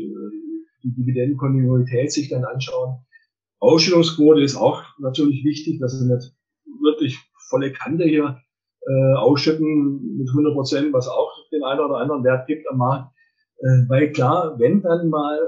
die 0.83 0.93
Dividendenkontinuität 0.95 2.11
sich 2.11 2.29
dann 2.29 2.43
anschauen. 2.43 2.97
Ausstellungsquote 3.59 4.41
ist 4.41 4.55
auch 4.55 4.83
natürlich 4.99 5.43
wichtig, 5.43 5.79
dass 5.79 5.97
sie 5.97 6.11
nicht 6.11 6.35
wirklich 6.81 7.19
volle 7.49 7.71
Kante 7.71 8.05
hier 8.05 8.39
äh, 8.81 9.13
ausschütten 9.13 10.17
mit 10.17 10.29
100 10.29 10.53
Prozent, 10.53 10.93
was 10.93 11.07
auch 11.07 11.31
den 11.51 11.63
einen 11.63 11.79
oder 11.79 11.97
anderen 11.97 12.23
Wert 12.23 12.47
gibt 12.47 12.69
am 12.69 12.77
Markt. 12.77 13.11
Äh, 13.59 13.87
weil 13.87 14.11
klar, 14.11 14.57
wenn 14.59 14.81
dann 14.81 15.09
mal 15.09 15.39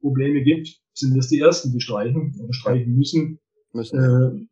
Probleme 0.00 0.42
gibt, 0.42 0.68
sind 0.92 1.16
das 1.16 1.28
die 1.28 1.40
ersten, 1.40 1.72
die 1.72 1.80
streichen 1.80 2.34
oder 2.40 2.52
streichen 2.52 2.96
müssen. 2.96 3.40
müssen. 3.72 3.98
Äh, 3.98 4.46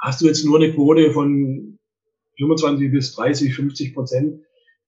hast 0.00 0.20
du 0.20 0.26
jetzt 0.26 0.44
nur 0.44 0.56
eine 0.56 0.72
Quote 0.72 1.12
von 1.12 1.78
25 2.38 2.90
bis 2.90 3.14
30, 3.14 3.54
50 3.54 3.94
Prozent, 3.94 4.40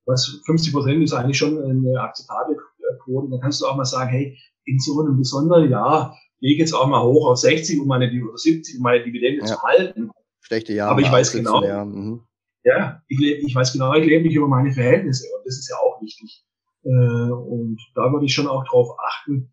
was 0.06 0.40
50 0.46 0.72
Prozent 0.72 1.02
ist 1.02 1.12
eigentlich 1.12 1.38
schon 1.38 1.62
eine 1.62 2.00
akzeptable 2.00 2.56
Quote, 3.04 3.30
dann 3.30 3.40
kannst 3.40 3.60
du 3.60 3.66
auch 3.66 3.76
mal 3.76 3.84
sagen, 3.84 4.10
hey, 4.10 4.38
in 4.64 4.78
so 4.78 5.00
einem 5.00 5.16
besonderen 5.16 5.70
Jahr 5.70 6.16
gehe 6.40 6.52
ich 6.52 6.58
jetzt 6.58 6.72
auch 6.72 6.86
mal 6.86 7.02
hoch 7.02 7.28
auf 7.30 7.38
60, 7.38 7.80
um 7.80 7.88
meine 7.88 8.10
oder 8.22 8.36
70, 8.36 8.76
um 8.76 8.82
meine 8.82 9.04
Dividende 9.04 9.40
ja. 9.40 9.46
zu 9.46 9.62
halten. 9.62 10.10
Schlechte 10.40 10.72
Jahre. 10.72 10.92
Aber 10.92 11.00
ich 11.00 11.10
weiß 11.10 11.32
genau, 11.32 11.62
ja, 11.64 11.84
mhm. 11.84 12.22
ja 12.64 13.02
ich, 13.08 13.20
ich 13.20 13.54
weiß 13.54 13.72
genau, 13.72 13.94
ich 13.94 14.06
lebe 14.06 14.24
nicht 14.24 14.34
über 14.34 14.48
meine 14.48 14.72
Verhältnisse 14.72 15.26
und 15.36 15.46
das 15.46 15.58
ist 15.58 15.68
ja 15.68 15.76
auch 15.76 16.00
wichtig. 16.00 16.44
Äh, 16.84 16.88
und 16.88 17.78
da 17.94 18.12
würde 18.12 18.26
ich 18.26 18.32
schon 18.32 18.46
auch 18.46 18.64
drauf 18.64 18.88
achten, 18.98 19.52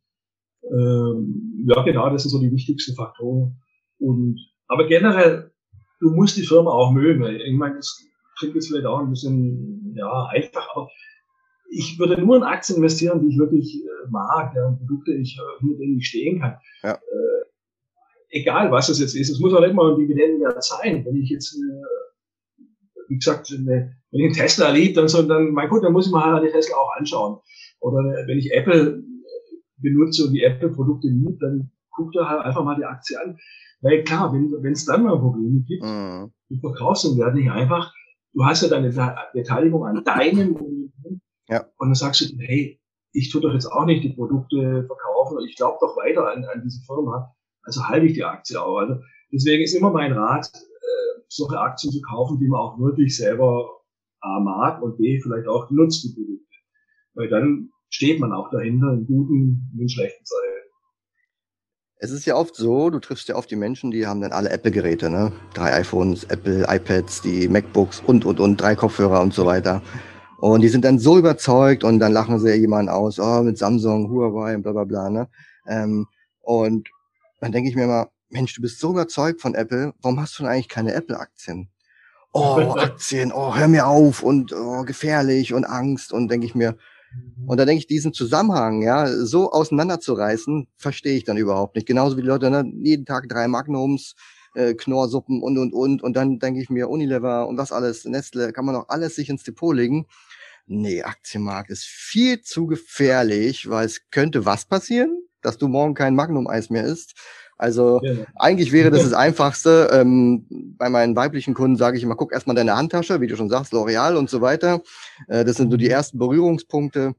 ähm, 0.71 1.65
ja, 1.67 1.81
genau, 1.83 2.09
das 2.09 2.23
sind 2.23 2.31
so 2.31 2.39
die 2.39 2.51
wichtigsten 2.51 2.95
Faktoren. 2.95 3.61
Und, 3.99 4.39
aber 4.67 4.87
generell, 4.87 5.51
du 5.99 6.11
musst 6.11 6.37
die 6.37 6.45
Firma 6.45 6.71
auch 6.71 6.91
mögen. 6.91 7.23
Ich 7.23 7.53
meine, 7.53 7.75
das 7.75 8.03
klingt 8.37 8.55
jetzt 8.55 8.67
vielleicht 8.67 8.85
auch 8.85 8.99
ein 8.99 9.09
bisschen, 9.09 9.93
ja, 9.95 10.27
einfach, 10.27 10.67
aber 10.75 10.89
ich 11.69 11.97
würde 11.97 12.21
nur 12.21 12.37
in 12.37 12.43
Aktien 12.43 12.77
investieren, 12.77 13.21
die 13.21 13.33
ich 13.33 13.39
wirklich 13.39 13.83
äh, 13.83 14.09
mag, 14.09 14.53
deren 14.53 14.77
Produkte 14.77 15.13
ich, 15.13 15.37
äh, 15.37 15.65
mit 15.65 15.79
denen 15.79 15.97
ich 15.97 16.07
stehen 16.07 16.39
kann. 16.39 16.57
Ja. 16.83 16.93
Äh, 16.93 18.39
egal, 18.39 18.71
was 18.71 18.87
das 18.87 18.99
jetzt 18.99 19.15
ist. 19.15 19.29
Es 19.29 19.39
muss 19.39 19.53
auch 19.53 19.61
nicht 19.61 19.73
mal 19.73 19.91
ein 19.91 19.99
Dividendenwert 19.99 20.63
sein. 20.63 21.03
Wenn 21.05 21.15
ich 21.15 21.29
jetzt, 21.29 21.55
äh, 21.55 22.63
wie 23.07 23.15
gesagt, 23.15 23.51
eine, 23.51 23.95
wenn 24.11 24.19
ich 24.19 24.25
einen 24.25 24.33
Tesla 24.33 24.69
liebe, 24.69 24.93
dann, 24.93 25.07
soll, 25.07 25.27
dann, 25.27 25.51
mein 25.51 25.69
Gott, 25.69 25.83
dann 25.83 25.93
muss 25.93 26.07
ich 26.07 26.13
mir 26.13 26.23
halt 26.23 26.43
die 26.43 26.51
Tesla 26.51 26.75
auch 26.75 26.95
anschauen. 26.97 27.39
Oder 27.79 27.99
wenn 28.27 28.37
ich 28.37 28.51
Apple 28.51 29.03
benutze 29.77 30.25
und 30.25 30.33
die 30.33 30.43
Apple-Produkte 30.43 31.07
liebt, 31.07 31.41
dann 31.41 31.71
guck 31.95 32.11
dir 32.11 32.27
halt 32.27 32.43
einfach 32.43 32.63
mal 32.63 32.75
die 32.75 32.85
Aktie 32.85 33.19
an. 33.19 33.37
Weil 33.81 34.03
klar, 34.03 34.33
wenn 34.33 34.71
es 34.71 34.85
dann 34.85 35.03
mal 35.03 35.19
Probleme 35.19 35.61
gibt, 35.61 35.83
mhm. 35.83 36.31
du 36.49 36.59
verkaufst 36.59 37.05
den 37.05 37.17
Wert 37.17 37.35
nicht 37.35 37.51
einfach, 37.51 37.93
du 38.33 38.45
hast 38.45 38.61
ja 38.63 38.69
deine 38.69 38.89
Beteiligung 39.33 39.85
an 39.85 40.03
deinem 40.03 40.55
Unternehmen 40.55 40.93
ja. 41.47 41.65
und 41.77 41.89
dann 41.89 41.95
sagst 41.95 42.21
du, 42.21 42.37
hey, 42.39 42.79
ich 43.13 43.31
tue 43.31 43.41
doch 43.41 43.53
jetzt 43.53 43.67
auch 43.67 43.85
nicht 43.85 44.03
die 44.03 44.13
Produkte 44.13 44.85
verkaufen, 44.85 45.37
ich 45.47 45.55
glaube 45.55 45.77
doch 45.79 45.95
weiter 45.97 46.31
an, 46.31 46.43
an 46.45 46.61
diese 46.63 46.81
Firma, 46.85 47.33
also 47.63 47.87
halte 47.87 48.05
ich 48.07 48.13
die 48.13 48.23
Aktie 48.23 48.61
auch. 48.61 48.77
Also 48.77 49.01
deswegen 49.31 49.63
ist 49.63 49.73
immer 49.73 49.91
mein 49.91 50.11
Rat, 50.11 50.51
äh, 50.53 51.21
solche 51.27 51.59
Aktien 51.59 51.91
zu 51.91 52.01
kaufen, 52.01 52.39
die 52.39 52.47
man 52.47 52.59
auch 52.59 52.79
wirklich 52.79 53.15
selber 53.15 53.69
A 54.21 54.39
mag 54.39 54.81
und 54.81 54.97
B 54.97 55.19
vielleicht 55.21 55.47
auch 55.47 55.69
nutzt, 55.71 56.03
die 56.03 56.13
Produkte. 56.13 56.55
Weil 57.13 57.29
dann 57.29 57.69
steht 57.89 58.19
man 58.19 58.33
auch 58.33 58.49
dahinter 58.51 58.91
in 58.93 59.05
guten 59.05 59.71
wie 59.73 59.83
in 59.83 59.89
schlechten 59.89 60.25
Zeiten. 60.25 60.64
Es 61.97 62.11
ist 62.11 62.25
ja 62.25 62.35
oft 62.35 62.55
so, 62.55 62.89
du 62.89 62.99
triffst 62.99 63.29
ja 63.29 63.35
oft 63.35 63.49
die 63.49 63.55
Menschen, 63.55 63.89
die 63.89 64.05
haben 64.05 64.19
dann 64.19 64.33
alle 64.33 64.49
Apple-Geräte, 64.49 65.09
ne? 65.09 65.31
Drei 65.53 65.73
iPhones, 65.79 66.25
Apple, 66.25 66.65
iPads, 66.67 67.21
die 67.21 67.47
MacBooks 67.47 68.01
und, 68.05 68.25
und, 68.25 68.41
und, 68.41 68.57
drei 68.57 68.75
Kopfhörer 68.75 69.21
und 69.21 69.33
so 69.33 69.45
weiter. 69.45 69.81
Und 70.39 70.61
die 70.61 70.67
sind 70.67 70.83
dann 70.83 70.99
so 70.99 71.17
überzeugt 71.17 71.85
und 71.85 71.99
dann 71.99 72.11
lachen 72.11 72.37
sie 72.39 72.53
jemanden 72.53 72.89
aus, 72.89 73.17
oh, 73.17 73.41
mit 73.43 73.57
Samsung, 73.57 74.09
Huawei 74.09 74.55
und 74.55 74.63
bla, 74.63 74.73
bla, 74.73 74.83
bla, 74.83 75.09
ne? 75.09 75.29
Ähm, 75.67 76.07
und 76.41 76.89
dann 77.39 77.53
denke 77.53 77.69
ich 77.69 77.77
mir 77.77 77.87
mal, 77.87 78.09
Mensch, 78.29 78.53
du 78.55 78.61
bist 78.61 78.79
so 78.79 78.89
überzeugt 78.89 79.39
von 79.39 79.55
Apple, 79.55 79.93
warum 80.01 80.19
hast 80.19 80.37
du 80.37 80.43
denn 80.43 80.51
eigentlich 80.51 80.67
keine 80.67 80.93
Apple-Aktien? 80.93 81.69
Oh, 82.33 82.75
Aktien, 82.77 83.31
oh, 83.31 83.55
hör 83.55 83.69
mir 83.69 83.87
auf 83.87 84.21
und 84.21 84.51
oh, 84.51 84.83
gefährlich 84.83 85.53
und 85.53 85.63
Angst 85.63 86.11
und 86.11 86.27
denke 86.27 86.45
ich 86.45 86.55
mir, 86.55 86.77
und 87.47 87.57
da 87.59 87.65
denke 87.65 87.79
ich, 87.79 87.87
diesen 87.87 88.13
Zusammenhang, 88.13 88.81
ja, 88.81 89.07
so 89.07 89.51
auseinanderzureißen, 89.51 90.67
verstehe 90.77 91.15
ich 91.15 91.23
dann 91.23 91.37
überhaupt 91.37 91.75
nicht. 91.75 91.87
Genauso 91.87 92.17
wie 92.17 92.21
die 92.21 92.27
Leute, 92.27 92.49
ne, 92.49 92.71
jeden 92.81 93.05
Tag 93.05 93.29
drei 93.29 93.47
Magnums, 93.47 94.15
äh, 94.55 94.73
Knorrsuppen 94.73 95.41
und 95.41 95.57
und 95.57 95.73
und 95.73 96.01
und 96.01 96.15
dann 96.15 96.39
denke 96.39 96.61
ich 96.61 96.69
mir 96.69 96.89
Unilever 96.89 97.47
und 97.47 97.57
was 97.57 97.71
alles, 97.71 98.05
Nestle, 98.05 98.53
kann 98.53 98.65
man 98.65 98.75
auch 98.75 98.89
alles 98.89 99.15
sich 99.15 99.29
ins 99.29 99.43
Depot 99.43 99.75
legen. 99.75 100.07
Nee, 100.67 101.03
Aktienmarkt 101.03 101.69
ist 101.69 101.85
viel 101.85 102.41
zu 102.41 102.65
gefährlich, 102.65 103.69
weil 103.69 103.85
es 103.85 104.09
könnte 104.09 104.45
was 104.45 104.65
passieren, 104.65 105.21
dass 105.41 105.57
du 105.59 105.67
morgen 105.67 105.93
kein 105.93 106.15
Magnum-Eis 106.15 106.71
mehr 106.71 106.85
isst. 106.85 107.13
Also 107.57 108.01
ja. 108.03 108.13
eigentlich 108.35 108.71
wäre 108.71 108.91
das 108.91 109.03
das 109.03 109.13
Einfachste. 109.13 109.89
Ähm, 109.93 110.45
bei 110.77 110.89
meinen 110.89 111.15
weiblichen 111.15 111.53
Kunden 111.53 111.77
sage 111.77 111.97
ich 111.97 112.03
immer, 112.03 112.15
guck 112.15 112.33
erstmal 112.33 112.55
deine 112.55 112.75
Handtasche, 112.75 113.21
wie 113.21 113.27
du 113.27 113.37
schon 113.37 113.49
sagst, 113.49 113.73
L'Oreal 113.73 114.15
und 114.15 114.29
so 114.29 114.41
weiter. 114.41 114.81
Äh, 115.27 115.45
das 115.45 115.57
sind 115.57 115.71
so 115.71 115.77
die 115.77 115.85
mhm. 115.85 115.91
ersten 115.91 116.19
Berührungspunkte. 116.19 117.15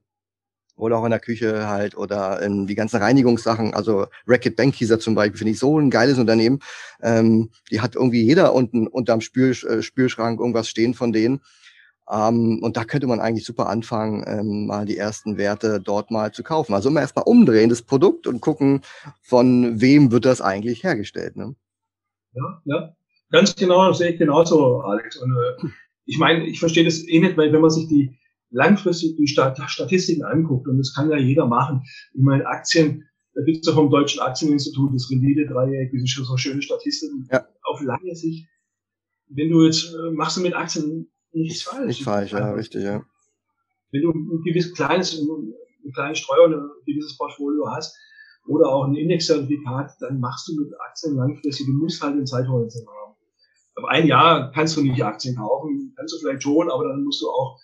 Oder 0.78 0.98
auch 0.98 1.04
in 1.04 1.10
der 1.10 1.20
Küche 1.20 1.68
halt 1.68 1.96
oder 1.96 2.42
in 2.42 2.66
die 2.66 2.74
ganzen 2.74 2.98
Reinigungssachen. 2.98 3.72
Also 3.72 4.08
Racket 4.26 4.56
Bank 4.56 4.74
hieß 4.74 4.90
er 4.90 5.00
zum 5.00 5.14
Beispiel, 5.14 5.38
finde 5.38 5.52
ich 5.52 5.58
so 5.58 5.78
ein 5.78 5.88
geiles 5.88 6.18
Unternehmen. 6.18 6.58
Ähm, 7.00 7.48
die 7.70 7.80
hat 7.80 7.94
irgendwie 7.94 8.22
jeder 8.22 8.52
unten 8.52 8.86
unterm 8.86 9.22
Spül, 9.22 9.52
äh, 9.52 9.80
Spülschrank 9.80 10.38
irgendwas 10.38 10.68
stehen 10.68 10.92
von 10.92 11.14
denen. 11.14 11.40
Ähm, 12.10 12.60
und 12.62 12.76
da 12.76 12.84
könnte 12.84 13.06
man 13.06 13.20
eigentlich 13.20 13.44
super 13.44 13.68
anfangen, 13.68 14.24
ähm, 14.26 14.66
mal 14.66 14.86
die 14.86 14.96
ersten 14.96 15.36
Werte 15.36 15.80
dort 15.80 16.10
mal 16.10 16.32
zu 16.32 16.42
kaufen. 16.42 16.74
Also 16.74 16.88
immer 16.88 17.00
erstmal 17.00 17.24
umdrehen 17.24 17.68
das 17.68 17.82
Produkt 17.82 18.26
und 18.26 18.40
gucken, 18.40 18.82
von 19.22 19.80
wem 19.80 20.12
wird 20.12 20.24
das 20.24 20.40
eigentlich 20.40 20.84
hergestellt. 20.84 21.36
Ne? 21.36 21.54
Ja, 22.34 22.62
ja. 22.64 22.96
Ganz 23.30 23.56
genau, 23.56 23.88
das 23.88 23.98
sehe 23.98 24.10
ich 24.10 24.18
genauso, 24.18 24.80
Alex. 24.82 25.16
Und 25.16 25.32
äh, 25.32 25.68
ich 26.04 26.18
meine, 26.18 26.46
ich 26.46 26.60
verstehe 26.60 26.84
das 26.84 27.06
eh 27.08 27.18
nicht, 27.18 27.36
weil 27.36 27.52
wenn 27.52 27.60
man 27.60 27.70
sich 27.70 27.88
die 27.88 28.16
langfristig 28.50 29.16
die 29.16 29.26
Statistiken 29.26 30.22
anguckt, 30.22 30.68
und 30.68 30.78
das 30.78 30.94
kann 30.94 31.10
ja 31.10 31.16
jeder 31.16 31.46
machen, 31.46 31.82
ich 32.14 32.22
meine, 32.22 32.46
Aktien, 32.46 33.04
da 33.34 33.42
gibt 33.42 33.58
es 33.58 33.66
ja 33.66 33.74
vom 33.74 33.90
Deutschen 33.90 34.20
Aktieninstitut 34.20 34.94
das 34.94 35.10
Rendite-Dreieck, 35.10 35.90
diese 35.90 36.24
so 36.24 36.36
schöne 36.36 36.62
Statistiken. 36.62 37.28
Ja. 37.32 37.46
Auf 37.64 37.82
lange 37.82 38.14
Sicht, 38.14 38.48
wenn 39.28 39.50
du 39.50 39.64
jetzt, 39.64 39.92
äh, 39.92 40.10
machst 40.12 40.36
du 40.36 40.42
mit 40.42 40.54
Aktien 40.54 41.10
nichts 41.36 41.62
falsch. 41.62 41.86
Nicht 41.86 42.04
falsch, 42.04 42.32
ja, 42.32 42.52
richtig, 42.52 42.82
ja. 42.82 43.02
Wenn 43.92 44.02
du 44.02 44.10
ein 44.10 44.42
gewisses 44.44 44.74
kleines, 44.74 45.18
ein 45.18 45.92
kleines 45.92 46.18
Streuer, 46.18 46.48
ein 46.48 46.70
gewisses 46.86 47.16
Portfolio 47.16 47.70
hast 47.70 47.96
oder 48.46 48.68
auch 48.68 48.84
ein 48.84 48.94
Indexzertifikat, 48.94 49.92
dann 50.00 50.20
machst 50.20 50.48
du 50.48 50.60
mit 50.60 50.72
Aktien 50.80 51.16
langfristig, 51.16 51.66
du 51.66 51.72
musst 51.72 52.02
halt 52.02 52.16
den 52.16 52.26
Zeithorizont 52.26 52.86
haben. 52.88 53.14
Auf 53.76 53.84
ein 53.84 54.06
Jahr 54.06 54.50
kannst 54.52 54.76
du 54.76 54.82
nicht 54.82 55.02
Aktien 55.02 55.36
kaufen, 55.36 55.92
kannst 55.96 56.14
du 56.14 56.18
vielleicht 56.18 56.42
schon, 56.42 56.70
aber 56.70 56.88
dann 56.88 57.04
musst 57.04 57.22
du 57.22 57.28
auch 57.28 57.58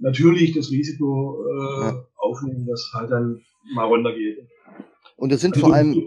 natürlich 0.00 0.54
das 0.54 0.70
Risiko 0.70 1.44
äh, 1.44 1.80
ja. 1.80 2.04
aufnehmen, 2.16 2.66
dass 2.66 2.90
halt 2.94 3.10
dann 3.10 3.42
mal 3.74 3.84
runtergeht. 3.84 4.48
Und 5.16 5.32
es 5.32 5.40
sind 5.40 5.54
also 5.54 5.66
vor 5.66 5.74
allem. 5.74 6.06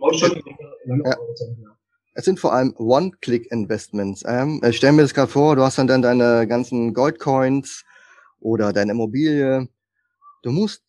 Ja. 1.03 1.17
Es 2.13 2.25
sind 2.25 2.39
vor 2.39 2.53
allem 2.53 2.73
One-Click-Investments. 2.77 4.23
Ähm, 4.27 4.61
ich 4.65 4.77
stelle 4.77 4.93
mir 4.93 5.03
das 5.03 5.13
gerade 5.13 5.31
vor, 5.31 5.55
du 5.55 5.63
hast 5.63 5.77
dann, 5.77 5.87
dann 5.87 6.01
deine 6.01 6.45
ganzen 6.47 6.93
Goldcoins 6.93 7.85
oder 8.39 8.73
deine 8.73 8.91
Immobilie. 8.91 9.69
Du 10.43 10.51
musst 10.51 10.83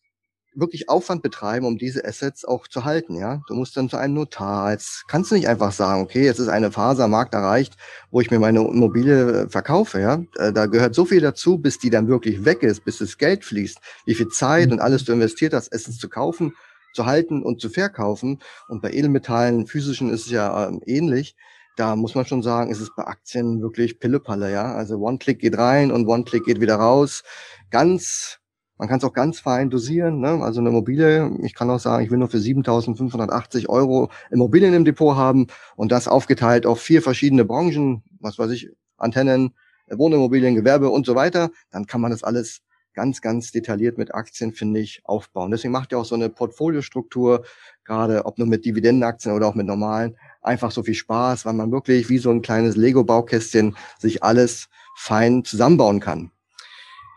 wirklich 0.55 0.89
Aufwand 0.89 1.23
betreiben, 1.23 1.65
um 1.65 1.77
diese 1.77 2.05
Assets 2.05 2.45
auch 2.45 2.67
zu 2.67 2.85
halten, 2.85 3.15
ja. 3.15 3.41
Du 3.47 3.55
musst 3.55 3.75
dann 3.77 3.89
zu 3.89 3.97
einem 3.97 4.13
Notar. 4.13 4.71
Jetzt 4.71 5.05
kannst 5.07 5.31
du 5.31 5.35
nicht 5.35 5.47
einfach 5.47 5.71
sagen, 5.71 6.03
okay, 6.03 6.25
jetzt 6.25 6.39
ist 6.39 6.49
eine 6.49 6.71
Phase 6.71 7.03
am 7.05 7.11
Markt 7.11 7.33
erreicht, 7.33 7.75
wo 8.11 8.21
ich 8.21 8.29
mir 8.29 8.39
meine 8.39 8.59
Immobilie 8.59 9.43
äh, 9.43 9.49
verkaufe, 9.49 9.99
ja. 9.99 10.23
Äh, 10.37 10.51
da 10.51 10.65
gehört 10.65 10.93
so 10.93 11.05
viel 11.05 11.21
dazu, 11.21 11.57
bis 11.57 11.79
die 11.79 11.89
dann 11.89 12.07
wirklich 12.07 12.45
weg 12.45 12.63
ist, 12.63 12.83
bis 12.83 12.99
das 12.99 13.17
Geld 13.17 13.45
fließt, 13.45 13.79
wie 14.05 14.15
viel 14.15 14.27
Zeit 14.27 14.67
mhm. 14.67 14.73
und 14.73 14.79
alles 14.81 15.05
du 15.05 15.13
investiert 15.13 15.53
hast, 15.53 15.73
Assets 15.73 15.97
zu 15.97 16.09
kaufen 16.09 16.53
zu 16.93 17.05
halten 17.05 17.43
und 17.43 17.59
zu 17.59 17.69
verkaufen. 17.69 18.39
Und 18.67 18.81
bei 18.81 18.91
Edelmetallen, 18.91 19.67
physischen 19.67 20.09
ist 20.09 20.25
es 20.25 20.31
ja 20.31 20.67
ähm, 20.67 20.81
ähnlich. 20.85 21.35
Da 21.75 21.95
muss 21.95 22.13
man 22.13 22.25
schon 22.25 22.43
sagen, 22.43 22.69
ist 22.71 22.81
es 22.81 22.95
bei 22.95 23.03
Aktien 23.05 23.61
wirklich 23.61 23.99
Pillepalle, 23.99 24.51
ja. 24.51 24.73
Also 24.75 24.97
One-Click 24.97 25.39
geht 25.39 25.57
rein 25.57 25.91
und 25.91 26.07
One-Click 26.07 26.45
geht 26.45 26.61
wieder 26.61 26.75
raus. 26.75 27.23
Ganz, 27.71 28.39
man 28.77 28.87
kann 28.87 28.99
es 28.99 29.03
auch 29.03 29.13
ganz 29.13 29.39
fein 29.39 29.71
dosieren, 29.71 30.19
ne? 30.19 30.43
Also 30.43 30.59
eine 30.59 30.69
Immobilie, 30.69 31.31
ich 31.41 31.55
kann 31.55 31.69
auch 31.71 31.79
sagen, 31.79 32.03
ich 32.05 32.11
will 32.11 32.19
nur 32.19 32.29
für 32.29 32.37
7.580 32.37 33.69
Euro 33.69 34.11
Immobilien 34.29 34.75
im 34.75 34.85
Depot 34.85 35.15
haben 35.15 35.47
und 35.75 35.91
das 35.91 36.07
aufgeteilt 36.07 36.67
auf 36.67 36.79
vier 36.79 37.01
verschiedene 37.01 37.43
Branchen, 37.43 38.03
was 38.19 38.37
weiß 38.37 38.51
ich, 38.51 38.69
Antennen, 38.97 39.55
Wohnimmobilien, 39.89 40.55
Gewerbe 40.55 40.89
und 40.89 41.05
so 41.07 41.15
weiter. 41.15 41.49
Dann 41.71 41.87
kann 41.87 42.01
man 42.01 42.11
das 42.11 42.23
alles 42.23 42.61
ganz, 42.93 43.21
ganz 43.21 43.51
detailliert 43.51 43.97
mit 43.97 44.13
Aktien, 44.13 44.53
finde 44.53 44.79
ich, 44.79 45.01
aufbauen. 45.05 45.51
Deswegen 45.51 45.71
macht 45.71 45.91
ja 45.91 45.97
auch 45.97 46.05
so 46.05 46.15
eine 46.15 46.29
Portfoliostruktur, 46.29 47.43
gerade 47.83 48.25
ob 48.25 48.37
nur 48.37 48.47
mit 48.47 48.65
Dividendenaktien 48.65 49.33
oder 49.33 49.47
auch 49.47 49.55
mit 49.55 49.67
normalen, 49.67 50.17
einfach 50.41 50.71
so 50.71 50.83
viel 50.83 50.93
Spaß, 50.93 51.45
weil 51.45 51.53
man 51.53 51.71
wirklich 51.71 52.09
wie 52.09 52.17
so 52.17 52.29
ein 52.31 52.41
kleines 52.41 52.75
Lego-Baukästchen 52.75 53.75
sich 53.99 54.23
alles 54.23 54.69
fein 54.95 55.43
zusammenbauen 55.43 55.99
kann. 55.99 56.31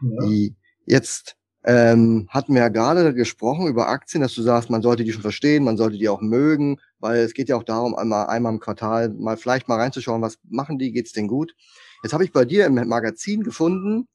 Ja. 0.02 0.26
Die, 0.26 0.54
jetzt 0.86 1.36
ähm, 1.64 2.28
hatten 2.30 2.54
wir 2.54 2.62
ja 2.62 2.68
gerade 2.68 3.12
gesprochen 3.12 3.66
über 3.66 3.88
Aktien, 3.88 4.20
dass 4.22 4.34
du 4.34 4.42
sagst, 4.42 4.70
man 4.70 4.82
sollte 4.82 5.02
die 5.02 5.12
schon 5.12 5.22
verstehen, 5.22 5.64
man 5.64 5.76
sollte 5.76 5.98
die 5.98 6.08
auch 6.08 6.20
mögen, 6.20 6.78
weil 7.00 7.18
es 7.18 7.34
geht 7.34 7.48
ja 7.48 7.56
auch 7.56 7.64
darum, 7.64 7.96
einmal, 7.96 8.26
einmal 8.26 8.52
im 8.52 8.60
Quartal 8.60 9.08
mal 9.10 9.36
vielleicht 9.36 9.68
mal 9.68 9.76
reinzuschauen, 9.76 10.22
was 10.22 10.38
machen 10.48 10.78
die, 10.78 10.92
geht's 10.92 11.12
denen 11.12 11.28
gut. 11.28 11.54
Jetzt 12.04 12.12
habe 12.12 12.24
ich 12.24 12.32
bei 12.32 12.44
dir 12.44 12.66
im 12.66 12.74
Magazin 12.74 13.42
gefunden, 13.42 14.06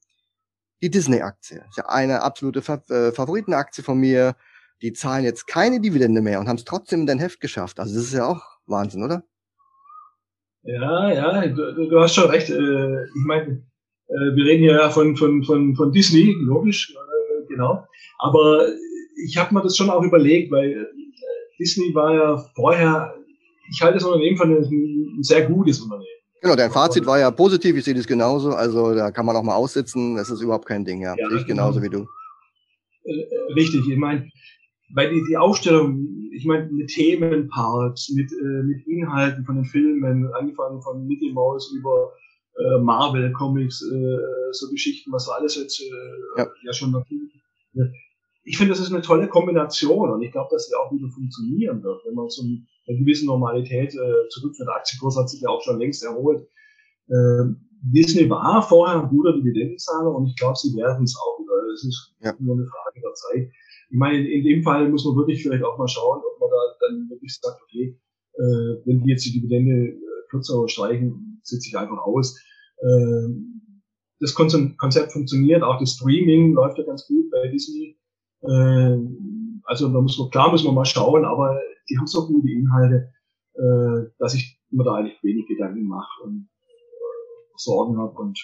die 0.82 0.90
Disney-Aktie. 0.90 1.64
Ist 1.68 1.78
ja 1.78 1.86
eine 1.86 2.22
absolute 2.22 2.58
äh, 2.58 3.12
Favoritenaktie 3.12 3.82
von 3.82 3.98
mir. 3.98 4.34
Die 4.82 4.92
zahlen 4.92 5.24
jetzt 5.24 5.46
keine 5.46 5.80
Dividende 5.80 6.20
mehr 6.20 6.40
und 6.40 6.48
haben 6.48 6.56
es 6.56 6.64
trotzdem 6.64 7.00
in 7.00 7.06
dein 7.06 7.20
Heft 7.20 7.40
geschafft. 7.40 7.78
Also 7.78 7.94
das 7.94 8.04
ist 8.04 8.14
ja 8.14 8.26
auch 8.26 8.42
Wahnsinn, 8.66 9.04
oder? 9.04 9.22
Ja, 10.64 11.12
ja, 11.12 11.46
du, 11.46 11.88
du 11.88 12.00
hast 12.00 12.14
schon 12.14 12.30
recht. 12.30 12.50
Äh, 12.50 13.04
ich 13.04 13.24
meine, 13.26 13.64
äh, 14.08 14.34
wir 14.34 14.44
reden 14.44 14.64
ja 14.64 14.90
von, 14.90 15.16
von, 15.16 15.44
von, 15.44 15.74
von 15.76 15.92
Disney, 15.92 16.34
logisch, 16.40 16.92
äh, 16.92 17.46
genau. 17.48 17.86
Aber 18.18 18.66
ich 19.24 19.36
habe 19.36 19.54
mir 19.54 19.62
das 19.62 19.76
schon 19.76 19.90
auch 19.90 20.02
überlegt, 20.02 20.50
weil 20.50 20.88
Disney 21.58 21.94
war 21.94 22.14
ja 22.14 22.36
vorher, 22.54 23.14
ich 23.70 23.80
halte 23.82 23.94
das 23.94 24.04
Unternehmen 24.04 24.36
von 24.36 24.50
einem 24.50 25.22
sehr 25.22 25.46
gutes 25.46 25.80
Unternehmen. 25.80 26.21
Genau, 26.42 26.56
dein 26.56 26.72
Fazit 26.72 27.06
war 27.06 27.20
ja 27.20 27.30
positiv, 27.30 27.76
ich 27.76 27.84
sehe 27.84 27.94
das 27.94 28.06
genauso. 28.06 28.50
Also 28.50 28.94
da 28.94 29.12
kann 29.12 29.24
man 29.24 29.36
auch 29.36 29.44
mal 29.44 29.54
aussitzen, 29.54 30.16
das 30.16 30.28
ist 30.28 30.40
überhaupt 30.40 30.66
kein 30.66 30.84
Ding, 30.84 31.00
ja. 31.00 31.14
ja 31.16 31.30
ich 31.36 31.46
genauso 31.46 31.80
genau. 31.80 31.92
wie 31.92 31.96
du. 31.98 32.08
Äh, 33.04 33.52
richtig, 33.54 33.88
ich 33.88 33.96
meine, 33.96 34.28
weil 34.94 35.10
die, 35.10 35.22
die 35.28 35.36
Aufstellung, 35.36 36.04
ich 36.32 36.44
meine, 36.44 36.68
mit 36.72 36.88
Themenparts, 36.88 38.10
mit, 38.10 38.32
äh, 38.32 38.62
mit 38.64 38.84
Inhalten 38.88 39.44
von 39.44 39.54
den 39.54 39.64
Filmen, 39.64 40.32
angefangen 40.34 40.82
von 40.82 41.06
Mickey 41.06 41.32
Mouse 41.32 41.72
über 41.78 42.12
äh, 42.58 42.78
Marvel 42.80 43.32
Comics, 43.32 43.80
äh, 43.80 44.18
so 44.50 44.68
Geschichten, 44.68 45.12
was 45.12 45.28
alles 45.28 45.54
jetzt 45.54 45.80
äh, 45.80 46.38
ja. 46.38 46.48
ja 46.64 46.72
schon 46.72 46.90
noch 46.90 47.04
ich 48.44 48.56
finde, 48.56 48.72
das 48.72 48.80
ist 48.80 48.92
eine 48.92 49.02
tolle 49.02 49.28
Kombination 49.28 50.10
und 50.10 50.22
ich 50.22 50.32
glaube, 50.32 50.48
dass 50.50 50.66
sie 50.66 50.74
auch 50.74 50.92
wieder 50.92 51.08
funktionieren 51.08 51.82
wird, 51.82 52.04
wenn 52.04 52.14
man 52.14 52.28
so 52.28 52.42
eine 52.42 52.98
gewisse 52.98 53.26
Normalität 53.26 53.94
äh, 53.94 54.28
zurückführt. 54.30 54.68
Der 54.68 54.76
Aktienkurs 54.76 55.16
hat 55.16 55.30
sich 55.30 55.40
ja 55.40 55.48
auch 55.48 55.62
schon 55.62 55.78
längst 55.78 56.02
erholt. 56.02 56.46
Äh, 57.08 57.54
Disney 57.82 58.28
war 58.30 58.62
vorher 58.62 59.02
ein 59.02 59.08
guter 59.08 59.32
Dividendenzahler 59.32 60.14
und 60.14 60.26
ich 60.26 60.36
glaube, 60.36 60.56
sie 60.56 60.76
werden 60.76 61.04
es 61.04 61.16
auch 61.16 61.38
wieder. 61.40 61.52
Es 61.72 61.84
ist 61.84 62.14
ja. 62.20 62.34
nur 62.38 62.56
eine 62.56 62.66
Frage 62.66 63.00
der 63.00 63.14
Zeit. 63.14 63.50
Ich 63.90 63.98
meine, 63.98 64.18
in, 64.18 64.26
in, 64.26 64.44
dem 64.44 64.62
Fall 64.62 64.88
muss 64.88 65.04
man 65.04 65.16
wirklich 65.16 65.42
vielleicht 65.42 65.64
auch 65.64 65.78
mal 65.78 65.88
schauen, 65.88 66.18
ob 66.18 66.40
man 66.40 66.50
da 66.50 66.86
dann 66.86 67.10
wirklich 67.10 67.38
sagt, 67.40 67.60
okay, 67.62 67.98
äh, 68.34 68.86
wenn 68.86 69.02
die 69.02 69.10
jetzt 69.10 69.24
die 69.26 69.32
Dividende 69.32 69.90
äh, 69.90 70.00
kürzer 70.30 70.66
streichen, 70.68 71.40
sitze 71.42 71.68
ich 71.68 71.76
einfach 71.76 71.98
aus. 71.98 72.40
Äh, 72.78 73.28
das 74.20 74.34
Konzept 74.34 75.12
funktioniert, 75.12 75.62
auch 75.62 75.80
das 75.80 75.94
Streaming 75.94 76.52
läuft 76.52 76.78
ja 76.78 76.84
ganz 76.84 77.06
gut 77.06 77.28
bei 77.30 77.48
Disney. 77.48 77.98
Äh, 78.42 78.98
also 79.64 79.88
da 79.88 80.00
muss 80.00 80.18
man, 80.18 80.30
klar 80.30 80.50
muss 80.50 80.64
man 80.64 80.74
mal 80.74 80.84
schauen, 80.84 81.24
aber 81.24 81.60
die 81.88 81.98
haben 81.98 82.06
so 82.06 82.26
gute 82.26 82.50
Inhalte, 82.50 83.12
äh, 83.54 84.10
dass 84.18 84.34
ich 84.34 84.60
mir 84.70 84.84
da 84.84 84.94
eigentlich 84.94 85.22
wenig 85.22 85.46
Gedanken 85.46 85.86
mache 85.86 86.22
und 86.24 86.48
äh, 86.62 87.52
Sorgen 87.56 87.98
habe. 87.98 88.14
Und 88.14 88.38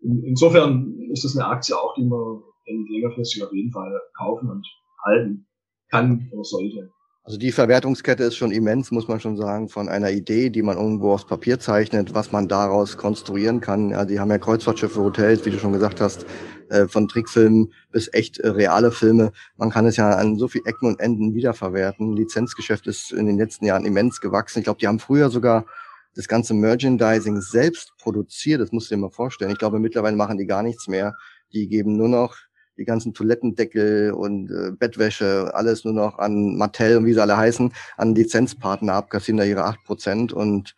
in, 0.00 0.22
insofern 0.24 0.98
ist 1.10 1.24
das 1.24 1.36
eine 1.36 1.46
Aktie 1.46 1.76
auch, 1.76 1.94
die 1.94 2.04
man 2.04 2.42
längerfristig 2.66 3.42
auf 3.42 3.52
jeden 3.52 3.72
Fall 3.72 4.00
kaufen 4.16 4.50
und 4.50 4.66
halten 5.04 5.46
kann 5.90 6.28
oder 6.32 6.44
sollte. 6.44 6.90
Also 7.24 7.38
die 7.38 7.52
Verwertungskette 7.52 8.24
ist 8.24 8.36
schon 8.36 8.50
immens, 8.50 8.90
muss 8.90 9.06
man 9.06 9.20
schon 9.20 9.36
sagen, 9.36 9.68
von 9.68 9.88
einer 9.88 10.10
Idee, 10.10 10.50
die 10.50 10.62
man 10.62 10.76
irgendwo 10.76 11.12
aufs 11.12 11.26
Papier 11.26 11.60
zeichnet, 11.60 12.14
was 12.14 12.32
man 12.32 12.48
daraus 12.48 12.96
konstruieren 12.96 13.60
kann. 13.60 13.90
Ja, 13.90 14.04
die 14.04 14.18
haben 14.18 14.30
ja 14.30 14.38
Kreuzfahrtschiffe, 14.38 15.00
Hotels, 15.00 15.46
wie 15.46 15.50
du 15.50 15.58
schon 15.58 15.72
gesagt 15.72 16.00
hast, 16.00 16.26
äh, 16.72 16.88
von 16.88 17.06
Trickfilmen 17.06 17.72
bis 17.90 18.08
echt 18.12 18.38
äh, 18.38 18.48
reale 18.48 18.90
Filme. 18.90 19.32
Man 19.56 19.70
kann 19.70 19.86
es 19.86 19.96
ja 19.96 20.10
an 20.10 20.38
so 20.38 20.48
viel 20.48 20.62
Ecken 20.64 20.88
und 20.88 21.00
Enden 21.00 21.34
wiederverwerten. 21.34 22.16
Lizenzgeschäft 22.16 22.86
ist 22.86 23.12
in 23.12 23.26
den 23.26 23.38
letzten 23.38 23.66
Jahren 23.66 23.84
immens 23.84 24.20
gewachsen. 24.20 24.60
Ich 24.60 24.64
glaube, 24.64 24.80
die 24.80 24.88
haben 24.88 24.98
früher 24.98 25.28
sogar 25.28 25.66
das 26.14 26.28
ganze 26.28 26.54
Merchandising 26.54 27.40
selbst 27.40 27.92
produziert. 27.98 28.60
Das 28.60 28.72
musst 28.72 28.90
du 28.90 28.94
dir 28.94 29.02
mal 29.02 29.10
vorstellen. 29.10 29.50
Ich 29.50 29.58
glaube, 29.58 29.78
mittlerweile 29.78 30.16
machen 30.16 30.38
die 30.38 30.46
gar 30.46 30.62
nichts 30.62 30.88
mehr. 30.88 31.14
Die 31.52 31.68
geben 31.68 31.96
nur 31.96 32.08
noch 32.08 32.36
die 32.78 32.84
ganzen 32.86 33.12
Toilettendeckel 33.12 34.12
und 34.12 34.50
äh, 34.50 34.72
Bettwäsche, 34.72 35.50
alles 35.54 35.84
nur 35.84 35.92
noch 35.92 36.18
an 36.18 36.56
Mattel 36.56 36.96
und 36.96 37.04
wie 37.04 37.12
sie 37.12 37.20
alle 37.20 37.36
heißen, 37.36 37.70
an 37.98 38.14
Lizenzpartner 38.14 38.94
abkassieren 38.94 39.36
da 39.36 39.44
ihre 39.44 39.64
acht 39.64 39.84
Prozent 39.84 40.32
und 40.32 40.74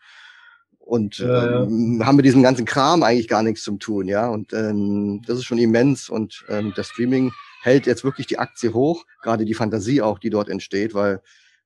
und 0.84 1.18
ja, 1.18 1.62
ähm, 1.62 2.02
haben 2.04 2.16
mit 2.16 2.26
diesem 2.26 2.42
ganzen 2.42 2.66
Kram 2.66 3.02
eigentlich 3.02 3.28
gar 3.28 3.42
nichts 3.42 3.62
zum 3.62 3.78
tun, 3.78 4.06
ja. 4.06 4.28
Und 4.28 4.52
ähm, 4.52 5.22
das 5.26 5.38
ist 5.38 5.44
schon 5.44 5.58
immens 5.58 6.08
und 6.08 6.44
ähm, 6.48 6.72
das 6.76 6.88
Streaming 6.88 7.32
hält 7.62 7.86
jetzt 7.86 8.04
wirklich 8.04 8.26
die 8.26 8.38
Aktie 8.38 8.74
hoch, 8.74 9.04
gerade 9.22 9.44
die 9.44 9.54
Fantasie 9.54 10.02
auch, 10.02 10.18
die 10.18 10.30
dort 10.30 10.48
entsteht, 10.48 10.94
weil 10.94 11.22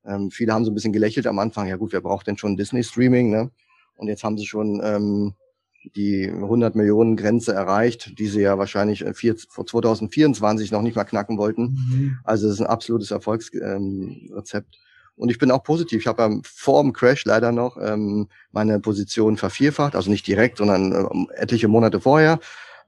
ähm, 0.07 0.31
viele 0.31 0.53
haben 0.53 0.65
so 0.65 0.71
ein 0.71 0.75
bisschen 0.75 0.93
gelächelt 0.93 1.27
am 1.27 1.41
Anfang, 1.41 1.67
ja 1.67 1.77
gut, 1.77 1.93
wer 1.93 2.01
braucht 2.01 2.29
denn 2.29 2.39
schon 2.39 2.57
Disney-Streaming, 2.57 3.31
ne? 3.31 3.51
Und 3.97 4.07
jetzt 4.07 4.23
haben 4.23 4.39
sie 4.39 4.47
schon 4.47 4.81
ähm, 4.85 5.35
die 5.97 6.29
100 6.29 6.77
Millionen 6.77 7.17
Grenze 7.17 7.53
erreicht, 7.53 8.19
die 8.19 8.27
sie 8.27 8.43
ja 8.43 8.59
wahrscheinlich 8.59 9.05
äh, 9.05 9.15
vier, 9.15 9.35
vor 9.49 9.67
2024 9.67 10.71
noch 10.71 10.83
nicht 10.83 10.95
mal 10.95 11.05
knacken 11.05 11.39
wollten. 11.39 11.63
Mhm. 11.63 12.19
Also 12.23 12.47
es 12.47 12.55
ist 12.55 12.61
ein 12.61 12.67
absolutes 12.67 13.11
Erfolgsrezept. 13.11 14.77
Ähm, 14.77 14.88
und 15.19 15.31
ich 15.31 15.39
bin 15.39 15.51
auch 15.51 15.63
positiv. 15.63 16.01
Ich 16.01 16.07
habe 16.07 16.23
ja 16.23 16.41
vor 16.45 16.83
dem 16.83 16.93
Crash 16.93 17.25
leider 17.25 17.53
noch 17.53 17.77
ähm, 17.81 18.29
meine 18.53 18.81
Position 18.81 19.37
vervierfacht, 19.37 19.97
also 19.97 20.11
nicht 20.11 20.27
direkt, 20.27 20.59
sondern 20.59 20.93
äh, 20.93 21.35
etliche 21.35 21.69
Monate 21.69 22.01
vorher. 22.01 22.39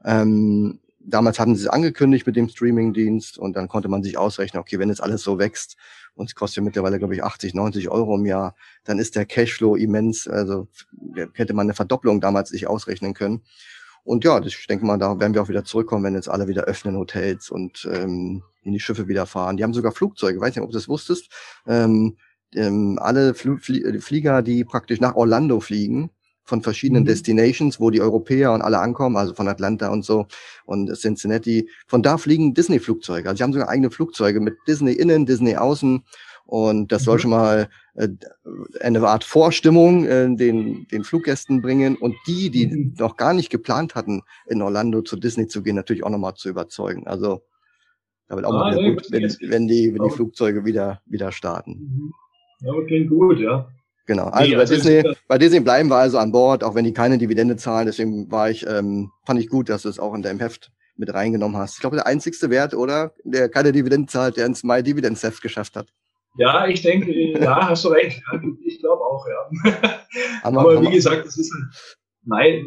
Ähm, 0.05 0.79
damals 1.01 1.39
hatten 1.39 1.57
sie 1.57 1.65
es 1.65 1.69
angekündigt 1.69 2.27
mit 2.27 2.37
dem 2.37 2.49
Streaming-Dienst 2.49 3.37
und 3.37 3.57
dann 3.57 3.69
konnte 3.69 3.89
man 3.89 4.03
sich 4.03 4.17
ausrechnen, 4.17 4.61
okay, 4.61 4.79
wenn 4.79 4.89
jetzt 4.89 5.03
alles 5.03 5.23
so 5.23 5.39
wächst 5.39 5.77
und 6.15 6.29
es 6.29 6.35
kostet 6.35 6.63
mittlerweile, 6.63 6.99
glaube 6.99 7.15
ich, 7.15 7.25
80, 7.25 7.55
90 7.55 7.89
Euro 7.89 8.17
im 8.17 8.27
Jahr, 8.27 8.55
dann 8.85 8.99
ist 8.99 9.17
der 9.17 9.27
Cashflow 9.27 9.75
immens. 9.75 10.29
Also 10.29 10.69
hätte 11.35 11.55
man 11.55 11.67
eine 11.67 11.75
Verdopplung 11.75 12.21
damals 12.21 12.51
sich 12.51 12.67
ausrechnen 12.67 13.15
können. 13.15 13.43
Und 14.05 14.25
ja, 14.25 14.41
ich 14.45 14.67
denke 14.67 14.85
mal, 14.85 14.99
da 14.99 15.19
werden 15.21 15.35
wir 15.35 15.43
auch 15.43 15.49
wieder 15.49 15.65
zurückkommen, 15.65 16.05
wenn 16.05 16.15
jetzt 16.15 16.29
alle 16.29 16.49
wieder 16.49 16.65
öffnen 16.65 16.97
Hotels 16.97 17.51
und 17.51 17.89
ähm, 17.93 18.43
in 18.63 18.73
die 18.73 18.81
Schiffe 18.81 19.09
wieder 19.09 19.27
fahren. 19.27 19.57
Die 19.57 19.65
haben 19.65 19.75
sogar 19.75 19.93
Flugzeuge, 19.93 20.37
ich 20.37 20.41
weiß 20.41 20.55
nicht, 20.55 20.65
ob 20.65 20.71
du 20.71 20.77
das 20.77 20.89
wusstest. 20.89 21.31
Ähm, 21.67 22.17
ähm, 22.55 22.99
alle 23.01 23.35
Fl 23.35 23.59
Flie 23.59 24.01
Flieger, 24.01 24.43
die 24.43 24.65
praktisch 24.65 25.01
nach 25.01 25.15
Orlando 25.15 25.61
fliegen, 25.61 26.11
von 26.51 26.63
verschiedenen 26.63 27.05
mhm. 27.05 27.09
Destinations, 27.09 27.81
wo 27.81 27.91
die 27.91 28.01
Europäer 28.01 28.53
und 28.53 28.63
alle 28.63 28.81
ankommen, 28.81 29.17
also 29.17 29.35
von 29.35 29.49
Atlanta 29.49 29.89
und 29.89 30.05
so 30.05 30.27
und 30.67 30.93
Cincinnati. 30.97 31.71
Von 31.87 32.03
da 32.03 32.19
fliegen 32.19 32.55
Disney-Flugzeuge. 32.55 33.29
Also 33.29 33.39
sie 33.39 33.45
haben 33.45 33.53
sogar 33.53 33.69
eigene 33.69 33.91
Flugzeuge 33.91 34.41
mit 34.41 34.57
Disney 34.67 34.93
innen, 34.93 35.27
Disney 35.27 35.57
außen. 35.57 36.05
Und 36.51 36.91
das 36.91 37.03
mhm. 37.03 37.05
soll 37.05 37.19
schon 37.21 37.31
mal 37.31 37.69
äh, 37.95 38.09
eine 38.81 39.01
Art 39.07 39.23
Vorstimmung 39.23 40.05
äh, 40.05 40.35
den, 40.35 40.89
den 40.91 41.05
Fluggästen 41.05 41.63
bringen 41.63 41.95
und 41.95 42.17
die, 42.27 42.51
die 42.51 42.67
mhm. 42.67 42.95
noch 42.99 43.17
gar 43.17 43.35
nicht 43.35 43.51
geplant 43.51 43.95
hatten, 43.95 44.23
in 44.49 44.61
Orlando 44.61 45.03
zu 45.03 45.17
Disney 45.17 45.47
zu 45.47 45.63
gehen, 45.63 45.77
natürlich 45.77 46.03
auch 46.03 46.11
nochmal 46.11 46.35
zu 46.35 46.49
überzeugen. 46.49 47.07
Also 47.07 47.43
da 48.27 48.35
wird 48.35 48.47
auch 48.47 48.55
ah, 48.55 48.59
mal 48.59 48.75
nee, 48.75 48.95
gut, 48.95 49.07
wenn, 49.11 49.23
wenn, 49.49 49.69
die, 49.69 49.95
wenn 49.95 50.03
die 50.03 50.11
Flugzeuge 50.11 50.65
wieder, 50.65 51.01
wieder 51.07 51.31
starten. 51.31 51.71
Mhm. 51.71 52.13
Ja, 52.63 52.73
klingt 52.85 53.11
gut, 53.11 53.39
ja. 53.39 53.69
Genau. 54.07 54.25
Also, 54.25 54.51
nee, 54.51 54.57
also 54.57 54.75
bei, 54.75 54.77
Disney, 54.77 55.15
bei 55.29 55.39
Disney 55.39 55.61
bleiben 55.61 55.89
wir 55.89 55.99
also 55.99 56.19
an 56.19 56.33
Bord, 56.33 56.65
auch 56.65 56.75
wenn 56.75 56.85
die 56.85 56.93
keine 56.93 57.17
Dividende 57.17 57.57
zahlen. 57.57 57.87
Deswegen 57.87 58.29
war 58.29 58.51
ich, 58.51 58.67
ähm, 58.67 59.13
fand 59.25 59.39
ich 59.39 59.49
gut, 59.49 59.69
dass 59.69 59.83
du 59.83 59.89
es 59.89 60.01
auch 60.01 60.15
in 60.15 60.23
deinem 60.23 60.41
Heft 60.41 60.73
mit 60.97 61.15
reingenommen 61.15 61.57
hast. 61.57 61.75
Ich 61.75 61.81
glaube, 61.81 61.95
der 61.95 62.09
einzigste 62.09 62.51
Wert, 62.51 62.75
oder? 62.75 63.15
Der 63.23 63.49
keine 63.49 63.71
Dividende 63.71 64.09
zahlt, 64.09 64.37
der 64.37 64.47
ins 64.47 64.65
My 64.65 64.83
Dividends 64.83 65.23
Heft 65.23 65.43
geschafft 65.43 65.77
hat. 65.77 65.93
Ja, 66.37 66.67
ich 66.67 66.83
denke, 66.83 67.13
ja, 67.39 67.69
hast 67.69 67.85
du 67.85 67.89
recht. 67.89 68.23
Ich 68.65 68.79
glaube 68.79 69.03
auch, 69.03 69.27
ja. 69.27 70.01
Aber, 70.43 70.61
Aber 70.61 70.83
wie 70.83 70.93
gesagt, 70.93 71.27
es 71.27 71.37
ist 71.37 71.53
nein, 72.25 72.67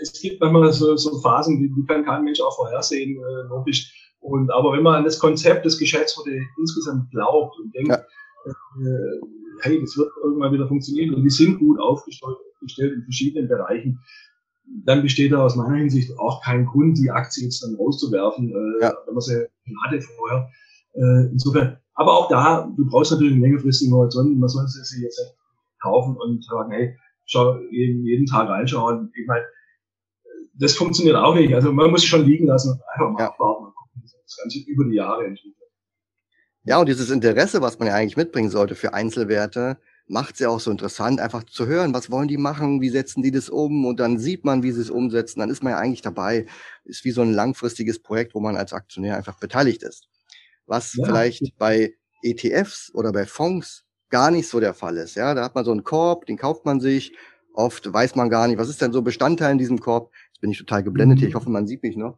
es 0.00 0.20
gibt 0.20 0.40
manchmal 0.40 0.72
so, 0.72 0.96
so 0.96 1.20
Phasen, 1.20 1.60
die, 1.60 1.68
die 1.68 1.86
kann 1.86 2.04
kein 2.04 2.24
Mensch 2.24 2.40
auch 2.40 2.56
vorhersehen, 2.56 3.16
äh, 3.16 3.48
logisch. 3.48 4.12
Und, 4.20 4.50
aber 4.52 4.72
wenn 4.72 4.82
man 4.82 4.96
an 4.96 5.04
das 5.04 5.18
Konzept 5.18 5.64
des 5.64 5.78
Geschäftsmodells 5.78 6.44
insgesamt 6.58 7.10
glaubt 7.10 7.58
und 7.58 7.74
denkt, 7.74 7.90
ja. 7.90 7.96
äh, 7.96 9.20
hey, 9.62 9.80
das 9.80 9.96
wird 9.96 10.10
irgendwann 10.22 10.52
wieder 10.52 10.68
funktionieren 10.68 11.14
und 11.14 11.22
die 11.22 11.30
sind 11.30 11.58
gut 11.58 11.80
aufgestellt 11.80 12.38
in 12.78 13.02
verschiedenen 13.02 13.48
Bereichen, 13.48 13.98
dann 14.84 15.02
besteht 15.02 15.32
da 15.32 15.44
aus 15.44 15.56
meiner 15.56 15.76
Hinsicht 15.76 16.16
auch 16.18 16.42
kein 16.42 16.66
Grund, 16.66 16.96
die 16.98 17.10
Aktie 17.10 17.44
jetzt 17.44 17.62
dann 17.62 17.74
rauszuwerfen, 17.74 18.50
äh, 18.50 18.82
ja. 18.82 18.94
wenn 19.06 19.14
man 19.14 19.20
sie 19.20 19.46
hatte 19.84 20.00
vorher. 20.00 20.48
Äh, 20.94 21.30
insofern, 21.32 21.78
aber 21.94 22.12
auch 22.12 22.28
da, 22.28 22.70
du 22.76 22.86
brauchst 22.86 23.12
natürlich 23.12 23.32
einen 23.32 23.42
längerfristigen 23.42 23.94
Horizont, 23.94 24.38
man 24.38 24.48
soll 24.48 24.66
sie 24.66 25.02
jetzt 25.02 25.18
nicht 25.18 25.36
kaufen 25.80 26.16
und 26.16 26.44
sagen, 26.44 26.72
hey, 26.72 26.96
schau, 27.26 27.58
jeden, 27.70 28.04
jeden 28.04 28.26
Tag 28.26 28.48
reinschauen. 28.48 29.12
Ich 29.14 29.26
meine, 29.26 29.44
das 30.54 30.74
funktioniert 30.74 31.16
auch 31.16 31.34
nicht. 31.34 31.54
Also 31.54 31.72
man 31.72 31.90
muss 31.90 32.02
sich 32.02 32.10
schon 32.10 32.26
liegen 32.26 32.46
lassen 32.46 32.72
und 32.72 32.80
einfach 32.92 33.10
mal 33.10 33.20
ja. 33.20 33.28
abwarten 33.30 33.66
und 33.66 33.74
gucken, 33.74 34.02
das 34.02 34.36
Ganze 34.36 34.58
über 34.66 34.84
die 34.84 34.96
Jahre 34.96 35.24
entwickelt. 35.24 35.56
Ja, 36.64 36.78
und 36.78 36.88
dieses 36.88 37.10
Interesse, 37.10 37.60
was 37.60 37.78
man 37.78 37.88
ja 37.88 37.94
eigentlich 37.94 38.16
mitbringen 38.16 38.50
sollte 38.50 38.76
für 38.76 38.94
Einzelwerte, 38.94 39.78
macht 40.06 40.34
es 40.34 40.40
ja 40.40 40.48
auch 40.48 40.60
so 40.60 40.70
interessant, 40.70 41.20
einfach 41.20 41.42
zu 41.44 41.66
hören, 41.66 41.94
was 41.94 42.10
wollen 42.10 42.28
die 42.28 42.36
machen, 42.36 42.80
wie 42.80 42.90
setzen 42.90 43.22
die 43.22 43.30
das 43.30 43.48
um 43.48 43.84
und 43.84 43.98
dann 43.98 44.18
sieht 44.18 44.44
man, 44.44 44.62
wie 44.62 44.70
sie 44.70 44.82
es 44.82 44.90
umsetzen, 44.90 45.40
dann 45.40 45.50
ist 45.50 45.62
man 45.62 45.72
ja 45.72 45.78
eigentlich 45.78 46.02
dabei. 46.02 46.46
Ist 46.84 47.04
wie 47.04 47.10
so 47.10 47.22
ein 47.22 47.32
langfristiges 47.32 48.00
Projekt, 48.00 48.34
wo 48.34 48.40
man 48.40 48.56
als 48.56 48.72
Aktionär 48.72 49.16
einfach 49.16 49.38
beteiligt 49.38 49.82
ist. 49.82 50.08
Was 50.72 50.94
ja. 50.94 51.04
vielleicht 51.04 51.58
bei 51.58 51.92
ETFs 52.22 52.90
oder 52.94 53.12
bei 53.12 53.26
Fonds 53.26 53.84
gar 54.08 54.30
nicht 54.30 54.48
so 54.48 54.58
der 54.58 54.72
Fall 54.72 54.96
ist. 54.96 55.16
Ja, 55.16 55.34
da 55.34 55.44
hat 55.44 55.54
man 55.54 55.66
so 55.66 55.70
einen 55.70 55.84
Korb, 55.84 56.24
den 56.24 56.38
kauft 56.38 56.64
man 56.64 56.80
sich. 56.80 57.12
Oft 57.52 57.92
weiß 57.92 58.14
man 58.16 58.30
gar 58.30 58.48
nicht, 58.48 58.56
was 58.56 58.70
ist 58.70 58.80
denn 58.80 58.90
so 58.90 59.02
Bestandteil 59.02 59.52
in 59.52 59.58
diesem 59.58 59.80
Korb. 59.80 60.10
Jetzt 60.32 60.40
bin 60.40 60.50
ich 60.50 60.56
total 60.56 60.82
geblendet 60.82 61.18
mhm. 61.18 61.20
hier. 61.20 61.28
Ich 61.28 61.34
hoffe, 61.34 61.50
man 61.50 61.66
sieht 61.66 61.82
mich 61.82 61.98
noch. 61.98 62.16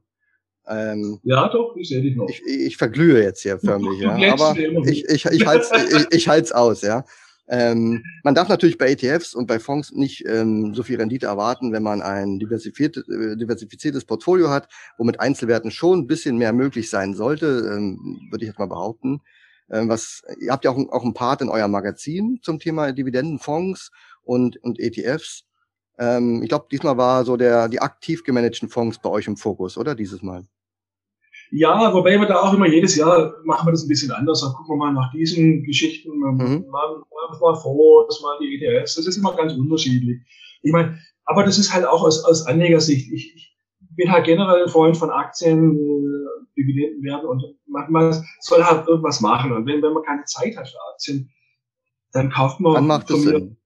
Ähm, 0.68 1.18
ja, 1.24 1.48
doch, 1.48 1.74
ich 1.74 1.88
sehe 1.88 2.00
dich 2.00 2.14
noch. 2.14 2.28
Ich, 2.28 2.42
ich 2.46 2.76
verglühe 2.76 3.20
jetzt 3.24 3.42
hier 3.42 3.58
förmlich, 3.58 3.98
ja. 3.98 4.12
Aber 4.32 4.56
ich, 4.86 5.04
ich, 5.04 5.24
ich 5.24 5.46
halte 5.46 5.66
ich, 5.90 6.06
ich 6.12 6.28
halt's 6.28 6.52
aus, 6.52 6.82
ja. 6.82 7.04
Ähm, 7.46 8.02
man 8.22 8.34
darf 8.34 8.48
natürlich 8.48 8.78
bei 8.78 8.90
ETFs 8.90 9.34
und 9.34 9.46
bei 9.46 9.58
Fonds 9.58 9.92
nicht 9.92 10.24
ähm, 10.26 10.74
so 10.74 10.82
viel 10.82 10.96
Rendite 10.96 11.26
erwarten, 11.26 11.72
wenn 11.72 11.82
man 11.82 12.00
ein 12.00 12.38
diversifiziertes, 12.38 13.06
äh, 13.08 13.36
diversifiziertes 13.36 14.06
Portfolio 14.06 14.48
hat, 14.48 14.68
wo 14.96 15.04
mit 15.04 15.20
Einzelwerten 15.20 15.70
schon 15.70 16.00
ein 16.00 16.06
bisschen 16.06 16.38
mehr 16.38 16.54
möglich 16.54 16.88
sein 16.88 17.14
sollte, 17.14 17.70
ähm, 17.74 18.28
würde 18.30 18.44
ich 18.44 18.48
jetzt 18.48 18.58
mal 18.58 18.68
behaupten. 18.68 19.20
Ähm, 19.70 19.88
was, 19.88 20.22
ihr 20.40 20.52
habt 20.52 20.64
ja 20.64 20.70
auch, 20.70 20.78
auch 20.90 21.04
ein 21.04 21.14
Part 21.14 21.42
in 21.42 21.50
eurem 21.50 21.70
Magazin 21.70 22.38
zum 22.42 22.58
Thema 22.58 22.92
Dividendenfonds 22.92 23.90
und, 24.22 24.56
und 24.62 24.80
ETFs. 24.80 25.44
Ähm, 25.98 26.42
ich 26.42 26.48
glaube, 26.48 26.66
diesmal 26.70 26.96
war 26.96 27.24
so 27.24 27.36
der 27.36 27.68
die 27.68 27.80
aktiv 27.80 28.24
gemanagten 28.24 28.68
Fonds 28.68 28.98
bei 28.98 29.10
euch 29.10 29.26
im 29.26 29.36
Fokus, 29.36 29.76
oder 29.76 29.94
dieses 29.94 30.22
Mal? 30.22 30.46
Ja, 31.56 31.94
wobei 31.94 32.18
wir 32.18 32.26
da 32.26 32.40
auch 32.40 32.52
immer 32.52 32.66
jedes 32.66 32.96
Jahr 32.96 33.32
machen 33.44 33.68
wir 33.68 33.70
das 33.70 33.84
ein 33.84 33.88
bisschen 33.88 34.10
anders. 34.10 34.40
Dann 34.40 34.52
gucken 34.54 34.74
wir 34.74 34.76
mal 34.76 34.92
nach 34.92 35.12
diesen 35.12 35.62
Geschichten, 35.62 36.10
mhm. 36.10 36.66
mal, 36.68 37.00
mal 37.40 37.54
vor, 37.54 38.06
das 38.08 38.20
mal 38.22 38.36
die 38.40 38.56
ETFs. 38.56 38.96
Das 38.96 39.06
ist 39.06 39.16
immer 39.16 39.36
ganz 39.36 39.52
unterschiedlich. 39.52 40.18
Ich 40.62 40.72
meine, 40.72 40.98
aber 41.26 41.44
das 41.44 41.56
ist 41.56 41.72
halt 41.72 41.86
auch 41.86 42.02
aus, 42.02 42.24
aus 42.24 42.44
Anlegersicht. 42.48 43.08
Ich, 43.12 43.36
ich 43.36 43.56
bin 43.94 44.10
halt 44.10 44.24
generell 44.24 44.64
ein 44.64 44.68
Freund 44.68 44.96
von 44.96 45.10
Aktien, 45.10 45.76
äh, 45.76 46.60
Dividenden 46.60 47.04
werden 47.04 47.28
und 47.28 47.44
manchmal 47.66 48.20
soll 48.40 48.64
halt 48.64 48.88
irgendwas 48.88 49.20
machen. 49.20 49.52
Und 49.52 49.64
wenn, 49.66 49.80
wenn 49.80 49.92
man 49.92 50.02
keine 50.02 50.24
Zeit 50.24 50.56
hat 50.56 50.68
für 50.68 50.78
Aktien, 50.92 51.30
dann 52.10 52.30
kauft 52.30 52.58
man 52.58 52.74
dann 52.74 52.86
macht 52.88 53.10
das 53.10 53.22
Sinn. 53.22 53.56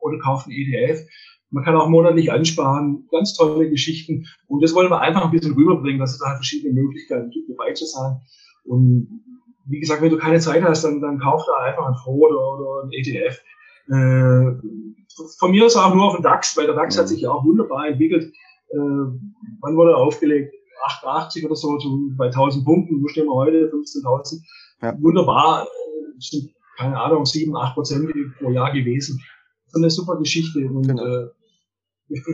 oder 0.00 0.18
kauft 0.20 0.46
einen 0.46 0.56
ETF. 0.56 1.06
Man 1.50 1.64
kann 1.64 1.76
auch 1.76 1.88
monatlich 1.88 2.32
ansparen, 2.32 3.06
ganz 3.10 3.34
tolle 3.34 3.70
Geschichten. 3.70 4.26
Und 4.48 4.62
das 4.62 4.74
wollen 4.74 4.90
wir 4.90 5.00
einfach 5.00 5.24
ein 5.24 5.30
bisschen 5.30 5.54
rüberbringen, 5.54 6.00
dass 6.00 6.12
es 6.12 6.18
da 6.18 6.26
halt 6.26 6.38
verschiedene 6.38 6.80
Möglichkeiten 6.80 7.30
gibt, 7.30 7.48
dabei 7.50 7.72
zu 7.72 7.86
sein. 7.86 8.20
Und 8.64 9.22
wie 9.66 9.80
gesagt, 9.80 10.02
wenn 10.02 10.10
du 10.10 10.18
keine 10.18 10.40
Zeit 10.40 10.62
hast, 10.62 10.84
dann, 10.84 11.00
dann 11.00 11.18
kauf 11.18 11.44
da 11.46 11.64
einfach 11.64 11.86
ein 11.86 11.96
Fonds 12.02 12.26
oder, 12.26 12.58
oder 12.58 12.84
ein 12.84 12.92
ETF. 12.92 13.40
Äh, 13.88 14.96
von 15.38 15.50
mir 15.50 15.66
ist 15.66 15.76
auch 15.76 15.94
nur 15.94 16.06
auf 16.06 16.16
den 16.16 16.22
DAX, 16.22 16.56
weil 16.56 16.66
der 16.66 16.74
DAX 16.74 16.96
mhm. 16.96 17.00
hat 17.00 17.08
sich 17.08 17.20
ja 17.20 17.30
auch 17.30 17.44
wunderbar 17.44 17.88
entwickelt. 17.88 18.32
Äh, 18.70 18.76
wann 18.76 19.76
wurde 19.76 19.92
er 19.92 19.98
aufgelegt? 19.98 20.52
88 20.86 21.44
oder 21.44 21.56
so, 21.56 21.78
so 21.78 21.98
bei 22.16 22.26
1000 22.26 22.64
Punkten. 22.64 23.02
Wo 23.02 23.08
stehen 23.08 23.26
wir 23.26 23.34
heute? 23.34 23.70
15.000. 23.72 24.40
Ja. 24.82 24.94
Wunderbar. 25.00 25.64
Äh, 25.64 26.20
sind, 26.20 26.50
keine 26.76 27.00
Ahnung, 27.00 27.24
7, 27.24 27.56
8 27.56 27.74
Prozent 27.74 28.10
pro 28.38 28.50
Jahr 28.50 28.72
gewesen. 28.72 29.20
So 29.68 29.80
eine 29.80 29.90
super 29.90 30.16
Geschichte. 30.16 30.60
Und 30.60 30.86
genau. 30.86 31.04
äh, 31.04 31.28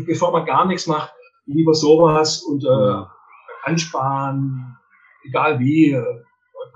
bevor 0.07 0.33
man 0.33 0.47
gar 0.47 0.66
nichts 0.66 0.87
macht, 0.87 1.12
lieber 1.47 1.75
sowas 1.75 2.43
und 2.43 2.64
äh, 2.64 3.05
ansparen, 3.64 4.77
egal 5.25 5.59
wie. 5.59 5.93
Äh, 5.93 6.05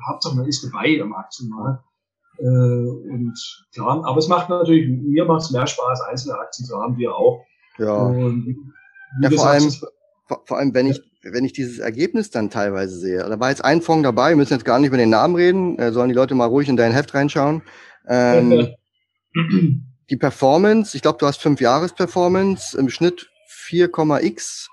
Hauptsache 0.08 0.36
man 0.36 0.46
ist 0.46 0.64
dabei 0.64 1.00
am 1.00 1.14
Aktienmarkt. 1.14 1.84
Äh, 2.38 2.44
und 2.44 3.34
klar, 3.72 4.04
aber 4.04 4.18
es 4.18 4.28
macht 4.28 4.48
natürlich, 4.48 4.88
mir 4.88 5.24
macht 5.24 5.42
es 5.42 5.50
mehr 5.50 5.66
Spaß, 5.66 6.02
einzelne 6.02 6.38
Aktien 6.38 6.66
zu 6.66 6.76
haben, 6.78 6.98
wir 6.98 7.14
auch. 7.14 7.44
Ja. 7.78 7.94
Und, 7.94 8.74
ja, 9.22 9.30
vor 9.30 9.46
allem, 9.46 9.72
vor, 10.44 10.58
allem, 10.58 10.74
wenn 10.74 10.86
ich, 10.86 11.00
wenn 11.22 11.44
ich 11.44 11.54
dieses 11.54 11.78
Ergebnis 11.78 12.30
dann 12.30 12.50
teilweise 12.50 12.98
sehe, 12.98 13.18
da 13.18 13.40
war 13.40 13.50
jetzt 13.50 13.64
ein 13.64 13.80
Fonds 13.80 14.02
dabei, 14.02 14.30
wir 14.30 14.36
müssen 14.36 14.52
jetzt 14.52 14.64
gar 14.66 14.78
nicht 14.78 14.88
über 14.88 14.98
den 14.98 15.10
Namen 15.10 15.34
reden, 15.34 15.78
äh, 15.78 15.92
sollen 15.92 16.10
die 16.10 16.14
Leute 16.14 16.34
mal 16.34 16.46
ruhig 16.46 16.68
in 16.68 16.76
dein 16.76 16.92
Heft 16.92 17.14
reinschauen. 17.14 17.62
Ähm, 18.06 18.74
die 20.10 20.16
Performance, 20.16 20.96
ich 20.96 21.02
glaube, 21.02 21.18
du 21.18 21.26
hast 21.26 21.40
fünf 21.40 21.60
Jahres 21.60 21.92
Performance, 21.92 22.78
im 22.78 22.88
Schnitt 22.88 23.28
4,x 23.68 24.68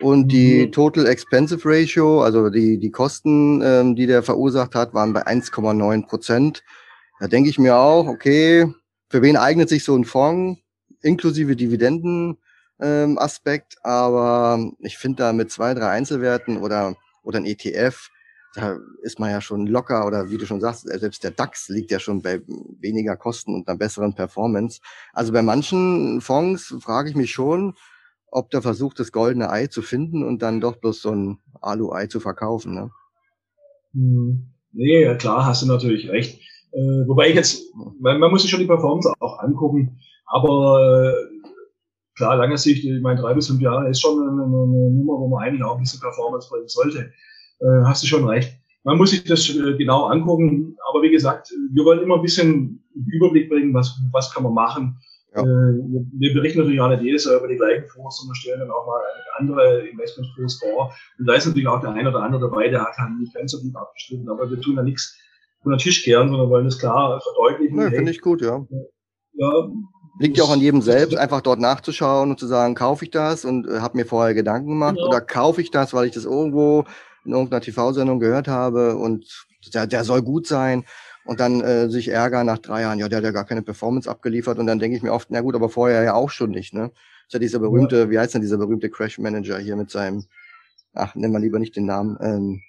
und 0.00 0.28
die 0.28 0.66
mhm. 0.66 0.72
Total 0.72 1.06
Expensive 1.06 1.62
Ratio, 1.64 2.22
also 2.22 2.50
die, 2.50 2.78
die 2.78 2.90
Kosten, 2.90 3.62
ähm, 3.62 3.96
die 3.96 4.06
der 4.06 4.22
verursacht 4.22 4.74
hat, 4.74 4.94
waren 4.94 5.12
bei 5.12 5.26
1,9 5.26 6.06
Prozent. 6.06 6.62
Da 7.20 7.28
denke 7.28 7.48
ich 7.48 7.58
mir 7.58 7.76
auch, 7.76 8.06
okay, 8.06 8.66
für 9.08 9.22
wen 9.22 9.36
eignet 9.36 9.68
sich 9.68 9.84
so 9.84 9.96
ein 9.96 10.04
Fonds, 10.04 10.60
inklusive 11.02 11.56
Dividenden? 11.56 12.38
ähm, 12.80 13.18
Aspekt, 13.18 13.76
aber 13.82 14.70
ich 14.80 14.98
finde 14.98 15.22
da 15.22 15.32
mit 15.32 15.50
zwei, 15.50 15.74
drei 15.74 15.88
Einzelwerten 15.90 16.58
oder, 16.58 16.96
oder 17.22 17.38
ein 17.38 17.46
ETF, 17.46 18.10
da 18.56 18.78
ist 19.02 19.20
man 19.20 19.30
ja 19.30 19.42
schon 19.42 19.66
locker 19.66 20.06
oder 20.06 20.30
wie 20.30 20.38
du 20.38 20.46
schon 20.46 20.60
sagst, 20.60 20.88
selbst 20.88 21.22
der 21.22 21.30
DAX 21.30 21.68
liegt 21.68 21.90
ja 21.90 22.00
schon 22.00 22.22
bei 22.22 22.40
weniger 22.80 23.16
Kosten 23.16 23.54
und 23.54 23.68
einer 23.68 23.76
besseren 23.76 24.14
Performance. 24.14 24.80
Also 25.12 25.32
bei 25.32 25.42
manchen 25.42 26.22
Fonds 26.22 26.74
frage 26.80 27.10
ich 27.10 27.16
mich 27.16 27.32
schon, 27.32 27.74
ob 28.30 28.50
der 28.50 28.62
versucht, 28.62 28.98
das 28.98 29.12
goldene 29.12 29.50
Ei 29.50 29.66
zu 29.66 29.82
finden 29.82 30.24
und 30.24 30.40
dann 30.40 30.62
doch 30.62 30.76
bloß 30.76 31.02
so 31.02 31.10
ein 31.10 31.38
Alu-Ei 31.60 32.06
zu 32.06 32.18
verkaufen. 32.18 32.74
Ne? 32.74 32.90
Hm. 33.92 34.46
Nee, 34.72 35.14
klar, 35.16 35.44
hast 35.44 35.62
du 35.62 35.66
natürlich 35.66 36.08
recht. 36.08 36.40
Äh, 36.72 37.06
wobei 37.06 37.28
ich 37.28 37.34
jetzt, 37.34 37.62
man, 38.00 38.18
man 38.18 38.30
muss 38.30 38.42
sich 38.42 38.50
schon 38.50 38.60
die 38.60 38.66
Performance 38.66 39.12
auch 39.20 39.38
angucken, 39.38 39.98
aber 40.26 41.12
äh, 41.12 41.50
klar, 42.16 42.36
lange 42.36 42.56
Sicht, 42.56 42.84
ich 42.84 43.02
meine, 43.02 43.20
drei 43.20 43.34
bis 43.34 43.48
fünf 43.48 43.60
Jahre 43.60 43.88
ist 43.88 44.00
schon 44.00 44.18
eine, 44.18 44.42
eine 44.42 44.90
Nummer, 44.90 45.20
wo 45.20 45.28
man 45.28 45.44
eigentlich 45.44 45.62
auch 45.62 45.76
ein 45.76 45.80
bisschen 45.80 46.00
Performance 46.00 46.48
bringen 46.48 46.68
sollte. 46.68 47.12
Äh, 47.60 47.84
hast 47.84 48.02
du 48.02 48.06
schon 48.06 48.28
recht. 48.28 48.58
Man 48.84 48.98
muss 48.98 49.10
sich 49.10 49.24
das 49.24 49.48
äh, 49.50 49.76
genau 49.76 50.04
angucken, 50.06 50.76
aber 50.88 51.02
wie 51.02 51.10
gesagt, 51.10 51.52
wir 51.72 51.84
wollen 51.84 52.02
immer 52.02 52.16
ein 52.16 52.22
bisschen 52.22 52.84
Überblick 52.94 53.48
bringen, 53.48 53.74
was, 53.74 53.98
was 54.12 54.32
kann 54.32 54.44
man 54.44 54.54
machen. 54.54 54.98
Ja. 55.34 55.42
Äh, 55.42 55.44
wir, 55.44 56.34
berichten 56.34 56.60
natürlich 56.60 56.80
auch 56.80 56.88
nicht 56.88 57.02
jedes 57.02 57.24
Jahr 57.24 57.38
über 57.38 57.48
die 57.48 57.56
gleichen 57.56 57.88
Fonds, 57.88 58.18
sondern 58.18 58.34
stellen 58.36 58.60
dann 58.60 58.70
auch 58.70 58.86
mal 58.86 59.00
andere 59.38 59.86
Investmentfonds 59.88 60.60
vor. 60.60 60.94
Und 61.18 61.26
da 61.26 61.34
ist 61.34 61.46
natürlich 61.46 61.68
auch 61.68 61.80
der 61.80 61.90
eine 61.90 62.10
oder 62.10 62.22
andere 62.22 62.42
dabei, 62.42 62.68
der 62.68 62.82
hat 62.82 62.96
halt 62.96 63.18
nicht 63.18 63.34
ganz 63.34 63.52
so 63.52 63.60
gut 63.60 63.74
abgestimmt, 63.76 64.28
aber 64.28 64.48
wir 64.48 64.60
tun 64.60 64.76
da 64.76 64.82
nichts 64.82 65.18
von 65.62 65.72
den 65.72 65.78
Tisch 65.78 66.04
kehren, 66.04 66.28
sondern 66.28 66.48
wollen 66.48 66.64
das 66.64 66.78
klar 66.78 67.20
verdeutlichen. 67.20 67.80
Ja, 67.80 67.90
finde 67.90 68.12
ich 68.12 68.20
gut, 68.20 68.40
ja. 68.40 68.64
Ja, 69.34 69.68
Liegt 70.18 70.38
ja 70.38 70.44
auch 70.44 70.52
an 70.52 70.60
jedem 70.60 70.80
selbst, 70.80 71.16
einfach 71.16 71.42
dort 71.42 71.60
nachzuschauen 71.60 72.30
und 72.30 72.40
zu 72.40 72.46
sagen, 72.46 72.74
kaufe 72.74 73.04
ich 73.04 73.10
das 73.10 73.44
und 73.44 73.68
äh, 73.68 73.80
habe 73.80 73.98
mir 73.98 74.06
vorher 74.06 74.32
Gedanken 74.32 74.68
gemacht 74.68 74.94
genau. 74.94 75.08
oder 75.08 75.20
kaufe 75.20 75.60
ich 75.60 75.70
das, 75.70 75.92
weil 75.92 76.06
ich 76.06 76.14
das 76.14 76.24
irgendwo 76.24 76.84
in 77.26 77.32
irgendeiner 77.32 77.60
TV-Sendung 77.60 78.20
gehört 78.20 78.48
habe 78.48 78.96
und 78.96 79.46
der, 79.74 79.86
der 79.86 80.04
soll 80.04 80.22
gut 80.22 80.46
sein 80.46 80.84
und 81.24 81.40
dann 81.40 81.60
äh, 81.60 81.88
sich 81.90 82.08
ärgern 82.08 82.46
nach 82.46 82.58
drei 82.58 82.82
Jahren, 82.82 82.98
ja, 82.98 83.08
der 83.08 83.18
hat 83.18 83.24
ja 83.24 83.32
gar 83.32 83.44
keine 83.44 83.62
Performance 83.62 84.08
abgeliefert 84.08 84.58
und 84.58 84.66
dann 84.66 84.78
denke 84.78 84.96
ich 84.96 85.02
mir 85.02 85.12
oft, 85.12 85.28
na 85.30 85.40
gut, 85.40 85.54
aber 85.54 85.68
vorher 85.68 86.02
ja 86.02 86.14
auch 86.14 86.30
schon 86.30 86.50
nicht, 86.50 86.72
ne? 86.72 86.92
Ist 87.26 87.32
ja 87.32 87.40
dieser 87.40 87.58
berühmte, 87.58 87.96
ja. 87.96 88.10
wie 88.10 88.18
heißt 88.18 88.34
denn 88.34 88.40
dieser 88.40 88.58
berühmte 88.58 88.88
Crash 88.88 89.18
Manager 89.18 89.58
hier 89.58 89.74
mit 89.74 89.90
seinem, 89.90 90.24
ach, 90.94 91.14
nennen 91.16 91.32
wir 91.32 91.40
lieber 91.40 91.58
nicht 91.58 91.74
den 91.74 91.86
Namen, 91.86 92.16
ähm, 92.20 92.62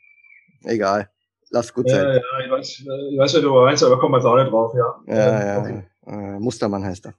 egal, 0.63 1.09
lass 1.51 1.73
gut 1.73 1.87
sein. 1.89 2.03
Ja, 2.03 2.13
ja, 2.15 2.45
ich 2.45 2.51
weiß, 2.51 2.83
äh, 2.87 3.13
ich 3.13 3.19
weiß, 3.19 3.35
wie 3.35 3.41
du 3.41 3.53
meinst, 3.53 3.83
aber 3.83 4.01
wir 4.01 4.17
jetzt 4.17 4.25
auch 4.25 4.37
nicht 4.37 4.51
drauf, 4.51 4.73
ja. 4.75 4.95
Ja, 5.05 5.45
ja, 5.45 5.59
okay. 5.59 5.83
äh, 6.07 6.39
Mustermann 6.39 6.83
heißt 6.83 7.05
er. 7.05 7.13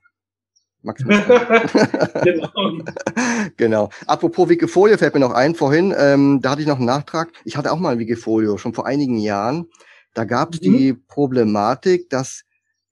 Genau. 0.82 2.78
genau. 3.56 3.90
Apropos 4.06 4.48
Wikifolio 4.48 4.96
fällt 4.96 5.14
mir 5.14 5.20
noch 5.20 5.32
ein 5.32 5.54
vorhin. 5.54 5.94
Ähm, 5.96 6.40
da 6.40 6.50
hatte 6.50 6.62
ich 6.62 6.68
noch 6.68 6.76
einen 6.76 6.86
Nachtrag. 6.86 7.32
Ich 7.44 7.56
hatte 7.56 7.72
auch 7.72 7.78
mal 7.78 7.92
ein 7.92 7.98
Wikifolio, 7.98 8.56
schon 8.58 8.74
vor 8.74 8.86
einigen 8.86 9.18
Jahren. 9.18 9.66
Da 10.14 10.24
gab 10.24 10.54
es 10.54 10.60
mhm. 10.60 10.64
die 10.64 10.94
Problematik, 10.94 12.10
dass 12.10 12.44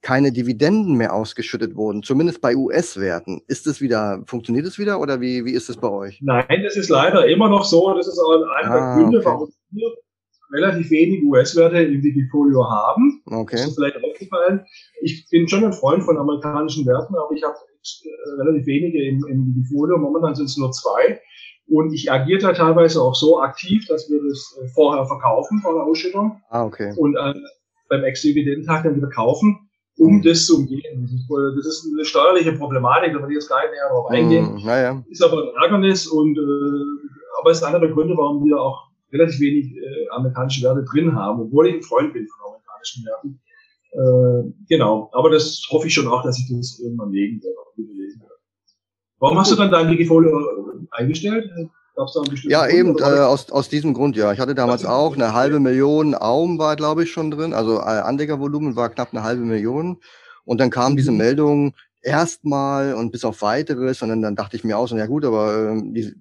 keine 0.02 0.30
Dividenden 0.30 0.94
mehr 0.94 1.12
ausgeschüttet 1.14 1.74
wurden, 1.74 2.04
zumindest 2.04 2.40
bei 2.40 2.54
US-Werten. 2.54 3.42
Ist 3.48 3.66
es 3.66 3.80
wieder, 3.80 4.22
funktioniert 4.26 4.64
es 4.64 4.78
wieder 4.78 5.00
oder 5.00 5.20
wie, 5.20 5.44
wie 5.44 5.52
ist 5.52 5.68
es 5.68 5.78
bei 5.78 5.88
euch? 5.88 6.20
Nein, 6.22 6.62
das 6.62 6.76
ist 6.76 6.90
leider 6.90 7.26
immer 7.26 7.48
noch 7.48 7.64
so. 7.64 7.92
Das 7.94 8.06
ist 8.06 8.18
auch 8.18 8.34
einer 8.62 8.72
der 8.72 8.82
ah, 8.82 8.94
Gründe, 8.96 9.18
okay. 9.18 9.26
warum 9.26 9.52
wir 9.70 9.90
relativ 10.52 10.90
wenig 10.90 11.24
US-Werte 11.24 11.82
im 11.82 12.02
Wikifolio 12.04 12.70
haben. 12.70 13.20
Okay. 13.26 13.56
Das 13.56 13.66
ist 13.66 13.74
vielleicht 13.74 13.96
aufgefallen. 13.96 14.64
Ich 15.02 15.26
bin 15.28 15.48
schon 15.48 15.64
ein 15.64 15.72
Freund 15.72 16.04
von 16.04 16.16
amerikanischen 16.16 16.86
Werten, 16.86 17.16
aber 17.16 17.32
ich 17.34 17.42
habe 17.42 17.56
relativ 18.38 18.66
wenige 18.66 19.02
im, 19.02 19.24
im 19.28 19.54
Wikifolio. 19.54 19.98
Momentan 19.98 20.34
sind 20.34 20.46
es 20.46 20.56
nur 20.56 20.72
zwei. 20.72 21.20
Und 21.68 21.92
ich 21.92 22.10
agiere 22.10 22.40
da 22.40 22.52
teilweise 22.52 23.02
auch 23.02 23.14
so 23.14 23.40
aktiv, 23.40 23.86
dass 23.88 24.08
wir 24.08 24.22
das 24.22 24.56
äh, 24.62 24.68
vorher 24.68 25.04
verkaufen 25.04 25.60
vor 25.60 25.74
der 25.74 25.82
Ausschüttung. 25.82 26.40
Ah, 26.50 26.64
okay. 26.64 26.94
Und 26.96 27.16
äh, 27.16 27.34
beim 27.88 28.04
Ex-Dividendentag 28.04 28.84
dann 28.84 28.96
wieder 28.96 29.08
kaufen, 29.08 29.68
um 29.98 30.16
mhm. 30.16 30.22
das 30.22 30.46
zu 30.46 30.58
umgehen. 30.58 31.08
Das 31.28 31.66
ist 31.66 31.88
eine 31.92 32.04
steuerliche 32.04 32.52
Problematik, 32.52 33.12
da 33.12 33.22
will 33.22 33.30
ich 33.30 33.36
jetzt 33.36 33.48
gar 33.48 33.62
nicht 33.62 33.72
näher 33.72 33.88
darauf 33.88 34.10
eingehen. 34.10 34.54
Mhm, 34.54 34.58
ja. 34.60 35.04
Ist 35.08 35.24
aber 35.24 35.42
ein 35.42 35.62
Ärgernis 35.62 36.06
und 36.06 36.36
äh, 36.36 37.40
aber 37.40 37.50
ist 37.50 37.62
einer 37.62 37.80
der 37.80 37.90
Gründe, 37.90 38.16
warum 38.16 38.44
wir 38.44 38.60
auch 38.60 38.88
relativ 39.12 39.40
wenig 39.40 39.76
äh, 39.76 40.08
amerikanische 40.10 40.64
Werte 40.64 40.84
drin 40.84 41.14
haben, 41.14 41.40
obwohl 41.40 41.68
ich 41.68 41.74
ein 41.76 41.82
Freund 41.82 42.12
bin 42.12 42.26
von 42.26 42.46
amerikanischen 42.46 43.04
Werten. 43.06 43.40
Äh, 43.96 44.52
genau, 44.68 45.10
aber 45.12 45.30
das 45.30 45.62
hoffe 45.70 45.86
ich 45.86 45.94
schon 45.94 46.06
auch, 46.06 46.22
dass 46.22 46.38
ich 46.38 46.54
das 46.54 46.78
irgendwann 46.80 47.12
legen 47.12 47.42
werde. 47.42 47.56
Warum 49.18 49.38
hast 49.38 49.50
du 49.50 49.56
dann 49.56 49.70
dein 49.70 49.90
Wikifolio 49.90 50.38
äh, 50.38 50.86
eingestellt? 50.90 51.50
Ja, 52.42 52.68
eben, 52.68 52.98
äh, 52.98 53.02
aus, 53.02 53.50
aus 53.50 53.70
diesem 53.70 53.94
Grund, 53.94 54.16
ja. 54.16 54.30
Ich 54.32 54.38
hatte 54.38 54.54
damals 54.54 54.84
auch 54.84 55.14
eine 55.14 55.32
halbe 55.32 55.60
Million 55.60 56.14
Aum 56.14 56.58
war, 56.58 56.76
glaube 56.76 57.04
ich, 57.04 57.10
schon 57.10 57.30
drin. 57.30 57.54
Also 57.54 57.78
äh, 57.78 57.84
Anlegervolumen 57.84 58.76
war 58.76 58.90
knapp 58.90 59.08
eine 59.12 59.22
halbe 59.22 59.42
Million. 59.42 59.98
Und 60.44 60.60
dann 60.60 60.68
kam 60.68 60.92
mhm. 60.92 60.96
diese 60.98 61.12
Meldung 61.12 61.72
erstmal 62.02 62.92
und 62.92 63.12
bis 63.12 63.24
auf 63.24 63.40
weiteres. 63.40 64.02
Und 64.02 64.10
dann, 64.10 64.20
dann 64.20 64.36
dachte 64.36 64.56
ich 64.56 64.64
mir 64.64 64.76
aus, 64.76 64.92
und 64.92 64.98
ja 64.98 65.06
gut, 65.06 65.24
aber 65.24 65.72
äh, 65.72 65.82
die, 65.82 66.14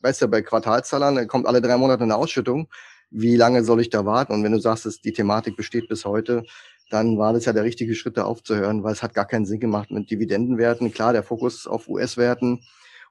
weißt 0.00 0.22
du, 0.22 0.28
bei 0.28 0.40
Quartalszahlern, 0.40 1.28
kommt 1.28 1.46
alle 1.46 1.60
drei 1.60 1.76
Monate 1.76 2.04
eine 2.04 2.16
Ausschüttung. 2.16 2.68
Wie 3.10 3.36
lange 3.36 3.62
soll 3.62 3.82
ich 3.82 3.90
da 3.90 4.06
warten? 4.06 4.32
Und 4.32 4.42
wenn 4.42 4.52
du 4.52 4.58
sagst, 4.58 4.86
dass 4.86 5.02
die 5.02 5.12
Thematik 5.12 5.54
besteht 5.54 5.86
bis 5.88 6.06
heute, 6.06 6.44
dann 6.90 7.18
war 7.18 7.32
das 7.32 7.44
ja 7.44 7.52
der 7.52 7.64
richtige 7.64 7.94
Schritt, 7.94 8.16
da 8.16 8.24
aufzuhören, 8.24 8.82
weil 8.82 8.92
es 8.92 9.02
hat 9.02 9.14
gar 9.14 9.26
keinen 9.26 9.46
Sinn 9.46 9.60
gemacht 9.60 9.90
mit 9.90 10.10
Dividendenwerten. 10.10 10.92
Klar, 10.92 11.12
der 11.12 11.22
Fokus 11.22 11.66
auf 11.66 11.88
US-Werten 11.88 12.60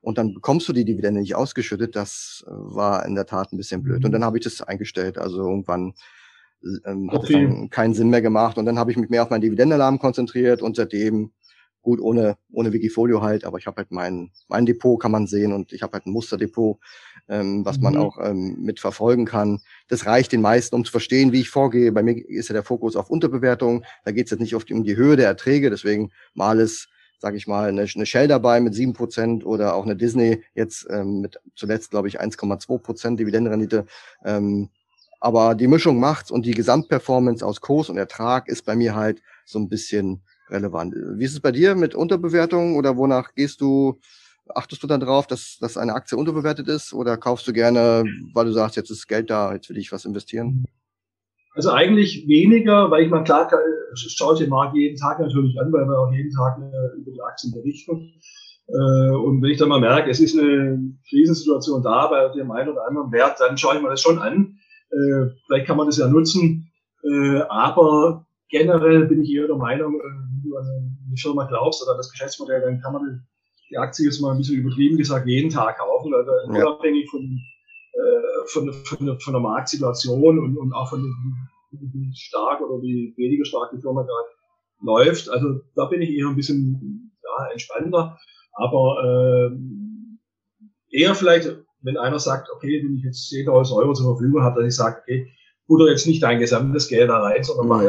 und 0.03 0.17
dann 0.17 0.33
bekommst 0.33 0.67
du 0.67 0.73
die 0.73 0.83
Dividende 0.83 1.21
nicht 1.21 1.35
ausgeschüttet. 1.35 1.95
Das 1.95 2.43
äh, 2.45 2.51
war 2.51 3.05
in 3.05 3.15
der 3.15 3.25
Tat 3.25 3.53
ein 3.53 3.57
bisschen 3.57 3.83
blöd. 3.83 4.03
Und 4.03 4.11
dann 4.11 4.25
habe 4.25 4.37
ich 4.37 4.43
das 4.43 4.61
eingestellt. 4.61 5.17
Also 5.17 5.37
irgendwann 5.37 5.93
ähm, 6.85 7.09
hat 7.09 7.23
es 7.23 7.29
dann 7.29 7.69
keinen 7.69 7.93
Sinn 7.93 8.09
mehr 8.09 8.21
gemacht. 8.21 8.57
Und 8.57 8.65
dann 8.65 8.77
habe 8.77 8.91
ich 8.91 8.97
mich 8.97 9.09
mehr 9.09 9.23
auf 9.23 9.29
meinen 9.29 9.39
Dividendenalarm 9.39 9.99
konzentriert 9.99 10.61
und 10.61 10.75
seitdem 10.75 11.31
gut 11.83 12.01
ohne 12.01 12.37
ohne 12.51 12.73
Wikifolio 12.73 13.21
halt, 13.21 13.45
aber 13.45 13.59
ich 13.59 13.67
habe 13.67 13.77
halt 13.77 13.91
mein 13.91 14.31
mein 14.47 14.65
Depot 14.65 14.99
kann 14.99 15.11
man 15.11 15.27
sehen 15.27 15.53
und 15.53 15.71
ich 15.71 15.83
habe 15.83 15.93
halt 15.93 16.07
ein 16.07 16.11
Musterdepot 16.11 16.79
ähm, 17.29 17.65
was 17.65 17.77
mhm. 17.77 17.83
man 17.83 17.97
auch 17.97 18.17
ähm, 18.21 18.57
mit 18.59 18.79
verfolgen 18.79 19.25
kann. 19.25 19.61
Das 19.87 20.05
reicht 20.05 20.31
den 20.31 20.41
meisten, 20.41 20.75
um 20.75 20.85
zu 20.85 20.91
verstehen, 20.91 21.31
wie 21.31 21.41
ich 21.41 21.49
vorgehe. 21.49 21.91
Bei 21.91 22.03
mir 22.03 22.17
ist 22.27 22.49
ja 22.49 22.53
der 22.53 22.63
Fokus 22.63 22.95
auf 22.95 23.09
Unterbewertung. 23.09 23.83
Da 24.05 24.11
geht 24.11 24.25
es 24.25 24.31
jetzt 24.31 24.41
nicht 24.41 24.55
oft 24.55 24.71
um 24.71 24.83
die 24.83 24.95
Höhe 24.95 25.15
der 25.15 25.27
Erträge, 25.27 25.69
deswegen 25.69 26.11
mal 26.33 26.59
ist, 26.59 26.89
sage 27.19 27.37
ich 27.37 27.47
mal, 27.47 27.69
eine, 27.69 27.87
eine 27.93 28.05
Shell 28.05 28.27
dabei 28.27 28.59
mit 28.59 28.73
sieben 28.73 28.93
Prozent 28.93 29.45
oder 29.45 29.75
auch 29.75 29.85
eine 29.85 29.95
Disney 29.95 30.43
jetzt 30.53 30.87
ähm, 30.89 31.21
mit 31.21 31.39
zuletzt, 31.55 31.91
glaube 31.91 32.07
ich, 32.07 32.19
1,2 32.19 32.79
Prozent 32.79 33.19
Dividendenrendite. 33.19 33.85
Ähm, 34.25 34.69
aber 35.19 35.55
die 35.55 35.67
Mischung 35.67 36.01
macht's 36.01 36.31
und 36.31 36.45
die 36.45 36.51
Gesamtperformance 36.51 37.45
aus 37.45 37.61
Kurs 37.61 37.87
und 37.89 37.97
Ertrag 37.97 38.49
ist 38.49 38.65
bei 38.65 38.75
mir 38.75 38.93
halt 38.93 39.21
so 39.45 39.57
ein 39.57 39.69
bisschen 39.69 40.21
relevant. 40.53 40.93
Wie 40.95 41.25
ist 41.25 41.33
es 41.33 41.39
bei 41.39 41.51
dir 41.51 41.75
mit 41.75 41.95
Unterbewertung 41.95 42.75
oder 42.75 42.95
wonach 42.95 43.33
gehst 43.33 43.59
du 43.59 43.99
achtest 44.49 44.83
du 44.83 44.87
dann 44.87 44.99
drauf, 44.99 45.27
dass, 45.27 45.57
dass 45.59 45.77
eine 45.77 45.93
Aktie 45.93 46.17
unterbewertet 46.17 46.67
ist 46.67 46.93
oder 46.93 47.17
kaufst 47.17 47.47
du 47.47 47.53
gerne, 47.53 48.03
weil 48.33 48.45
du 48.45 48.51
sagst, 48.51 48.75
jetzt 48.75 48.89
ist 48.89 49.07
Geld 49.07 49.29
da, 49.29 49.53
jetzt 49.53 49.69
will 49.69 49.77
ich 49.77 49.91
was 49.91 50.05
investieren? 50.05 50.65
Also 51.55 51.71
eigentlich 51.71 52.27
weniger, 52.27 52.89
weil 52.89 53.03
ich 53.03 53.09
mal 53.09 53.23
klar 53.23 53.49
schaue 53.95 54.37
den 54.37 54.49
Markt 54.49 54.75
jeden 54.75 54.97
Tag 54.97 55.19
natürlich 55.19 55.59
an, 55.59 55.71
weil 55.71 55.85
wir 55.85 55.99
auch 55.99 56.11
jeden 56.11 56.31
Tag 56.31 56.57
äh, 56.59 56.99
über 56.99 57.11
die 57.11 57.21
Aktien 57.21 57.53
berichten. 57.53 58.11
Äh, 58.67 59.11
und 59.11 59.41
wenn 59.41 59.51
ich 59.51 59.59
dann 59.59 59.69
mal 59.69 59.79
merke, 59.79 60.09
es 60.09 60.19
ist 60.19 60.37
eine 60.37 60.79
Krisensituation 61.07 61.83
da 61.83 62.07
bei 62.07 62.29
dem 62.29 62.49
einen 62.51 62.69
oder 62.69 62.87
anderen 62.87 63.11
Wert, 63.11 63.39
dann 63.39 63.57
schaue 63.57 63.75
ich 63.75 63.81
mir 63.81 63.89
das 63.89 64.01
schon 64.01 64.17
an. 64.17 64.57
Äh, 64.89 65.29
vielleicht 65.45 65.67
kann 65.67 65.77
man 65.77 65.85
das 65.85 65.97
ja 65.97 66.07
nutzen. 66.07 66.69
Aber 67.49 68.25
generell 68.47 69.07
bin 69.07 69.23
ich 69.23 69.33
eher 69.33 69.47
der 69.47 69.57
Meinung, 69.57 69.99
du 70.43 70.57
an 70.57 70.65
eine 71.07 71.17
Firma 71.17 71.45
glaubst 71.45 71.81
oder 71.83 71.97
das 71.97 72.11
Geschäftsmodell, 72.11 72.61
dann 72.61 72.81
kann 72.81 72.93
man 72.93 73.25
die 73.69 73.77
Aktie 73.77 74.07
ist 74.07 74.21
mal 74.21 74.31
ein 74.31 74.37
bisschen 74.37 74.59
übertrieben 74.59 74.97
gesagt, 74.97 75.27
jeden 75.27 75.49
Tag 75.49 75.79
kaufen, 75.79 76.13
also 76.13 76.31
ja. 76.31 76.65
unabhängig 76.67 77.09
von, 77.09 77.39
äh, 77.93 78.47
von, 78.47 78.71
von, 78.73 79.19
von 79.19 79.33
der 79.33 79.41
Marktsituation 79.41 80.37
und, 80.37 80.57
und 80.57 80.73
auch 80.73 80.89
von 80.89 81.03
wie 81.71 82.13
stark 82.15 82.61
oder 82.61 82.81
wie 82.83 83.13
weniger 83.17 83.45
stark 83.45 83.71
die 83.71 83.81
Firma 83.81 84.03
gerade 84.03 84.27
läuft. 84.81 85.27
Also 85.29 85.61
da 85.75 85.85
bin 85.85 86.03
ich 86.03 86.11
eher 86.11 86.27
ein 86.27 86.35
bisschen 86.35 87.11
ja, 87.23 87.47
entspannter, 87.51 88.19
aber 88.53 89.49
äh, 89.51 90.99
eher 91.01 91.15
vielleicht 91.15 91.57
wenn 91.83 91.97
einer 91.97 92.19
sagt, 92.19 92.49
okay, 92.49 92.81
wenn 92.83 92.97
ich 92.97 93.03
jetzt 93.03 93.31
10.000 93.31 93.75
Euro 93.75 93.93
zur 93.93 94.15
Verfügung 94.15 94.41
habe, 94.41 94.61
dass 94.61 94.73
ich 94.73 94.75
sage, 94.75 95.01
okay, 95.01 95.31
butter 95.67 95.89
jetzt 95.89 96.07
nicht 96.07 96.23
dein 96.23 96.39
gesamtes 96.39 96.87
Geld 96.87 97.09
da 97.09 97.19
rein, 97.19 97.43
sondern 97.43 97.67
mach 97.67 97.81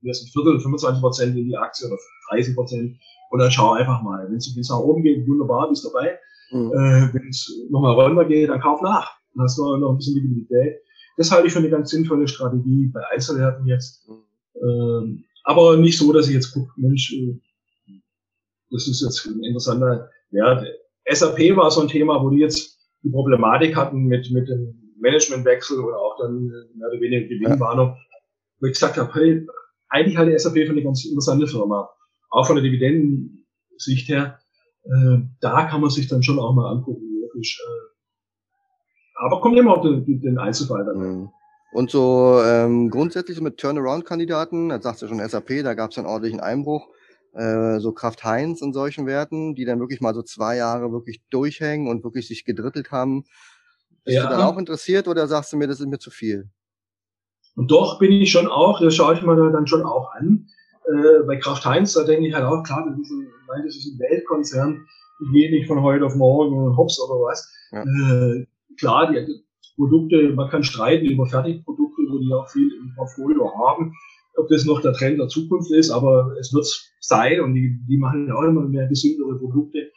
mhm. 0.00 0.08
erstmal 0.08 0.28
ein 0.28 0.32
Viertel, 0.32 0.60
25 0.60 1.00
Prozent 1.00 1.36
in 1.36 1.48
die 1.48 1.56
Aktie 1.56 1.86
oder 1.86 1.96
30 2.30 2.54
Prozent 2.54 2.96
und 3.30 3.38
dann 3.38 3.50
schau 3.50 3.72
einfach 3.72 4.02
mal. 4.02 4.26
Wenn 4.28 4.36
es 4.36 4.68
nach 4.68 4.78
oben 4.78 5.02
geht, 5.02 5.26
wunderbar, 5.26 5.68
bist 5.68 5.84
dabei. 5.84 6.18
Mhm. 6.50 6.72
Äh, 6.72 7.14
Wenn 7.14 7.28
es 7.28 7.50
nochmal 7.70 7.94
runter 7.94 8.24
geht, 8.24 8.48
dann 8.48 8.60
kauf 8.60 8.80
nach. 8.82 9.16
Dann 9.34 9.44
hast 9.44 9.58
du 9.58 9.76
noch 9.76 9.90
ein 9.90 9.96
bisschen 9.96 10.14
Liquidität. 10.14 10.80
Das 11.16 11.30
halte 11.30 11.46
ich 11.46 11.52
für 11.52 11.58
eine 11.58 11.70
ganz 11.70 11.90
sinnvolle 11.90 12.28
Strategie 12.28 12.90
bei 12.92 13.00
Einzelwerten 13.12 13.66
jetzt. 13.66 14.08
Mhm. 14.08 14.22
Ähm, 14.62 15.24
aber 15.44 15.76
nicht 15.76 15.98
so, 15.98 16.12
dass 16.12 16.28
ich 16.28 16.34
jetzt 16.34 16.52
gucke, 16.52 16.72
Mensch, 16.76 17.12
äh, 17.12 17.40
das 18.70 18.88
ist 18.88 19.02
jetzt 19.02 19.26
ein 19.26 19.42
interessanter 19.42 20.10
Wert. 20.30 20.66
SAP 21.08 21.56
war 21.56 21.70
so 21.70 21.82
ein 21.82 21.88
Thema, 21.88 22.22
wo 22.22 22.30
die 22.30 22.38
jetzt 22.38 22.78
die 23.02 23.10
Problematik 23.10 23.76
hatten 23.76 24.04
mit, 24.04 24.30
mit 24.32 24.48
dem 24.48 24.94
Managementwechsel 24.98 25.78
oder 25.78 25.98
auch 25.98 26.18
dann 26.18 26.48
äh, 26.48 26.78
mehr 26.78 26.88
oder 26.88 27.00
weniger 27.00 27.28
Gewinnwarnung, 27.28 27.88
ja. 27.88 27.96
wo 28.60 28.66
ich 28.66 28.72
gesagt 28.72 28.96
habe, 28.96 29.12
hey, 29.14 29.46
eigentlich 29.88 30.16
halte 30.16 30.38
SAP 30.38 30.54
für 30.54 30.70
eine 30.70 30.82
ganz 30.82 31.04
interessante 31.04 31.46
Firma. 31.46 31.88
Auch 32.30 32.46
von 32.46 32.56
der 32.56 32.64
Dividendensicht 32.64 34.08
her, 34.08 34.38
äh, 34.84 35.18
da 35.40 35.64
kann 35.64 35.80
man 35.80 35.90
sich 35.90 36.08
dann 36.08 36.22
schon 36.22 36.38
auch 36.38 36.54
mal 36.54 36.70
angucken, 36.70 37.22
wirklich. 37.22 37.58
Äh, 37.62 39.24
aber 39.24 39.40
kommt 39.40 39.56
immer 39.58 39.76
auf 39.76 39.82
den, 39.82 40.20
den 40.20 40.38
Einzelfall 40.38 40.84
dann. 40.84 40.98
Mhm. 40.98 41.30
Und 41.72 41.90
so 41.90 42.40
ähm, 42.44 42.90
grundsätzlich 42.90 43.40
mit 43.40 43.58
Turnaround-Kandidaten, 43.58 44.70
da 44.70 44.80
sagst 44.80 45.02
du 45.02 45.08
schon 45.08 45.26
SAP, 45.26 45.62
da 45.62 45.74
gab 45.74 45.90
es 45.90 45.98
einen 45.98 46.06
ordentlichen 46.06 46.40
Einbruch, 46.40 46.88
äh, 47.34 47.80
so 47.80 47.92
Kraft 47.92 48.24
Heinz 48.24 48.62
und 48.62 48.72
solchen 48.72 49.06
Werten, 49.06 49.54
die 49.54 49.64
dann 49.64 49.80
wirklich 49.80 50.00
mal 50.00 50.14
so 50.14 50.22
zwei 50.22 50.56
Jahre 50.56 50.90
wirklich 50.92 51.22
durchhängen 51.28 51.88
und 51.88 52.02
wirklich 52.02 52.28
sich 52.28 52.44
gedrittelt 52.44 52.92
haben. 52.92 53.24
Bist 54.04 54.16
ja. 54.16 54.22
du 54.22 54.30
dann 54.30 54.42
auch 54.42 54.56
interessiert 54.56 55.08
oder 55.08 55.26
sagst 55.26 55.52
du 55.52 55.56
mir, 55.56 55.66
das 55.66 55.80
ist 55.80 55.86
mir 55.86 55.98
zu 55.98 56.10
viel? 56.10 56.48
Und 57.56 57.70
doch 57.70 57.98
bin 57.98 58.12
ich 58.12 58.30
schon 58.30 58.46
auch, 58.46 58.80
das 58.80 58.94
schaue 58.94 59.14
ich 59.14 59.22
mir 59.22 59.34
dann 59.50 59.66
schon 59.66 59.82
auch 59.82 60.12
an. 60.14 60.46
Äh, 60.86 61.24
bei 61.26 61.36
Kraft 61.36 61.64
Heinz, 61.64 61.94
da 61.94 62.04
denke 62.04 62.28
ich 62.28 62.34
halt 62.34 62.44
auch, 62.44 62.62
klar, 62.62 62.86
das 62.88 62.98
ist 62.98 63.10
ein, 63.10 63.22
ich 63.22 63.48
meine, 63.48 63.64
das 63.64 63.76
ist 63.76 63.86
ein 63.86 63.98
Weltkonzern, 63.98 64.86
die 65.20 65.32
geht 65.32 65.50
nicht 65.50 65.66
von 65.66 65.82
heute 65.82 66.04
auf 66.04 66.14
morgen 66.14 66.76
hops 66.76 67.00
oder 67.00 67.20
was. 67.20 67.50
Ja. 67.72 67.82
Äh, 67.82 68.46
klar, 68.78 69.10
die, 69.10 69.42
Produkte, 69.76 70.32
man 70.34 70.48
kann 70.48 70.62
streiten 70.62 71.06
über 71.06 71.26
Fertigprodukte, 71.26 72.02
wo 72.08 72.18
die 72.18 72.32
auch 72.32 72.48
viel 72.48 72.70
im 72.80 72.94
Portfolio 72.94 73.52
haben, 73.58 73.92
ob 74.36 74.48
das 74.48 74.64
noch 74.64 74.80
der 74.80 74.94
Trend 74.94 75.18
der 75.18 75.28
Zukunft 75.28 75.70
ist, 75.70 75.90
aber 75.90 76.34
es 76.40 76.52
wird 76.52 76.66
sein 77.00 77.40
und 77.40 77.54
die, 77.54 77.78
die 77.86 77.98
machen 77.98 78.26
ja 78.26 78.34
auch 78.34 78.42
immer 78.42 78.62
mehr 78.62 78.88
gesündere 78.88 79.38
Produkte. 79.38 79.90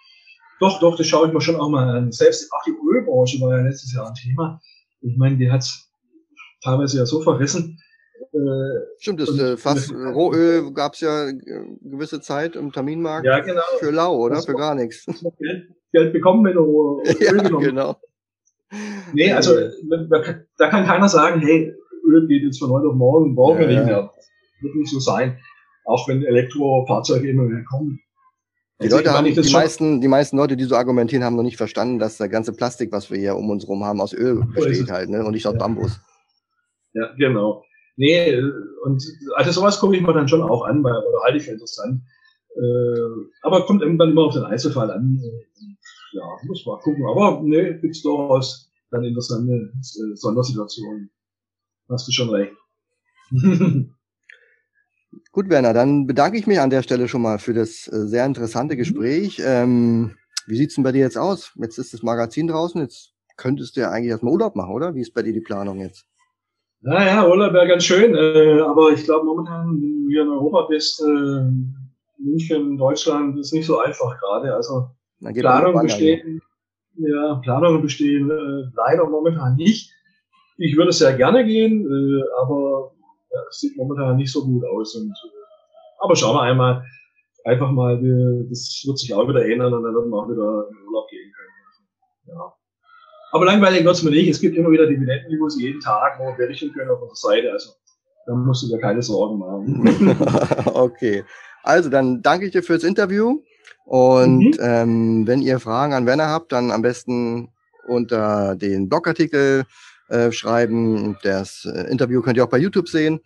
Doch, 0.60 0.80
doch, 0.82 0.98
das 0.98 1.08
schaue 1.08 1.28
ich 1.28 1.34
mir 1.34 1.42
schon 1.42 1.56
auch 1.56 1.70
mal 1.70 1.90
an. 1.90 2.12
Selbst 2.12 2.52
auch 2.52 2.64
die 2.66 2.72
Ölbranche 2.72 3.40
war 3.40 3.58
ja 3.58 3.64
letztes 3.64 3.94
Jahr 3.94 4.08
ein 4.08 4.16
Thema. 4.16 4.60
Ich 5.02 5.16
meine, 5.18 5.38
die 5.38 5.50
hat 5.50 5.66
teilweise 6.64 6.98
ja 6.98 7.06
so 7.06 7.22
verrissen. 7.22 7.80
Äh, 8.34 8.38
Stimmt, 9.00 9.22
das 9.22 9.38
äh, 9.38 9.58
fast 9.58 9.92
Rohöl 9.92 10.72
gab 10.74 10.94
es 10.94 11.02
ja 11.02 11.30
äh, 11.30 11.34
gewisse 11.82 12.22
Zeit 12.22 12.56
im 12.56 12.72
Terminmarkt 12.72 13.26
ja, 13.26 13.40
genau. 13.40 13.62
für 13.80 13.92
lau, 13.92 14.18
oder? 14.18 14.42
Für 14.42 14.54
gar 14.54 14.76
nichts. 14.76 15.06
Geld, 15.40 15.70
Geld 15.92 16.14
bekommen, 16.14 16.46
wenn 16.46 16.54
du 16.54 17.02
Öl 17.06 17.16
ja, 17.20 17.32
genommen 17.32 17.64
genau. 17.64 17.96
Nee, 19.14 19.32
also 19.34 19.56
da 20.58 20.70
kann 20.70 20.86
keiner 20.86 21.10
sagen, 21.10 21.42
hey, 21.42 21.74
Öl 22.06 22.28
geht 22.28 22.44
jetzt 22.44 22.60
von 22.60 22.70
heute 22.70 22.88
auf 22.88 22.96
morgen, 22.96 23.36
brauchen 23.36 23.62
ja, 23.62 23.68
nicht 23.68 23.86
mehr. 23.86 24.12
Das 24.14 24.30
wird 24.62 24.76
nicht 24.76 24.92
so 24.92 25.00
sein. 25.00 25.40
Auch 25.86 26.08
wenn 26.08 26.24
Elektrofahrzeuge 26.24 27.30
immer 27.30 27.44
mehr 27.44 27.64
kommen. 27.64 28.00
Die 28.80 28.86
also 28.86 28.98
Leute 28.98 29.12
haben, 29.12 29.26
die 29.26 29.52
meisten, 29.52 30.02
die 30.02 30.08
meisten 30.08 30.38
Leute, 30.38 30.56
die 30.56 30.64
so 30.64 30.76
argumentieren, 30.76 31.24
haben 31.24 31.36
noch 31.36 31.44
nicht 31.44 31.58
verstanden, 31.58 32.00
dass 32.00 32.18
der 32.18 32.30
ganze 32.30 32.54
Plastik, 32.54 32.92
was 32.92 33.10
wir 33.12 33.18
hier 33.18 33.36
um 33.36 33.50
uns 33.50 33.68
rum 33.68 33.84
haben, 33.84 34.00
aus 34.00 34.14
Öl 34.14 34.46
besteht 34.54 34.90
halt, 34.90 35.10
ne? 35.10 35.26
Und 35.26 35.32
nicht 35.32 35.48
aus 35.48 35.54
ja. 35.54 35.60
Bambus. 35.60 36.00
Ja, 36.94 37.14
genau. 37.18 37.64
Nee, 37.96 38.42
und 38.84 39.04
also 39.36 39.52
sowas 39.52 39.80
gucke 39.80 39.96
ich 39.96 40.02
mir 40.02 40.14
dann 40.14 40.28
schon 40.28 40.42
auch 40.42 40.64
an, 40.64 40.84
weil, 40.84 40.94
oder 40.94 41.24
halte 41.24 41.38
ich 41.38 41.44
für 41.44 41.52
interessant. 41.52 42.02
Äh, 42.56 43.00
aber 43.42 43.66
kommt 43.66 43.82
irgendwann 43.82 44.12
immer 44.12 44.24
auf 44.24 44.34
den 44.34 44.44
Einzelfall 44.44 44.90
an 44.90 45.20
ja, 46.14 46.24
muss 46.44 46.66
mal 46.66 46.80
gucken. 46.80 47.06
Aber 47.06 47.42
ne, 47.42 47.80
gibt's 47.80 48.02
durchaus 48.02 48.72
dann 48.92 49.04
interessante 49.04 49.54
äh, 49.54 50.16
Sondersituationen. 50.16 51.12
Hast 51.90 52.08
du 52.08 52.12
schon 52.12 52.30
recht. 52.30 52.54
Gut, 55.32 55.50
Werner, 55.50 55.74
dann 55.74 56.06
bedanke 56.08 56.38
ich 56.38 56.46
mich 56.48 56.60
an 56.60 56.70
der 56.70 56.84
Stelle 56.84 57.08
schon 57.08 57.22
mal 57.22 57.40
für 57.40 57.54
das 57.54 57.88
äh, 57.88 58.08
sehr 58.08 58.26
interessante 58.26 58.76
mhm. 58.76 58.80
Gespräch. 58.80 59.42
Ähm, 59.44 60.16
wie 60.48 60.58
sieht's 60.58 60.76
denn 60.76 60.84
bei 60.84 60.92
dir 60.92 61.02
jetzt 61.02 61.18
aus? 61.18 61.54
Jetzt 61.56 61.78
ist 61.78 61.94
das 61.94 62.04
Magazin 62.04 62.48
draußen, 62.48 62.82
jetzt 62.82 63.14
könntest 63.38 63.76
du 63.76 63.82
ja 63.82 63.92
eigentlich 63.92 64.10
erstmal 64.10 64.34
Urlaub 64.34 64.56
machen, 64.56 64.74
oder? 64.74 64.96
Wie 64.96 65.02
ist 65.02 65.14
bei 65.14 65.22
dir 65.22 65.34
die 65.34 65.42
Planung 65.42 65.80
jetzt? 65.80 66.06
Naja, 66.82 67.28
Urlaub 67.28 67.54
wäre 67.54 67.68
ganz 67.68 67.84
schön, 67.84 68.16
äh, 68.16 68.62
aber 68.62 68.92
ich 68.92 69.04
glaube 69.04 69.26
momentan, 69.26 69.68
wenn 69.68 69.82
du 69.82 70.10
hier 70.10 70.22
in 70.22 70.30
Europa 70.30 70.68
bist, 70.70 71.02
äh, 71.02 71.52
München, 72.18 72.78
Deutschland, 72.78 73.38
ist 73.38 73.54
nicht 73.54 73.66
so 73.66 73.80
einfach 73.80 74.18
gerade. 74.20 74.54
Also 74.54 74.90
Planungen 75.34 75.84
bestehen, 75.84 76.42
ja, 76.96 77.36
Planungen 77.44 77.82
bestehen 77.82 78.30
äh, 78.32 78.70
leider 78.76 79.06
momentan 79.08 79.56
nicht. 79.56 79.92
Ich 80.58 80.76
würde 80.78 80.92
sehr 80.92 81.14
gerne 81.16 81.46
gehen, 81.46 81.86
äh, 81.86 82.24
aber 82.42 82.92
ja, 83.32 83.40
es 83.50 83.60
sieht 83.60 83.76
momentan 83.78 84.18
nicht 84.18 84.32
so 84.32 84.46
gut 84.46 84.64
aus. 84.66 84.96
Und, 84.96 85.12
äh, 85.12 86.00
aber 86.00 86.16
schauen 86.16 86.36
wir 86.36 86.42
einmal, 86.44 86.84
einfach 87.44 87.72
mal, 87.72 88.02
wir, 88.02 88.46
das 88.50 88.84
wird 88.86 89.00
sich 89.00 89.14
auch 89.14 89.28
wieder 89.28 89.46
ändern 89.46 89.74
und 89.74 89.84
dann 89.84 89.96
werden 89.96 90.10
wir 90.10 90.18
auch 90.18 90.30
wieder 90.30 90.68
in 90.70 90.88
Urlaub 90.88 91.10
gehen 91.10 91.32
können. 91.32 92.38
Ja. 92.38 92.54
Aber 93.32 93.46
langweilig 93.46 93.86
wird's 93.86 94.04
mir 94.04 94.12
nicht. 94.12 94.30
Es 94.30 94.40
gibt 94.40 94.58
immer 94.58 94.72
wieder 94.72 94.88
Dividenden, 94.88 95.30
die 95.30 95.38
muss 95.38 95.60
jeden 95.60 95.80
Tag 95.82 96.20
noch 96.20 96.36
berichten 96.36 96.72
können 96.74 96.90
auf 96.90 97.02
unserer 97.02 97.34
Seite. 97.34 97.52
Also 97.52 97.72
da 98.26 98.34
musst 98.34 98.64
du 98.64 98.68
dir 98.68 98.80
keine 98.80 99.02
Sorgen 99.02 99.40
machen. 99.40 100.18
okay. 100.74 101.24
Also 101.64 101.90
dann 101.90 102.22
danke 102.22 102.46
ich 102.46 102.52
dir 102.52 102.64
fürs 102.64 102.84
Interview. 102.84 103.42
Und 103.86 104.52
mhm. 104.52 104.58
ähm, 104.60 105.28
wenn 105.28 105.42
ihr 105.42 105.60
Fragen 105.60 105.94
an 105.94 106.06
Werner 106.06 106.28
habt, 106.28 106.52
dann 106.52 106.72
am 106.72 106.82
besten 106.82 107.50
unter 107.88 108.56
den 108.56 108.88
Blogartikel 108.88 109.66
äh, 110.10 110.32
schreiben. 110.32 111.18
Das 111.24 111.66
äh, 111.66 111.90
Interview 111.90 112.22
könnt 112.22 112.38
ihr 112.38 112.44
auch 112.44 112.50
bei 112.50 112.58
YouTube 112.58 112.88
sehen. 112.88 113.20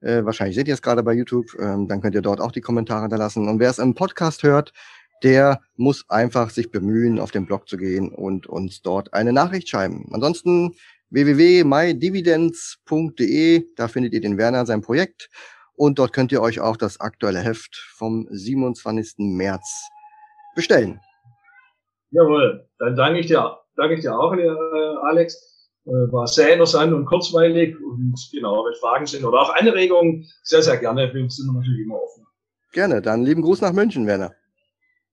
Äh, 0.00 0.24
wahrscheinlich 0.24 0.56
seht 0.56 0.68
ihr 0.68 0.74
es 0.74 0.82
gerade 0.82 1.02
bei 1.02 1.12
YouTube. 1.12 1.46
Ähm, 1.58 1.88
dann 1.88 2.00
könnt 2.00 2.14
ihr 2.14 2.22
dort 2.22 2.40
auch 2.40 2.52
die 2.52 2.60
Kommentare 2.60 3.02
hinterlassen. 3.02 3.48
Und 3.48 3.58
wer 3.58 3.70
es 3.70 3.78
im 3.78 3.94
Podcast 3.94 4.42
hört, 4.42 4.72
der 5.22 5.60
muss 5.76 6.04
einfach 6.08 6.50
sich 6.50 6.70
bemühen, 6.70 7.18
auf 7.18 7.30
den 7.30 7.46
Blog 7.46 7.66
zu 7.68 7.76
gehen 7.76 8.10
und 8.10 8.46
uns 8.46 8.82
dort 8.82 9.14
eine 9.14 9.32
Nachricht 9.32 9.68
schreiben. 9.68 10.08
Ansonsten 10.12 10.74
www.mydividends.de, 11.10 13.66
da 13.76 13.88
findet 13.88 14.14
ihr 14.14 14.20
den 14.20 14.38
Werner, 14.38 14.64
sein 14.66 14.82
Projekt. 14.82 15.28
Und 15.74 15.98
dort 15.98 16.12
könnt 16.12 16.30
ihr 16.32 16.42
euch 16.42 16.60
auch 16.60 16.76
das 16.76 17.00
aktuelle 17.00 17.40
Heft 17.40 17.74
vom 17.96 18.28
27. 18.30 19.14
März 19.18 19.88
bestellen. 20.54 21.00
Jawohl, 22.10 22.66
dann 22.78 22.96
danke 22.96 23.20
ich 23.20 23.26
dir, 23.26 23.58
danke 23.76 23.94
ich 23.94 24.00
dir 24.00 24.18
auch, 24.18 24.34
äh, 24.34 24.48
Alex. 25.02 25.44
Äh, 25.84 25.90
war 26.12 26.26
sehr 26.26 26.52
interessant 26.52 26.92
und 26.92 27.06
kurzweilig 27.06 27.76
und 27.80 28.14
genau, 28.32 28.64
wenn 28.64 28.74
Fragen 28.74 29.06
sind 29.06 29.24
oder 29.24 29.40
auch 29.40 29.54
Anregungen, 29.54 30.26
sehr, 30.42 30.62
sehr 30.62 30.76
gerne. 30.76 31.14
Wir 31.14 31.30
sind 31.30 31.54
natürlich 31.54 31.86
immer 31.86 32.02
offen. 32.02 32.26
Gerne, 32.72 33.00
dann 33.00 33.22
lieben 33.22 33.42
Gruß 33.42 33.60
nach 33.60 33.72
München, 33.72 34.04
Werner. 34.06 34.34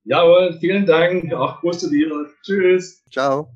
Jawohl, 0.05 0.57
vielen 0.59 0.85
Dank. 0.85 1.33
Auch 1.33 1.61
Gruß 1.61 1.79
zu 1.79 1.89
dir. 1.89 2.09
Tschüss. 2.43 3.03
Ciao. 3.11 3.49